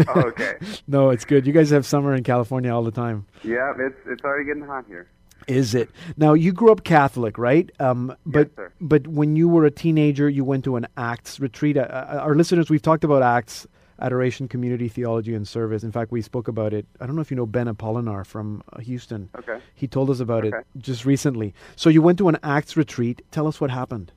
Oh, 0.08 0.20
okay. 0.26 0.54
no, 0.86 1.08
it's 1.10 1.24
good. 1.24 1.46
You 1.46 1.52
guys 1.54 1.70
have 1.70 1.86
summer 1.86 2.14
in 2.14 2.22
California 2.22 2.74
all 2.74 2.82
the 2.82 2.90
time. 2.90 3.26
Yeah, 3.42 3.72
it's 3.78 3.96
it's 4.06 4.22
already 4.22 4.44
getting 4.44 4.64
hot 4.64 4.84
here. 4.86 5.08
Is 5.48 5.74
it? 5.74 5.90
Now 6.18 6.34
you 6.34 6.52
grew 6.52 6.70
up 6.70 6.84
Catholic, 6.84 7.38
right? 7.38 7.70
Um, 7.80 8.14
but 8.26 8.54
sir. 8.54 8.70
but 8.80 9.06
when 9.08 9.34
you 9.34 9.48
were 9.48 9.64
a 9.64 9.70
teenager, 9.70 10.28
you 10.28 10.44
went 10.44 10.64
to 10.64 10.76
an 10.76 10.86
Acts 10.96 11.40
retreat. 11.40 11.78
Uh, 11.78 11.80
uh, 11.80 12.20
our 12.22 12.34
listeners, 12.34 12.68
we've 12.68 12.82
talked 12.82 13.04
about 13.04 13.22
Acts, 13.22 13.66
adoration, 14.00 14.48
community, 14.48 14.88
theology, 14.88 15.34
and 15.34 15.46
service. 15.46 15.82
In 15.84 15.92
fact, 15.92 16.12
we 16.12 16.22
spoke 16.22 16.48
about 16.48 16.72
it. 16.72 16.86
I 17.00 17.06
don't 17.06 17.14
know 17.16 17.22
if 17.22 17.30
you 17.30 17.36
know 17.36 17.46
Ben 17.46 17.66
Apolinar 17.66 18.26
from 18.26 18.62
uh, 18.72 18.80
Houston. 18.80 19.30
Okay. 19.38 19.58
He 19.74 19.86
told 19.86 20.10
us 20.10 20.20
about 20.20 20.44
it 20.44 20.54
just 20.78 21.04
recently. 21.04 21.54
So 21.76 21.90
you 21.90 22.02
went 22.02 22.18
to 22.18 22.28
an 22.28 22.38
Acts 22.42 22.76
retreat. 22.76 23.22
Tell 23.30 23.46
us 23.46 23.60
what 23.60 23.70
happened. 23.70 24.12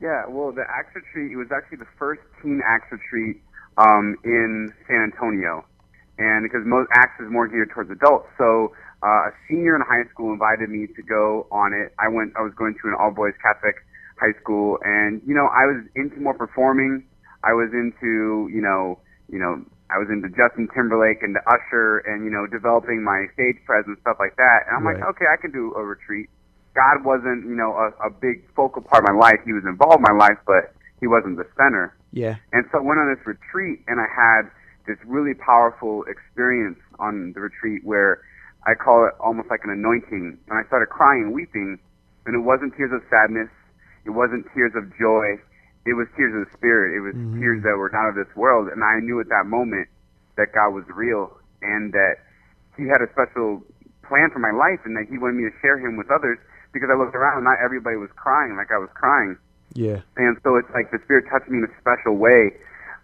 Yeah, 0.00 0.24
well, 0.28 0.50
the 0.50 0.64
Acts 0.68 0.94
retreat 0.96 1.32
it 1.32 1.36
was 1.36 1.48
actually 1.54 1.78
the 1.78 1.86
first 1.96 2.22
teen 2.42 2.60
Acts 2.66 2.90
retreat 2.90 3.40
um, 3.78 4.16
in 4.24 4.72
San 4.88 5.12
Antonio, 5.12 5.64
and 6.18 6.42
because 6.42 6.66
most 6.66 6.88
Acts 6.94 7.20
is 7.20 7.30
more 7.30 7.46
geared 7.46 7.70
towards 7.70 7.90
adults, 7.90 8.26
so 8.36 8.72
uh, 9.02 9.30
a 9.30 9.32
senior 9.48 9.76
in 9.76 9.82
high 9.82 10.08
school 10.10 10.32
invited 10.32 10.70
me 10.70 10.86
to 10.86 11.02
go 11.02 11.46
on 11.50 11.72
it. 11.72 11.94
I 11.98 12.08
went. 12.08 12.32
I 12.36 12.42
was 12.42 12.52
going 12.54 12.74
to 12.82 12.88
an 12.88 12.94
all 12.98 13.10
boys 13.10 13.34
Catholic 13.42 13.76
high 14.18 14.38
school, 14.40 14.78
and 14.82 15.22
you 15.26 15.34
know, 15.34 15.46
I 15.46 15.66
was 15.66 15.84
into 15.94 16.20
more 16.20 16.34
performing. 16.34 17.04
I 17.44 17.52
was 17.52 17.70
into 17.72 18.48
you 18.52 18.62
know, 18.62 18.98
you 19.30 19.38
know, 19.38 19.64
I 19.92 19.98
was 20.00 20.08
into 20.08 20.32
Justin 20.32 20.68
Timberlake 20.72 21.20
and 21.22 21.36
the 21.36 21.44
Usher, 21.44 22.00
and 22.08 22.24
you 22.24 22.30
know, 22.30 22.46
developing 22.46 23.04
my 23.04 23.26
stage 23.34 23.60
presence 23.66 24.00
stuff 24.00 24.16
like 24.18 24.36
that. 24.36 24.64
And 24.66 24.76
I'm 24.76 24.84
like, 24.84 25.04
okay, 25.04 25.28
I 25.28 25.36
can 25.36 25.52
do 25.52 25.74
a 25.76 25.84
retreat. 25.84 26.30
God 26.72 27.04
wasn't, 27.04 27.44
you 27.44 27.54
know, 27.54 27.76
a, 27.76 28.08
a 28.08 28.10
big 28.10 28.48
focal 28.56 28.80
part 28.80 29.04
of 29.04 29.12
my 29.12 29.18
life. 29.20 29.36
He 29.44 29.52
was 29.52 29.64
involved 29.68 30.00
in 30.00 30.08
my 30.08 30.16
life, 30.16 30.40
but 30.48 30.72
he 31.00 31.06
wasn't 31.06 31.36
the 31.36 31.44
center. 31.60 31.92
Yeah. 32.12 32.40
And 32.52 32.64
so 32.72 32.78
I 32.78 32.80
went 32.80 32.96
on 33.00 33.12
this 33.12 33.20
retreat, 33.26 33.84
and 33.86 34.00
I 34.00 34.08
had 34.08 34.48
this 34.86 34.96
really 35.04 35.34
powerful 35.34 36.04
experience 36.08 36.80
on 36.98 37.32
the 37.34 37.40
retreat 37.40 37.84
where 37.84 38.24
I 38.64 38.72
call 38.72 39.04
it 39.06 39.12
almost 39.20 39.50
like 39.50 39.60
an 39.64 39.70
anointing. 39.70 40.38
And 40.48 40.54
I 40.56 40.64
started 40.68 40.88
crying 40.88 41.28
and 41.28 41.32
weeping, 41.34 41.78
and 42.24 42.32
it 42.34 42.40
wasn't 42.40 42.72
tears 42.76 42.92
of 42.94 43.02
sadness, 43.10 43.50
it 44.06 44.10
wasn't 44.10 44.46
tears 44.54 44.72
of 44.74 44.88
joy, 44.96 45.36
it 45.84 45.94
was 45.94 46.06
tears 46.16 46.34
of 46.34 46.46
the 46.46 46.52
spirit. 46.56 46.94
It 46.96 47.00
was 47.00 47.14
tears 47.40 47.62
that 47.64 47.74
were 47.76 47.90
not 47.90 48.08
of 48.10 48.14
this 48.14 48.30
world. 48.36 48.68
And 48.68 48.84
I 48.84 49.00
knew 49.00 49.18
at 49.20 49.28
that 49.28 49.46
moment 49.46 49.88
that 50.36 50.52
God 50.54 50.70
was 50.70 50.84
real 50.94 51.36
and 51.60 51.92
that 51.92 52.22
He 52.76 52.86
had 52.86 53.02
a 53.02 53.10
special 53.12 53.62
plan 54.06 54.30
for 54.32 54.38
my 54.38 54.52
life, 54.52 54.80
and 54.84 54.96
that 54.96 55.06
He 55.10 55.18
wanted 55.18 55.36
me 55.42 55.44
to 55.50 55.54
share 55.60 55.78
Him 55.78 55.96
with 55.96 56.10
others. 56.10 56.38
Because 56.72 56.88
I 56.90 56.96
looked 56.96 57.14
around, 57.14 57.36
and 57.36 57.44
not 57.44 57.58
everybody 57.62 57.96
was 57.96 58.10
crying 58.16 58.56
like 58.56 58.72
I 58.72 58.78
was 58.78 58.88
crying 58.94 59.36
Yeah. 59.74 60.00
and 60.16 60.38
so 60.42 60.56
it's 60.56 60.70
like 60.72 60.90
the 60.90 60.98
spirit 61.04 61.26
touched 61.28 61.50
me 61.50 61.58
in 61.58 61.64
a 61.64 61.74
special 61.80 62.16
way. 62.16 62.52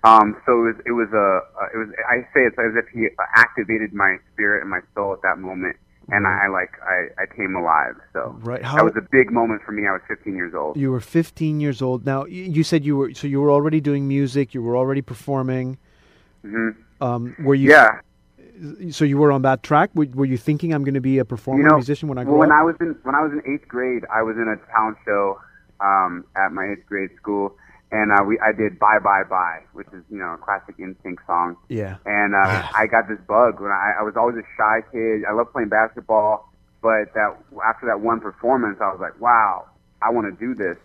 Um, 0.05 0.41
so 0.47 0.63
it 0.63 0.73
was, 0.73 0.77
it 0.87 0.93
was 0.97 1.11
a, 1.13 1.29
uh, 1.59 1.69
it 1.75 1.77
was. 1.77 1.89
I 2.09 2.23
say 2.33 2.47
it's 2.47 2.57
as 2.57 2.73
if 2.79 2.87
he 2.95 3.09
activated 3.37 3.93
my 3.93 4.17
spirit 4.33 4.63
and 4.63 4.71
my 4.71 4.81
soul 4.95 5.13
at 5.13 5.21
that 5.23 5.39
moment, 5.39 5.77
and 6.11 6.27
I, 6.27 6.49
like, 6.49 6.73
I, 6.83 7.23
I 7.23 7.27
came 7.27 7.55
alive. 7.55 7.95
So 8.13 8.37
Right. 8.41 8.63
that 8.63 8.85
was 8.85 8.97
a 8.97 9.07
big 9.11 9.31
moment 9.31 9.63
for 9.63 9.73
me. 9.73 9.87
I 9.87 9.93
was 9.93 10.01
15 10.09 10.35
years 10.35 10.55
old. 10.55 10.77
you 10.77 10.91
were 10.91 11.01
15 11.01 11.61
years 11.61 11.83
old. 11.83 12.07
Now 12.07 12.25
you 12.27 12.63
said 12.65 12.85
you 12.85 12.97
were 12.97 13.13
so 13.15 13.27
you 13.27 13.41
were 13.41 13.51
already 13.51 13.81
doing 13.81 14.09
music. 14.09 14.55
You 14.55 14.63
were 14.63 14.77
already 14.77 15.03
performing. 15.03 15.77
hmm 16.43 16.71
Um, 17.01 17.37
were 17.41 17.55
you? 17.55 17.71
Yeah, 17.71 18.01
So 18.91 19.05
you 19.05 19.19
were 19.19 19.31
on 19.31 19.43
that 19.43 19.63
track. 19.63 19.91
Were, 19.95 20.07
were 20.15 20.25
you 20.35 20.39
thinking 20.39 20.73
I'm 20.75 20.83
going 20.83 20.95
to 21.03 21.07
be 21.13 21.19
a 21.19 21.25
performer, 21.25 21.61
you 21.63 21.69
know, 21.69 21.77
musician 21.77 22.09
when 22.09 22.19
I 22.19 22.25
well, 22.25 22.33
grow 22.33 22.41
when 22.41 22.51
up? 22.53 22.59
I 22.61 22.63
was 22.65 22.77
in 22.81 22.97
when 23.07 23.15
I 23.15 23.23
was 23.23 23.33
in 23.33 23.43
eighth 23.53 23.69
grade, 23.69 24.05
I 24.13 24.23
was 24.23 24.37
in 24.37 24.49
a 24.49 24.57
talent 24.73 24.97
show 25.05 25.39
um, 25.81 26.25
at 26.37 26.51
my 26.53 26.65
eighth 26.73 26.87
grade 26.87 27.11
school, 27.17 27.55
and 27.91 28.13
uh, 28.13 28.23
we 28.25 28.39
I 28.41 28.53
did 28.53 28.79
"Bye 28.79 28.99
Bye 29.03 29.25
Bye," 29.29 29.63
which 29.73 29.89
is 29.89 30.05
you 30.11 30.19
know 30.19 30.35
a 30.35 30.39
classic 30.39 30.77
NSYNC 30.77 31.17
song. 31.27 31.57
yeah. 31.69 31.97
and 32.05 32.35
uh, 32.35 32.69
I 32.75 32.87
got 32.87 33.09
this 33.09 33.19
bug 33.27 33.61
when 33.61 33.71
I, 33.71 34.01
I 34.01 34.03
was 34.03 34.15
always 34.17 34.37
a 34.37 34.47
shy 34.57 34.85
kid. 34.93 35.25
I 35.29 35.33
love 35.33 35.53
playing 35.53 35.71
basketball, 35.71 36.53
but 36.83 37.13
that 37.15 37.37
after 37.65 37.87
that 37.87 38.01
one 38.01 38.21
performance, 38.21 38.79
I 38.81 38.93
was 38.93 39.01
like, 39.01 39.19
wow, 39.21 39.67
I 40.03 40.11
want 40.11 40.29
to 40.29 40.37
do 40.39 40.55
this. 40.55 40.77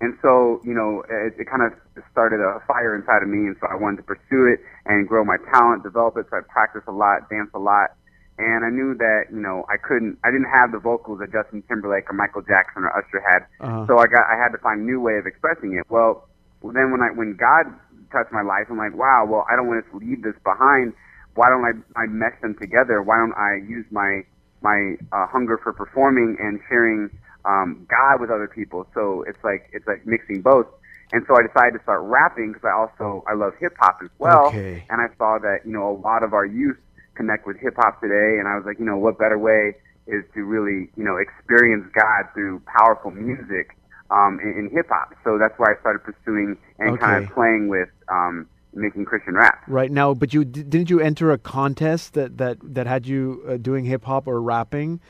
And 0.00 0.18
so, 0.20 0.60
you 0.64 0.74
know, 0.74 1.02
it, 1.08 1.34
it 1.38 1.46
kind 1.48 1.62
of 1.62 1.72
started 2.10 2.40
a 2.40 2.60
fire 2.66 2.94
inside 2.94 3.22
of 3.22 3.28
me, 3.28 3.46
and 3.46 3.56
so 3.60 3.66
I 3.70 3.76
wanted 3.76 3.98
to 3.98 4.02
pursue 4.02 4.46
it 4.52 4.60
and 4.84 5.08
grow 5.08 5.24
my 5.24 5.38
talent, 5.50 5.82
develop 5.82 6.16
it. 6.18 6.26
So 6.30 6.36
I 6.36 6.40
practiced 6.46 6.86
a 6.86 6.92
lot, 6.92 7.30
danced 7.30 7.54
a 7.54 7.62
lot, 7.62 7.94
and 8.36 8.66
I 8.66 8.70
knew 8.70 8.94
that 8.98 9.30
you 9.32 9.40
know 9.40 9.64
I 9.70 9.78
couldn't, 9.78 10.18
I 10.24 10.30
didn't 10.30 10.50
have 10.50 10.72
the 10.72 10.78
vocals 10.78 11.20
that 11.20 11.32
Justin 11.32 11.62
Timberlake 11.68 12.10
or 12.10 12.14
Michael 12.14 12.42
Jackson 12.42 12.82
or 12.84 12.92
Usher 12.92 13.22
had. 13.22 13.46
Uh-huh. 13.64 13.86
So 13.86 13.98
I 13.98 14.06
got, 14.06 14.26
I 14.26 14.36
had 14.36 14.50
to 14.50 14.58
find 14.58 14.82
a 14.82 14.84
new 14.84 15.00
way 15.00 15.16
of 15.16 15.26
expressing 15.26 15.78
it. 15.78 15.86
Well, 15.88 16.28
then 16.72 16.92
when 16.92 17.02
I, 17.02 17.10
when 17.12 17.36
God 17.36 17.68
touched 18.12 18.32
my 18.32 18.42
life, 18.42 18.66
I'm 18.70 18.78
like, 18.78 18.96
wow, 18.96 19.26
well, 19.28 19.44
I 19.50 19.56
don't 19.56 19.66
want 19.66 19.84
to 19.84 19.96
leave 19.98 20.22
this 20.22 20.36
behind. 20.44 20.94
Why 21.34 21.48
don't 21.50 21.64
I, 21.64 21.74
I 21.98 22.06
mesh 22.06 22.40
them 22.40 22.54
together? 22.60 23.02
Why 23.02 23.18
don't 23.18 23.34
I 23.34 23.60
use 23.66 23.84
my, 23.90 24.22
my 24.62 24.94
uh, 25.12 25.26
hunger 25.26 25.58
for 25.58 25.72
performing 25.72 26.36
and 26.38 26.60
sharing 26.68 27.10
um, 27.44 27.86
God 27.90 28.20
with 28.20 28.30
other 28.30 28.46
people? 28.46 28.86
So 28.94 29.24
it's 29.26 29.42
like, 29.42 29.68
it's 29.72 29.86
like 29.86 30.06
mixing 30.06 30.42
both. 30.42 30.66
And 31.12 31.24
so 31.28 31.36
I 31.36 31.42
decided 31.46 31.76
to 31.78 31.82
start 31.82 32.02
rapping 32.02 32.52
because 32.52 32.64
I 32.64 32.72
also, 32.72 33.24
I 33.28 33.34
love 33.34 33.52
hip 33.60 33.74
hop 33.78 33.98
as 34.02 34.10
well. 34.18 34.46
Okay. 34.46 34.84
And 34.88 35.00
I 35.00 35.06
saw 35.18 35.38
that, 35.38 35.58
you 35.64 35.72
know, 35.72 35.90
a 35.90 35.96
lot 36.00 36.22
of 36.22 36.32
our 36.32 36.46
youth 36.46 36.78
connect 37.14 37.46
with 37.46 37.58
hip 37.58 37.74
hop 37.76 38.00
today. 38.00 38.38
And 38.38 38.48
I 38.48 38.56
was 38.56 38.64
like, 38.64 38.78
you 38.78 38.84
know, 38.84 38.96
what 38.96 39.18
better 39.18 39.38
way 39.38 39.74
is 40.06 40.24
to 40.34 40.44
really, 40.44 40.90
you 40.96 41.04
know, 41.04 41.16
experience 41.16 41.84
God 41.94 42.32
through 42.32 42.62
powerful 42.66 43.10
music 43.10 43.76
um, 44.10 44.38
in, 44.42 44.50
in 44.58 44.70
hip 44.72 44.86
hop. 44.88 45.14
So 45.24 45.38
that's 45.38 45.58
why 45.58 45.72
I 45.72 45.80
started 45.80 46.00
pursuing 46.00 46.56
and 46.78 46.98
kind 46.98 47.24
of 47.24 47.30
playing 47.32 47.68
with 47.68 47.88
um, 48.08 48.46
making 48.74 49.04
Christian 49.04 49.34
rap. 49.34 49.62
Right 49.66 49.90
now, 49.90 50.14
but 50.14 50.34
you 50.34 50.44
didn't 50.44 50.90
you 50.90 51.00
enter 51.00 51.30
a 51.32 51.38
contest 51.38 52.14
that 52.14 52.38
that 52.38 52.58
that 52.62 52.86
had 52.86 53.06
you 53.06 53.44
uh, 53.48 53.56
doing 53.56 53.84
hip 53.84 54.04
hop 54.04 54.26
or 54.26 54.40
rapping? 54.40 55.00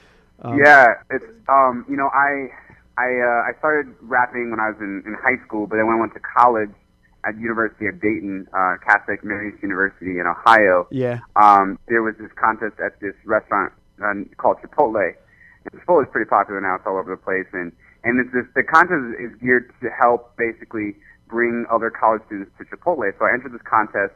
Um, 0.43 0.59
yeah, 0.65 0.87
it's 1.11 1.25
um, 1.49 1.85
you 1.89 1.97
know, 1.97 2.09
I 2.13 2.49
I 2.97 3.07
uh, 3.07 3.51
I 3.51 3.59
started 3.59 3.95
rapping 4.03 4.51
when 4.51 4.61
I 4.61 4.71
was 4.71 4.77
in, 4.81 5.03
in 5.07 5.15
high 5.15 5.43
school, 5.47 5.67
but 5.67 5.77
then 5.77 5.87
when 5.87 5.97
I 5.97 6.01
went 6.01 6.15
to 6.15 6.21
college 6.21 6.71
at 7.27 7.39
University 7.39 7.87
of 7.87 8.01
Dayton, 8.01 8.47
uh, 8.53 8.77
Catholic 8.87 9.25
Mary's 9.25 9.55
University 9.63 10.19
in 10.19 10.27
Ohio, 10.27 10.87
Yeah. 10.91 11.21
um, 11.37 11.79
there 11.89 12.03
was 12.03 12.15
this 12.21 12.31
contest 12.37 12.79
at 12.85 13.01
this 13.01 13.15
restaurant 13.25 13.73
um, 14.05 14.29
called 14.37 14.59
Chipotle. 14.59 15.15
And 15.73 15.81
Chipotle 15.81 16.03
is 16.03 16.09
pretty 16.13 16.29
popular 16.29 16.61
now; 16.61 16.75
it's 16.75 16.85
all 16.87 16.99
over 16.99 17.11
the 17.11 17.17
place, 17.17 17.47
and 17.53 17.73
and 18.05 18.21
it's 18.21 18.33
this, 18.33 18.45
the 18.55 18.63
contest 18.63 19.17
is 19.19 19.35
geared 19.41 19.73
to 19.83 19.89
help 19.91 20.37
basically 20.37 20.95
bring 21.29 21.67
other 21.71 21.91
college 21.91 22.23
students 22.27 22.53
to 22.59 22.65
Chipotle. 22.65 23.11
So 23.19 23.25
I 23.25 23.33
entered 23.33 23.53
this 23.53 23.63
contest, 23.65 24.13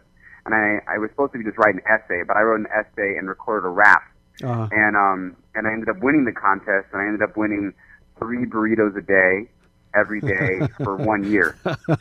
and 0.46 0.54
I 0.54 0.80
I 0.86 0.98
was 0.98 1.10
supposed 1.10 1.32
to 1.32 1.38
be 1.38 1.44
just 1.44 1.58
write 1.58 1.74
an 1.74 1.82
essay, 1.88 2.22
but 2.26 2.36
I 2.36 2.42
wrote 2.42 2.60
an 2.60 2.68
essay 2.68 3.16
and 3.18 3.28
recorded 3.28 3.66
a 3.66 3.70
rap, 3.70 4.02
Uh, 4.44 4.68
and 4.70 4.96
um 4.96 5.36
and 5.54 5.66
I 5.66 5.72
ended 5.72 5.88
up 5.88 5.98
winning 6.02 6.24
the 6.24 6.32
contest, 6.32 6.88
and 6.92 7.02
I 7.02 7.06
ended 7.06 7.22
up 7.22 7.36
winning 7.36 7.72
three 8.18 8.44
burritos 8.44 8.96
a 8.96 9.02
day 9.02 9.48
every 9.94 10.20
day 10.20 10.60
for 10.84 10.96
one 10.96 11.24
year. 11.24 11.56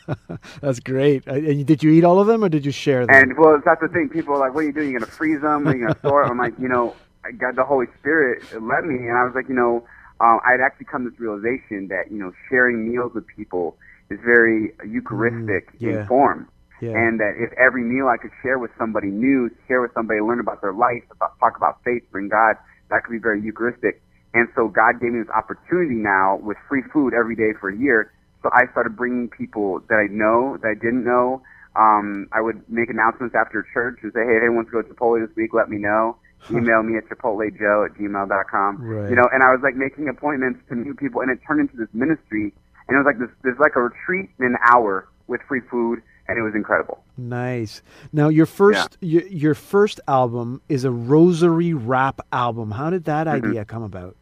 that's 0.62 0.80
great. 0.80 1.28
Uh, 1.28 1.34
and 1.34 1.66
did 1.66 1.82
you 1.82 1.92
eat 1.92 2.04
all 2.04 2.20
of 2.20 2.28
them 2.28 2.44
or 2.44 2.50
did 2.50 2.66
you 2.66 2.72
share 2.72 3.06
them? 3.06 3.16
And 3.16 3.38
well, 3.38 3.62
that's 3.64 3.82
the 3.82 3.88
thing. 3.88 4.10
People 4.10 4.36
are 4.36 4.40
like, 4.40 4.54
"What 4.54 4.64
are 4.64 4.68
you 4.68 4.74
doing? 4.74 4.92
You're 4.92 5.00
gonna 5.00 5.12
freeze 5.12 5.42
them? 5.42 5.68
Are 5.68 5.76
you 5.76 5.88
gonna 5.88 6.00
store 6.00 6.24
them?" 6.24 6.32
I'm 6.32 6.38
like, 6.38 6.60
you 6.60 6.68
know, 6.68 6.96
I 7.26 7.32
got 7.32 7.56
the 7.56 7.64
Holy 7.64 7.88
Spirit 8.00 8.44
led 8.54 8.86
me, 8.86 9.08
and 9.08 9.18
I 9.18 9.24
was 9.24 9.34
like, 9.36 9.50
you 9.50 9.56
know, 9.56 9.86
um, 10.20 10.40
I'd 10.46 10.62
actually 10.64 10.86
come 10.86 11.04
to 11.06 11.10
this 11.10 11.20
realization 11.20 11.88
that 11.90 12.12
you 12.12 12.18
know, 12.18 12.32
sharing 12.50 12.90
meals 12.90 13.14
with 13.14 13.26
people 13.28 13.78
is 14.10 14.20
very 14.26 14.74
Eucharistic 14.86 15.70
yeah. 15.80 16.02
in 16.02 16.08
form, 16.08 16.50
yeah. 16.82 16.92
and 16.92 17.20
that 17.20 17.36
if 17.38 17.52
every 17.58 17.84
meal 17.84 18.08
I 18.08 18.18
could 18.18 18.32
share 18.42 18.58
with 18.58 18.72
somebody 18.78 19.08
new, 19.08 19.50
share 19.68 19.82
with 19.82 19.94
somebody, 19.94 20.20
learn 20.22 20.40
about 20.40 20.62
their 20.62 20.74
life, 20.74 21.04
about, 21.12 21.38
talk 21.40 21.58
about 21.58 21.84
faith, 21.84 22.04
bring 22.12 22.30
God, 22.30 22.56
that 22.90 23.04
could 23.04 23.12
be 23.12 23.20
very 23.20 23.42
Eucharistic. 23.42 24.02
And 24.34 24.48
so 24.56 24.68
God 24.68 25.00
gave 25.02 25.12
me 25.14 25.20
this 25.20 25.30
opportunity 25.30 25.96
now 25.96 26.38
with 26.42 26.58
free 26.70 26.84
food 26.94 27.14
every 27.14 27.36
day 27.36 27.58
for 27.60 27.70
a 27.70 27.78
year. 27.78 28.14
So 28.44 28.50
I 28.54 28.70
started 28.72 28.96
bringing 28.96 29.30
people 29.30 29.82
that 29.90 29.96
I 29.96 30.14
know, 30.14 30.58
that 30.62 30.68
I 30.68 30.74
didn't 30.74 31.04
know. 31.04 31.42
Um, 31.76 32.28
I 32.32 32.42
would 32.42 32.62
make 32.70 32.90
announcements 32.90 33.36
after 33.36 33.66
church 33.74 34.00
and 34.02 34.12
say, 34.14 34.22
hey, 34.22 34.38
if 34.38 34.42
anyone 34.42 34.66
wants 34.66 34.72
to 34.72 34.82
go 34.82 34.82
to 34.82 34.94
Chipotle 34.94 35.26
this 35.26 35.36
week, 35.36 35.54
let 35.54 35.70
me 35.70 35.78
know. 35.78 36.18
Email 36.52 36.84
me 36.84 36.98
at 36.98 37.08
chipotlejoe 37.10 37.86
at 37.90 37.94
gmail.com. 37.98 38.82
Right. 38.82 39.10
You 39.10 39.16
know, 39.16 39.28
and 39.34 39.44
I 39.44 39.52
was 39.52 39.60
like 39.64 39.76
making 39.76 40.08
appointments 40.10 40.60
to 40.70 40.76
meet 40.76 40.98
people, 40.98 41.22
and 41.22 41.30
it 41.32 41.40
turned 41.48 41.60
into 41.62 41.76
this 41.78 41.90
ministry. 41.94 42.54
And 42.88 42.96
it 42.96 42.98
was 42.98 43.06
like 43.06 43.20
this, 43.20 43.30
there's 43.44 43.60
like 43.60 43.76
a 43.76 43.82
retreat 43.82 44.30
in 44.40 44.46
an 44.46 44.56
hour 44.64 45.08
with 45.28 45.42
free 45.48 45.60
food, 45.70 46.02
and 46.30 46.38
it 46.38 46.42
was 46.42 46.56
incredible. 46.56 47.04
Nice. 47.18 47.82
Now 48.14 48.30
your 48.30 48.46
first 48.46 48.98
your, 49.02 49.26
your 49.28 49.54
first 49.56 50.00
album 50.08 50.62
is 50.70 50.86
a 50.86 50.92
rosary 50.92 51.74
rap 51.74 52.22
album. 52.32 52.72
How 52.72 52.90
did 52.90 53.04
that 53.06 53.28
Mm-hmm. 53.28 53.46
idea 53.48 53.66
come 53.66 53.84
about? 53.84 54.16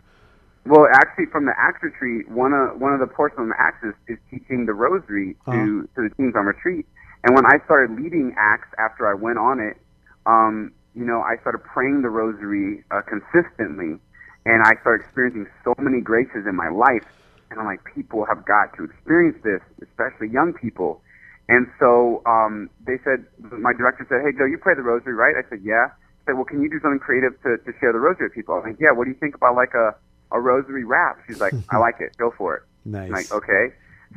Well, 0.66 0.88
actually, 0.92 1.28
from 1.28 1.46
the 1.46 1.54
Acts 1.60 1.84
retreat, 1.84 2.28
one 2.30 2.54
of 2.54 2.82
one 2.82 2.92
of 2.94 3.00
the 3.00 3.06
portions 3.06 3.40
of 3.42 3.48
the 3.50 3.54
Acts 3.60 3.86
is, 4.08 4.18
teaching 4.32 4.66
the 4.66 4.74
Rosary 4.74 5.36
to 5.46 5.52
Uh-huh. 5.52 6.02
to 6.02 6.10
the 6.10 6.16
teens 6.16 6.34
on 6.36 6.46
retreat. 6.48 6.88
And 7.24 7.36
when 7.36 7.46
I 7.46 7.64
started 7.66 7.96
leading 8.00 8.34
Acts 8.38 8.70
after 8.80 9.08
I 9.08 9.14
went 9.14 9.38
on 9.38 9.60
it, 9.60 9.78
um, 10.26 10.72
you 10.96 11.04
know, 11.04 11.22
I 11.22 11.38
started 11.42 11.60
praying 11.60 12.02
the 12.02 12.10
Rosary 12.10 12.84
uh, 12.90 13.02
consistently, 13.04 14.00
and 14.46 14.64
I 14.64 14.80
started 14.82 15.04
experiencing 15.04 15.48
so 15.64 15.76
many 15.78 16.00
graces 16.02 16.48
in 16.48 16.56
my 16.56 16.70
life 16.70 17.06
And 17.52 17.60
I'm 17.60 17.66
like, 17.66 17.84
people 17.94 18.26
have 18.26 18.46
got 18.46 18.76
to 18.78 18.86
experience 18.86 19.38
this, 19.44 19.62
especially 19.84 20.30
young 20.30 20.54
people. 20.54 21.02
And 21.48 21.68
so 21.80 22.24
um, 22.26 22.70
they 22.88 22.98
said, 23.04 23.26
my 23.40 23.74
director 23.74 24.06
said, 24.10 24.26
hey, 24.26 24.36
Joe, 24.36 24.46
you 24.46 24.58
pray 24.58 24.74
the 24.74 24.82
rosary, 24.82 25.14
right? 25.14 25.36
I 25.38 25.48
said, 25.50 25.62
yeah. 25.64 25.94
I 25.94 26.32
said, 26.32 26.36
well, 26.36 26.46
can 26.46 26.62
you 26.62 26.70
do 26.70 26.80
something 26.82 27.00
creative 27.00 27.40
to, 27.44 27.58
to 27.58 27.72
share 27.80 27.94
the 27.94 28.00
rosary 28.00 28.28
with 28.28 28.34
people? 28.34 28.56
I'm 28.56 28.64
like, 28.64 28.80
yeah, 28.80 28.92
what 28.92 29.06
do 29.06 29.12
you 29.12 29.20
think 29.20 29.36
about 29.36 29.56
like 29.56 29.76
a, 29.76 29.94
a 30.32 30.40
rosary 30.40 30.84
rap? 30.84 31.20
She's 31.28 31.40
like, 31.40 31.54
I 31.70 31.78
like 31.78 32.00
it. 32.00 32.18
Go 32.18 32.34
for 32.36 32.56
it. 32.56 32.64
Nice. 32.84 33.06
I'm 33.08 33.12
like, 33.12 33.32
okay. 33.32 33.76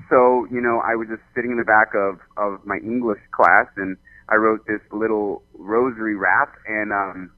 So, 0.09 0.47
you 0.51 0.61
know, 0.61 0.81
I 0.81 0.95
was 0.95 1.09
just 1.09 1.23
sitting 1.35 1.51
in 1.51 1.59
the 1.59 1.69
back 1.69 1.93
of, 1.95 2.21
of 2.39 2.65
my 2.65 2.79
English 2.79 3.21
class 3.33 3.67
and 3.77 3.97
I 4.29 4.37
wrote 4.37 4.67
this 4.67 4.81
little 4.93 5.43
rosary 5.55 6.17
rap 6.17 6.55
and 6.67 6.93
um, 6.93 7.31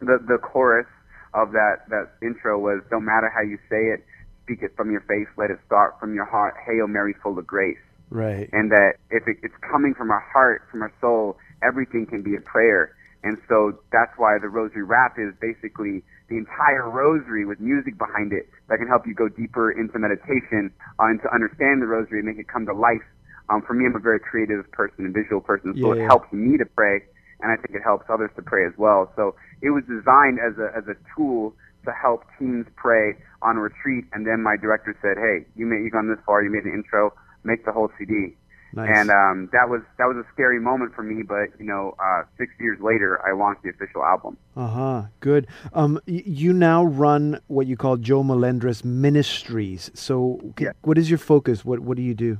the, 0.00 0.18
the 0.26 0.38
chorus 0.38 0.86
of 1.32 1.52
that, 1.52 1.88
that 1.88 2.12
intro 2.22 2.58
was, 2.58 2.82
don't 2.90 3.04
matter 3.04 3.30
how 3.34 3.42
you 3.42 3.58
say 3.68 3.94
it, 3.94 4.04
speak 4.44 4.62
it 4.62 4.76
from 4.76 4.90
your 4.90 5.00
face, 5.02 5.28
let 5.36 5.50
it 5.50 5.58
start 5.66 5.98
from 5.98 6.14
your 6.14 6.24
heart, 6.26 6.54
Hail 6.66 6.86
Mary 6.86 7.14
full 7.22 7.38
of 7.38 7.46
grace 7.46 7.78
Right. 8.10 8.48
and 8.52 8.70
that 8.70 8.94
if 9.10 9.26
it, 9.26 9.38
it's 9.42 9.54
coming 9.70 9.94
from 9.94 10.10
our 10.10 10.24
heart, 10.32 10.62
from 10.70 10.82
our 10.82 10.92
soul, 11.00 11.36
everything 11.62 12.06
can 12.06 12.22
be 12.22 12.36
a 12.36 12.40
prayer. 12.40 12.94
And 13.24 13.38
so 13.48 13.78
that's 13.90 14.12
why 14.18 14.38
the 14.38 14.48
rosary 14.48 14.84
rap 14.84 15.16
is 15.18 15.32
basically 15.40 16.02
the 16.28 16.36
entire 16.36 16.88
rosary 16.88 17.44
with 17.44 17.58
music 17.58 17.96
behind 17.98 18.32
it 18.32 18.48
that 18.68 18.78
can 18.78 18.86
help 18.86 19.06
you 19.06 19.14
go 19.14 19.28
deeper 19.28 19.70
into 19.70 19.98
meditation 19.98 20.70
uh, 21.00 21.06
and 21.06 21.20
to 21.22 21.32
understand 21.34 21.82
the 21.82 21.86
rosary 21.86 22.20
and 22.20 22.28
make 22.28 22.38
it 22.38 22.48
come 22.48 22.66
to 22.66 22.74
life. 22.74 23.02
Um, 23.50 23.62
for 23.62 23.74
me, 23.74 23.84
I'm 23.86 23.94
a 23.94 23.98
very 24.00 24.20
creative 24.20 24.70
person 24.72 25.04
and 25.04 25.14
visual 25.14 25.40
person, 25.40 25.74
so 25.80 25.88
Yeah, 25.88 25.94
it 25.94 25.98
yeah. 26.00 26.06
helps 26.08 26.32
me 26.32 26.56
to 26.56 26.64
pray, 26.64 27.02
and 27.40 27.52
I 27.52 27.56
think 27.56 27.74
it 27.76 27.82
helps 27.82 28.06
others 28.08 28.30
to 28.36 28.42
pray 28.42 28.66
as 28.66 28.72
well. 28.78 29.12
So 29.16 29.34
it 29.60 29.70
was 29.70 29.84
designed 29.84 30.38
as 30.40 30.56
a 30.58 30.72
as 30.76 30.84
a 30.88 30.96
tool 31.14 31.54
to 31.84 31.92
help 31.92 32.24
teens 32.38 32.66
pray 32.76 33.14
on 33.42 33.56
a 33.58 33.60
retreat. 33.60 34.04
And 34.12 34.26
then 34.26 34.42
my 34.42 34.56
director 34.56 34.96
said, 35.02 35.16
"Hey, 35.18 35.44
you 35.56 35.66
made 35.66 35.84
you 35.84 35.90
gone 35.90 36.08
this 36.08 36.18
far. 36.24 36.42
You 36.42 36.50
made 36.50 36.64
an 36.64 36.72
intro. 36.72 37.12
Make 37.44 37.64
the 37.66 37.72
whole 37.72 37.90
CD." 37.98 38.36
Nice. 38.72 38.88
And 38.90 39.10
um, 39.10 39.48
that 39.52 39.68
was 39.68 39.82
that 39.98 40.06
was 40.06 40.16
a 40.16 40.24
scary 40.32 40.58
moment 40.58 40.94
for 40.96 41.02
me, 41.04 41.22
but 41.22 41.50
you 41.60 41.66
know, 41.66 41.94
uh, 42.02 42.22
six 42.38 42.50
years 42.58 42.80
later, 42.80 43.20
I 43.24 43.32
launched 43.32 43.62
the 43.62 43.68
official 43.70 44.02
album. 44.02 44.36
Uh 44.56 44.66
huh. 44.68 45.02
Good. 45.20 45.46
Um, 45.74 46.00
y- 46.08 46.22
you 46.24 46.52
now 46.54 46.82
run 46.84 47.38
what 47.46 47.66
you 47.68 47.76
call 47.76 47.98
Joe 47.98 48.24
Melendrez 48.24 48.82
Ministries. 48.84 49.90
So, 49.94 50.40
Yeah. 50.58 50.72
what 50.82 50.98
is 50.98 51.08
your 51.08 51.18
focus? 51.18 51.64
What 51.64 51.80
What 51.80 51.96
do 51.98 52.02
you 52.02 52.14
do? 52.14 52.38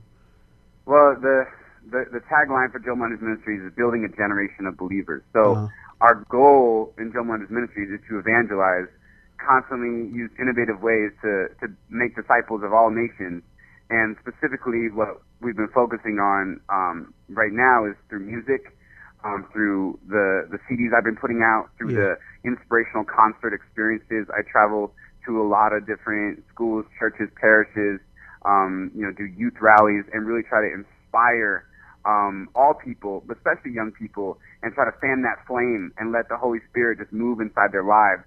Well, 0.87 1.17
the 1.21 1.45
the, 1.91 2.05
the 2.13 2.21
tagline 2.33 2.73
for 2.73 2.79
Joe 2.81 2.97
Melendrez 2.97 3.21
Ministries 3.21 3.61
is 3.61 3.73
building 3.77 4.05
a 4.09 4.13
generation 4.17 4.65
of 4.67 4.77
believers. 4.77 5.23
So 5.33 5.61
Uh-huh. 5.61 5.69
our 6.01 6.25
goal 6.31 6.95
in 6.99 7.13
Joe 7.13 7.25
Melendrez 7.25 7.51
Ministries 7.51 7.91
is 7.93 8.01
to 8.09 8.19
evangelize, 8.19 8.89
constantly 9.37 10.09
use 10.13 10.31
innovative 10.41 10.81
ways 10.83 11.13
to 11.23 11.49
to 11.61 11.67
make 11.91 12.17
disciples 12.17 12.63
of 12.65 12.73
all 12.73 12.91
nations, 12.91 13.43
and 13.91 14.17
specifically 14.21 14.89
what 14.93 15.21
we've 15.41 15.57
been 15.57 15.73
focusing 15.75 16.19
on 16.21 16.61
um, 16.69 17.13
right 17.29 17.53
now 17.53 17.85
is 17.85 17.97
through 18.09 18.21
music, 18.25 18.77
um, 19.25 19.47
through 19.53 19.99
the 20.09 20.49
the 20.51 20.59
CDs 20.69 20.93
I've 20.97 21.05
been 21.05 21.17
putting 21.21 21.43
out, 21.43 21.69
through 21.77 21.93
Yeah. 21.93 21.97
the 21.97 22.17
inspirational 22.45 23.05
concert 23.05 23.53
experiences. 23.55 24.29
I 24.33 24.43
travel 24.43 24.93
to 25.27 25.41
a 25.41 25.47
lot 25.49 25.73
of 25.73 25.87
different 25.87 26.45
schools, 26.53 26.85
churches, 26.99 27.29
parishes, 27.41 28.01
um, 28.45 28.91
you 28.95 29.03
know, 29.03 29.13
do 29.13 29.25
youth 29.25 29.55
rallies 29.61 30.05
and 30.13 30.27
really 30.27 30.43
try 30.43 30.61
to 30.61 30.71
inspire 30.73 31.65
um, 32.05 32.49
all 32.55 32.75
people, 32.75 33.25
but 33.27 33.37
especially 33.39 33.73
young 33.73 33.93
people, 33.93 34.39
and 34.63 34.75
try 34.75 34.85
to 34.85 34.93
fan 35.01 35.23
that 35.23 35.41
flame 35.47 35.93
and 35.97 36.13
let 36.13 36.29
the 36.29 36.37
Holy 36.37 36.61
Spirit 36.69 36.99
just 36.99 37.13
move 37.13 37.41
inside 37.41 37.73
their 37.73 37.85
lives. 37.85 38.23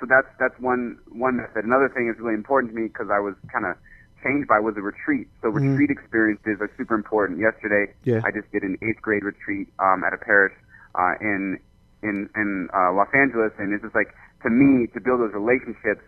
So 0.00 0.06
that's 0.06 0.28
that's 0.38 0.54
one 0.60 0.98
one 1.10 1.36
method. 1.36 1.64
Another 1.64 1.88
thing 1.88 2.08
is 2.12 2.20
really 2.20 2.34
important 2.34 2.72
to 2.72 2.76
me 2.78 2.86
because 2.88 3.08
I 3.10 3.18
was 3.18 3.34
kind 3.52 3.66
of 3.66 3.74
changed 4.22 4.46
by 4.48 4.58
was 4.60 4.76
a 4.76 4.82
retreat. 4.82 5.28
So 5.42 5.48
Mhm. 5.48 5.54
retreat 5.54 5.90
experiences 5.90 6.60
are 6.60 6.70
super 6.76 6.94
important. 6.94 7.38
Yesterday, 7.38 7.92
Yeah. 8.04 8.20
I 8.24 8.30
just 8.30 8.50
did 8.52 8.62
an 8.62 8.76
eighth 8.82 9.00
grade 9.02 9.24
retreat 9.24 9.68
um, 9.78 10.04
at 10.04 10.12
a 10.12 10.18
parish 10.18 10.54
uh, 10.94 11.14
in 11.20 11.58
in 12.02 12.28
in 12.36 12.68
uh, 12.74 12.92
Los 12.92 13.08
Angeles, 13.14 13.52
and 13.58 13.72
it's 13.72 13.82
just 13.82 13.94
like 13.94 14.14
to 14.42 14.50
me 14.50 14.86
to 14.94 15.00
build 15.00 15.20
those 15.20 15.34
relationships 15.34 16.04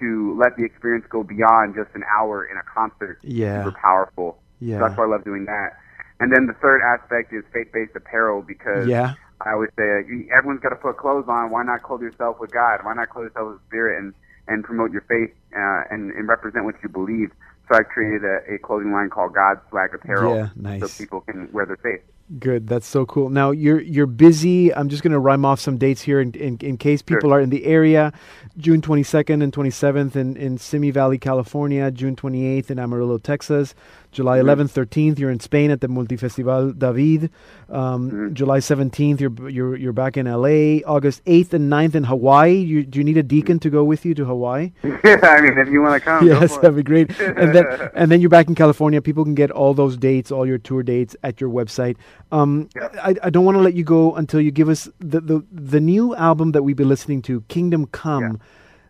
to 0.00 0.36
let 0.38 0.56
the 0.56 0.64
experience 0.64 1.04
go 1.08 1.22
beyond 1.22 1.74
just 1.74 1.90
an 1.94 2.02
hour 2.18 2.44
in 2.44 2.56
a 2.56 2.62
concert. 2.72 3.18
Yeah. 3.22 3.64
super 3.64 3.76
powerful. 3.82 4.38
Yeah. 4.60 4.78
So 4.78 4.84
that's 4.88 4.98
why 4.98 5.04
I 5.04 5.08
love 5.08 5.24
doing 5.24 5.44
that. 5.46 5.76
And 6.20 6.32
then 6.32 6.46
the 6.46 6.54
third 6.54 6.80
aspect 6.82 7.32
is 7.32 7.44
faith-based 7.52 7.94
apparel 7.94 8.42
because 8.42 8.88
Yeah. 8.88 9.14
I 9.40 9.52
always 9.52 9.70
say 9.78 10.02
everyone's 10.36 10.60
got 10.60 10.70
to 10.70 10.76
put 10.76 10.96
clothes 10.96 11.26
on. 11.28 11.50
Why 11.50 11.62
not 11.62 11.82
clothe 11.84 12.02
yourself 12.02 12.40
with 12.40 12.50
God? 12.50 12.80
Why 12.82 12.94
not 12.94 13.08
clothe 13.10 13.26
yourself 13.26 13.52
with 13.52 13.60
Spirit 13.68 13.98
and 14.02 14.12
and 14.48 14.64
promote 14.64 14.90
your 14.90 15.02
faith 15.02 15.30
uh, 15.54 15.82
and 15.94 16.10
and 16.10 16.26
represent 16.28 16.64
what 16.64 16.74
you 16.82 16.88
believe? 16.88 17.30
So 17.70 17.76
I 17.78 17.82
created 17.82 18.24
a, 18.24 18.54
a 18.54 18.58
clothing 18.58 18.90
line 18.92 19.10
called 19.10 19.34
God's 19.34 19.60
Swag 19.70 19.94
Apparel, 19.94 20.34
Yeah, 20.34 20.48
nice. 20.56 20.80
so 20.80 20.88
people 21.04 21.20
can 21.20 21.52
wear 21.52 21.66
their 21.66 21.76
faith. 21.76 22.00
Good. 22.38 22.66
That's 22.68 22.86
so 22.86 23.06
cool. 23.06 23.30
Now 23.30 23.52
you're 23.52 23.80
you're 23.80 24.06
busy. 24.06 24.74
I'm 24.74 24.90
just 24.90 25.02
going 25.02 25.12
to 25.12 25.18
rhyme 25.18 25.46
off 25.46 25.60
some 25.60 25.78
dates 25.78 26.02
here 26.02 26.20
in, 26.20 26.32
in, 26.34 26.58
in 26.58 26.76
case 26.76 27.00
people 27.00 27.32
are 27.32 27.40
in 27.40 27.48
the 27.48 27.64
area. 27.64 28.12
June 28.58 28.82
22nd 28.82 29.42
and 29.42 29.50
27th 29.50 30.14
in, 30.14 30.36
in 30.36 30.58
Simi 30.58 30.90
Valley, 30.90 31.16
California. 31.16 31.90
June 31.90 32.16
28th 32.16 32.70
in 32.70 32.78
Amarillo, 32.78 33.16
Texas. 33.16 33.74
July 34.10 34.38
11th, 34.38 34.72
13th, 34.72 35.18
you're 35.18 35.30
in 35.30 35.38
Spain 35.40 35.70
at 35.70 35.80
the 35.80 35.86
Multifestival 35.86 36.78
David. 36.78 37.30
Um, 37.68 38.34
July 38.34 38.58
17th, 38.58 39.20
you're, 39.20 39.50
you're 39.50 39.76
you're 39.76 39.92
back 39.92 40.16
in 40.16 40.26
LA. 40.26 40.80
August 40.86 41.24
8th 41.26 41.52
and 41.52 41.70
9th 41.70 41.94
in 41.94 42.04
Hawaii. 42.04 42.54
You, 42.54 42.84
do 42.84 42.98
you 42.98 43.04
need 43.04 43.18
a 43.18 43.22
deacon 43.22 43.58
to 43.60 43.70
go 43.70 43.84
with 43.84 44.04
you 44.06 44.14
to 44.14 44.24
Hawaii? 44.24 44.72
yeah, 44.82 45.18
I 45.22 45.40
mean, 45.42 45.58
if 45.58 45.68
you 45.68 45.82
want 45.82 46.00
to 46.00 46.04
come, 46.04 46.26
yes, 46.26 46.56
that'd 46.56 46.76
be 46.76 46.82
great. 46.82 47.10
And 47.20 47.54
then 47.54 47.66
and 47.94 48.10
then 48.10 48.20
you're 48.20 48.30
back 48.30 48.48
in 48.48 48.54
California. 48.54 49.02
People 49.02 49.24
can 49.24 49.34
get 49.34 49.50
all 49.50 49.74
those 49.74 49.96
dates, 49.96 50.32
all 50.32 50.46
your 50.46 50.58
tour 50.58 50.82
dates 50.82 51.14
at 51.22 51.40
your 51.40 51.50
website. 51.50 51.96
Um, 52.32 52.68
Yeah. 52.74 52.88
I, 53.02 53.14
I 53.24 53.30
don't 53.30 53.44
want 53.44 53.56
to 53.56 53.62
let 53.62 53.74
you 53.74 53.84
go 53.84 54.14
until 54.14 54.40
you 54.40 54.50
give 54.50 54.68
us 54.68 54.88
the, 55.00 55.20
the 55.20 55.44
the 55.52 55.80
new 55.80 56.14
album 56.16 56.52
that 56.52 56.62
we've 56.62 56.76
been 56.76 56.88
listening 56.88 57.22
to, 57.22 57.42
Kingdom 57.48 57.86
Come. 57.86 58.40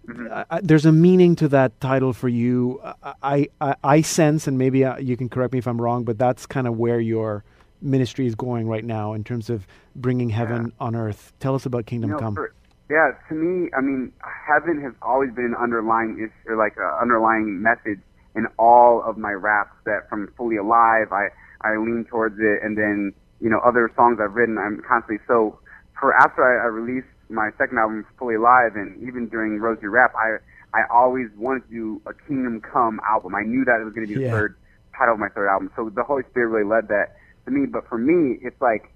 Mm-hmm. 0.09 0.33
I, 0.33 0.45
I, 0.51 0.61
there's 0.63 0.87
a 0.87 0.93
meaning 0.93 1.37
to 1.37 1.49
that 1.49 1.79
title 1.81 2.13
for 2.13 2.29
you. 2.29 2.81
I 3.23 3.49
I, 3.61 3.75
I 3.85 4.01
sense, 4.01 4.47
and 4.47 4.57
maybe 4.57 4.85
uh, 4.85 4.97
you 4.99 5.17
can 5.17 5.29
correct 5.29 5.53
me 5.53 5.59
if 5.59 5.67
I'm 5.67 5.81
wrong, 5.81 6.05
but 6.05 6.19
that's 6.19 6.47
kind 6.47 6.67
of 6.67 6.79
where 6.79 7.01
your 7.01 7.45
ministry 7.83 8.27
is 8.27 8.35
going 8.35 8.67
right 8.69 8.85
now 8.85 9.13
in 9.13 9.23
terms 9.23 9.51
of 9.51 9.67
bringing 9.95 10.31
heaven 10.31 10.73
on 10.81 10.97
earth. 10.97 11.33
Tell 11.41 11.55
us 11.55 11.67
about 11.67 11.87
Kingdom 11.87 12.11
You 12.11 12.17
know, 12.17 12.21
Come. 12.21 12.35
for- 12.35 12.53
yeah, 12.91 13.11
to 13.29 13.35
me, 13.35 13.69
I 13.77 13.83
mean, 13.83 14.13
heaven 14.23 14.81
has 14.83 14.95
always 15.03 15.31
been 15.35 15.45
an 15.45 15.55
underlying 15.55 16.17
issue, 16.17 16.53
or 16.53 16.57
like 16.57 16.77
an 16.79 16.91
underlying 17.01 17.61
message 17.61 18.01
in 18.35 18.47
all 18.59 19.03
of 19.03 19.19
my 19.19 19.33
raps. 19.33 19.75
That 19.85 20.09
from 20.09 20.33
Fully 20.39 20.57
Alive, 20.57 21.13
I 21.13 21.29
I 21.61 21.77
lean 21.77 22.07
towards 22.09 22.39
it, 22.39 22.63
and 22.63 22.79
then 22.79 23.13
you 23.41 23.51
know 23.51 23.59
other 23.59 23.93
songs 23.95 24.21
I've 24.23 24.35
written, 24.35 24.57
I'm 24.57 24.81
constantly 24.81 25.23
so. 25.29 25.59
For 26.01 26.15
after 26.15 26.43
I, 26.43 26.65
I 26.65 26.69
released 26.69 27.09
my 27.29 27.51
second 27.59 27.79
album, 27.79 28.07
Fully 28.19 28.37
Live, 28.37 28.77
and 28.77 28.97
even 29.07 29.29
during 29.29 29.59
Rosary 29.59 29.89
Rap, 29.89 30.13
I 30.17 30.39
I 30.75 30.83
always 30.91 31.29
wanted 31.37 31.65
to 31.69 31.71
do 31.71 32.03
a 32.07 32.13
Kingdom 32.13 32.61
Come 32.61 33.01
album. 33.09 33.35
I 33.35 33.43
knew 33.43 33.65
that 33.65 33.81
it 33.81 33.85
was 33.85 33.95
going 33.95 34.07
to 34.07 34.15
be 34.15 34.21
the 34.21 34.31
third 34.31 34.57
title 34.97 35.15
of 35.15 35.21
my 35.21 35.29
third 35.29 35.49
album. 35.49 35.71
So 35.77 35.89
the 35.89 36.03
Holy 36.05 36.23
Spirit 36.31 36.49
really 36.49 36.69
led 36.69 36.89
that 36.89 37.17
to 37.47 37.51
me. 37.51 37.67
But 37.67 37.89
for 37.89 37.97
me, 37.97 38.39
it's 38.43 38.61
like 38.61 38.93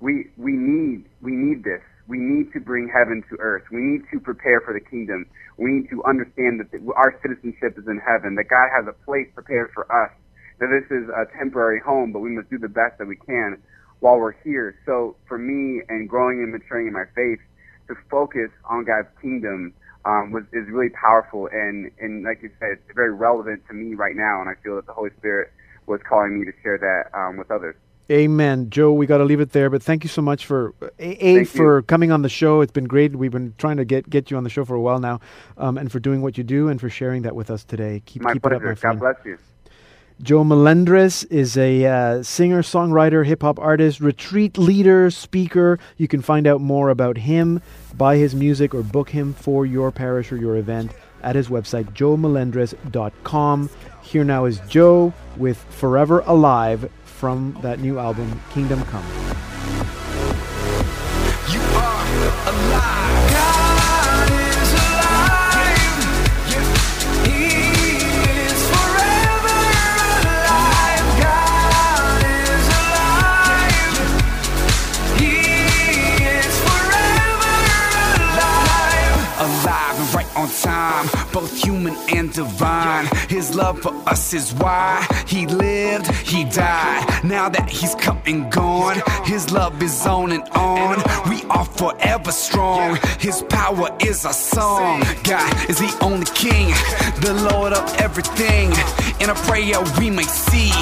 we 0.00 0.28
we 0.36 0.52
need 0.52 1.04
we 1.22 1.32
need 1.32 1.64
this. 1.64 1.80
We 2.08 2.18
need 2.18 2.52
to 2.52 2.60
bring 2.60 2.90
heaven 2.92 3.22
to 3.30 3.36
earth. 3.38 3.64
We 3.70 3.78
need 3.78 4.02
to 4.12 4.18
prepare 4.18 4.60
for 4.60 4.74
the 4.74 4.80
kingdom. 4.80 5.26
We 5.56 5.70
need 5.70 5.90
to 5.90 6.02
understand 6.04 6.58
that 6.58 6.72
the, 6.72 6.82
our 6.96 7.16
citizenship 7.22 7.78
is 7.78 7.86
in 7.86 8.00
heaven. 8.02 8.34
That 8.34 8.48
God 8.50 8.68
has 8.74 8.88
a 8.88 8.96
place 9.04 9.28
prepared 9.32 9.70
for 9.72 9.86
us. 9.86 10.10
That 10.58 10.68
this 10.68 10.90
is 10.90 11.08
a 11.08 11.24
temporary 11.38 11.80
home, 11.80 12.12
but 12.12 12.18
we 12.20 12.30
must 12.30 12.50
do 12.50 12.58
the 12.58 12.68
best 12.68 12.98
that 12.98 13.06
we 13.06 13.16
can 13.16 13.62
while 14.00 14.18
we're 14.18 14.36
here. 14.42 14.76
So 14.84 15.16
for 15.28 15.38
me, 15.38 15.82
and 15.88 16.08
growing 16.08 16.42
and 16.42 16.52
maturing 16.52 16.88
in 16.88 16.92
my 16.92 17.04
faith, 17.14 17.38
to 17.90 17.96
focus 18.10 18.50
on 18.64 18.84
God's 18.84 19.08
kingdom 19.20 19.74
um, 20.06 20.32
was 20.32 20.44
is 20.52 20.66
really 20.70 20.90
powerful 20.90 21.48
and 21.52 21.90
and 22.00 22.24
like 22.24 22.42
you 22.42 22.50
said, 22.60 22.70
it's 22.72 22.96
very 22.96 23.12
relevant 23.12 23.62
to 23.68 23.74
me 23.74 23.94
right 23.94 24.16
now. 24.16 24.40
And 24.40 24.48
I 24.48 24.54
feel 24.62 24.76
that 24.76 24.86
the 24.86 24.94
Holy 24.94 25.10
Spirit 25.18 25.52
was 25.86 26.00
calling 26.08 26.38
me 26.40 26.46
to 26.46 26.52
share 26.62 26.78
that 26.78 27.18
um, 27.18 27.36
with 27.36 27.50
others. 27.50 27.76
Amen, 28.10 28.70
Joe. 28.70 28.92
We 28.92 29.06
got 29.06 29.18
to 29.18 29.24
leave 29.24 29.40
it 29.40 29.52
there, 29.52 29.70
but 29.70 29.82
thank 29.84 30.02
you 30.04 30.08
so 30.10 30.22
much 30.22 30.46
for 30.46 30.74
a, 30.98 31.26
a 31.26 31.44
Thank 31.44 31.54
you. 31.54 31.58
for 31.58 31.82
coming 31.82 32.10
on 32.10 32.22
the 32.22 32.28
show. 32.28 32.60
It's 32.60 32.72
been 32.72 32.86
great. 32.88 33.14
We've 33.16 33.30
been 33.30 33.54
trying 33.58 33.76
to 33.78 33.84
get 33.84 34.10
get 34.10 34.30
you 34.32 34.36
on 34.36 34.44
the 34.44 34.50
show 34.50 34.64
for 34.64 34.74
a 34.74 34.80
while 34.80 35.00
now, 35.00 35.20
um, 35.58 35.78
and 35.78 35.92
for 35.92 36.00
doing 36.00 36.22
what 36.22 36.36
you 36.38 36.44
do 36.44 36.68
and 36.68 36.80
for 36.80 36.90
sharing 36.90 37.22
that 37.22 37.36
with 37.36 37.50
us 37.50 37.64
today. 37.64 38.02
Keep 38.06 38.22
My 38.22 38.34
keep 38.34 38.46
it 38.46 38.52
up, 38.52 38.62
pleasure. 38.62 38.66
my 38.66 38.74
friend. 38.74 38.98
God 39.00 39.14
bless 39.14 39.16
you. 39.24 39.38
Joe 40.22 40.44
Melendrez 40.44 41.24
is 41.24 41.56
a 41.56 41.86
uh, 41.86 42.22
singer, 42.22 42.62
songwriter, 42.62 43.24
hip 43.24 43.40
hop 43.40 43.58
artist, 43.58 44.00
retreat 44.00 44.58
leader, 44.58 45.10
speaker. 45.10 45.78
You 45.96 46.08
can 46.08 46.20
find 46.20 46.46
out 46.46 46.60
more 46.60 46.90
about 46.90 47.16
him, 47.16 47.62
buy 47.96 48.16
his 48.16 48.34
music, 48.34 48.74
or 48.74 48.82
book 48.82 49.10
him 49.10 49.32
for 49.32 49.64
your 49.64 49.90
parish 49.90 50.30
or 50.30 50.36
your 50.36 50.58
event 50.58 50.92
at 51.22 51.36
his 51.36 51.48
website, 51.48 51.92
joemelendrez.com. 51.94 53.70
Here 54.02 54.24
now 54.24 54.44
is 54.44 54.60
Joe 54.68 55.14
with 55.38 55.58
Forever 55.70 56.20
Alive 56.26 56.90
from 57.04 57.56
that 57.62 57.80
new 57.80 57.98
album, 57.98 58.42
Kingdom 58.50 58.82
Come. 58.84 59.06
on 80.40 80.48
time, 80.48 81.06
both 81.32 81.52
human 81.62 81.94
and 82.08 82.32
divine. 82.32 83.06
His 83.28 83.54
love 83.54 83.78
for 83.80 83.92
us 84.08 84.32
is 84.32 84.54
why 84.54 85.06
he 85.26 85.46
lived, 85.46 86.06
he 86.26 86.44
died. 86.44 87.04
Now 87.22 87.50
that 87.50 87.68
he's 87.68 87.94
come 87.94 88.20
and 88.26 88.50
gone, 88.50 89.02
his 89.24 89.52
love 89.52 89.82
is 89.82 90.06
on 90.06 90.32
and 90.32 90.48
on. 90.50 90.96
We 91.28 91.42
are 91.50 91.64
forever 91.64 92.32
strong. 92.32 92.98
His 93.18 93.42
power 93.50 93.94
is 94.00 94.24
our 94.24 94.32
song. 94.32 95.02
God 95.24 95.52
is 95.68 95.78
the 95.78 95.94
only 96.00 96.26
king, 96.34 96.68
the 97.20 97.34
Lord 97.52 97.72
of 97.74 97.84
everything. 98.00 98.70
In 99.20 99.28
a 99.28 99.34
prayer 99.34 99.76
we 99.98 100.08
may 100.08 100.24
see 100.24 100.72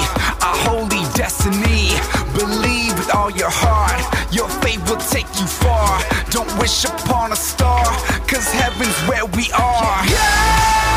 our 0.41 0.55
holy 0.63 1.03
destiny. 1.13 1.91
Believe 2.33 2.97
with 2.97 3.13
all 3.13 3.29
your 3.29 3.51
heart, 3.51 3.99
your 4.33 4.47
faith 4.63 4.81
will 4.89 5.03
take 5.11 5.27
you 5.39 5.45
far. 5.45 5.99
Don't 6.31 6.49
wish 6.57 6.85
upon 6.85 7.33
a 7.33 7.35
star, 7.35 7.83
cause 8.27 8.47
heaven's 8.51 8.95
where 9.09 9.25
we 9.25 9.51
are. 9.51 10.05
God 10.07 10.88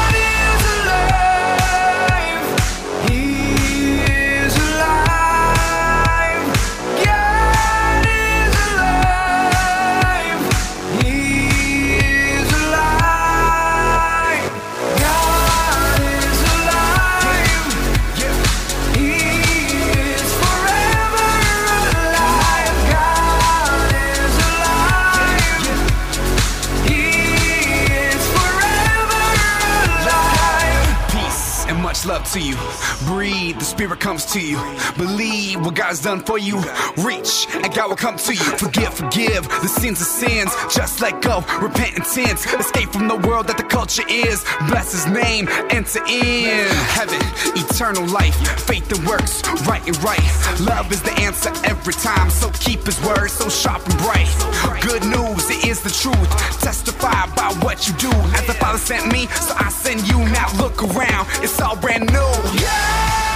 much 31.93 32.07
love 32.07 32.33
to 32.33 32.41
you. 32.41 32.57
Breathe, 33.05 33.59
the 33.59 33.67
spirit 33.67 34.01
comes 34.01 34.25
to 34.33 34.41
you. 34.41 34.57
Believe 34.97 35.61
what 35.61 35.75
God's 35.75 36.01
done 36.01 36.21
for 36.21 36.39
you. 36.39 36.57
Reach, 37.05 37.47
and 37.53 37.69
God 37.75 37.91
will 37.91 37.97
come 37.97 38.17
to 38.17 38.33
you. 38.33 38.49
Forgive, 38.57 38.95
forgive 38.95 39.47
the 39.61 39.69
sins 39.69 40.01
of 40.01 40.07
sins. 40.07 40.51
Just 40.75 41.03
let 41.03 41.21
go, 41.21 41.45
repent 41.61 42.07
sins. 42.07 42.47
Escape 42.47 42.89
from 42.91 43.09
the 43.09 43.17
world 43.29 43.47
that 43.49 43.59
the 43.59 43.65
culture 43.65 44.05
is. 44.09 44.43
Bless 44.69 44.93
His 44.93 45.07
name, 45.07 45.49
enter 45.69 46.03
in 46.09 46.65
heaven, 46.97 47.21
eternal 47.61 48.07
life, 48.07 48.37
faith 48.63 48.91
and 48.91 49.07
works, 49.07 49.43
right 49.67 49.87
and 49.87 49.97
right. 50.03 50.25
Love 50.61 50.91
is 50.93 51.03
the 51.03 51.13
answer 51.21 51.53
every 51.65 51.93
time. 51.93 52.31
So 52.31 52.51
keep 52.53 52.81
His 52.87 52.99
word 53.05 53.29
so 53.29 53.51
sharp 53.51 53.85
and 53.85 53.99
bright. 53.99 54.33
Good 54.81 55.05
news, 55.05 55.45
it 55.51 55.67
is 55.67 55.83
the 55.83 55.91
truth. 55.91 56.31
Testify 56.63 57.25
about 57.25 57.63
what 57.63 57.87
you 57.87 57.93
do. 57.95 58.13
As 58.33 58.47
the 58.47 58.55
Father 58.55 58.79
sent 58.79 59.13
me, 59.13 59.27
so 59.27 59.55
I 59.59 59.69
send 59.69 60.09
you. 60.09 60.19
Now 60.33 60.49
look 60.57 60.83
around, 60.83 61.29
it's 61.45 61.61
all 61.61 61.77
brand 61.83 62.13
new. 62.13 62.33
God 62.63 63.32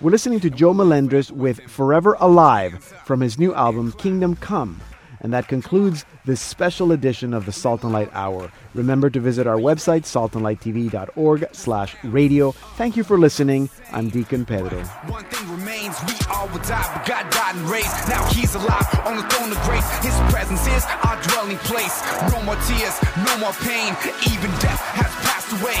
We're 0.00 0.10
listening 0.10 0.40
to 0.40 0.48
Joe 0.48 0.72
Melendrez 0.72 1.30
with 1.30 1.60
Forever 1.68 2.16
Alive 2.20 2.82
from 3.04 3.20
his 3.20 3.38
new 3.38 3.52
album 3.54 3.92
Kingdom 3.92 4.34
Come. 4.36 4.80
And 5.20 5.34
that 5.34 5.46
concludes 5.46 6.06
this 6.24 6.40
special 6.40 6.90
edition 6.92 7.34
of 7.34 7.44
the 7.44 7.52
Salt 7.52 7.84
and 7.84 7.92
Light 7.92 8.08
Hour. 8.14 8.50
Remember 8.72 9.10
to 9.10 9.20
visit 9.20 9.46
our 9.46 9.58
website, 9.58 10.08
saltandlighttv.org 10.08 11.48
slash 11.52 11.94
radio. 12.02 12.52
Thank 12.80 12.96
you 12.96 13.04
for 13.04 13.18
listening. 13.18 13.68
I'm 13.92 14.08
Deacon 14.08 14.46
Pedro. 14.46 14.82
One 15.12 15.24
thing 15.24 15.50
remains, 15.50 16.00
we 16.08 16.14
all 16.30 16.48
will 16.48 16.64
die, 16.64 16.90
but 16.96 17.06
God 17.06 17.28
died 17.30 17.56
and 17.56 17.68
raised. 17.68 17.92
Now 18.08 18.24
he's 18.32 18.54
alive 18.54 18.88
on 19.04 19.16
the 19.18 19.22
throne 19.24 19.52
of 19.52 19.60
grace. 19.68 19.84
His 19.98 20.16
presence 20.32 20.66
is 20.68 20.86
our 21.04 21.20
dwelling 21.24 21.58
place. 21.68 22.00
No 22.32 22.40
more 22.44 22.56
tears, 22.64 22.96
no 23.28 23.36
more 23.36 23.52
pain. 23.60 23.92
Even 24.32 24.48
death 24.64 24.80
has 24.96 25.12
passed 25.20 25.52
away. 25.60 25.76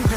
New 0.00 0.08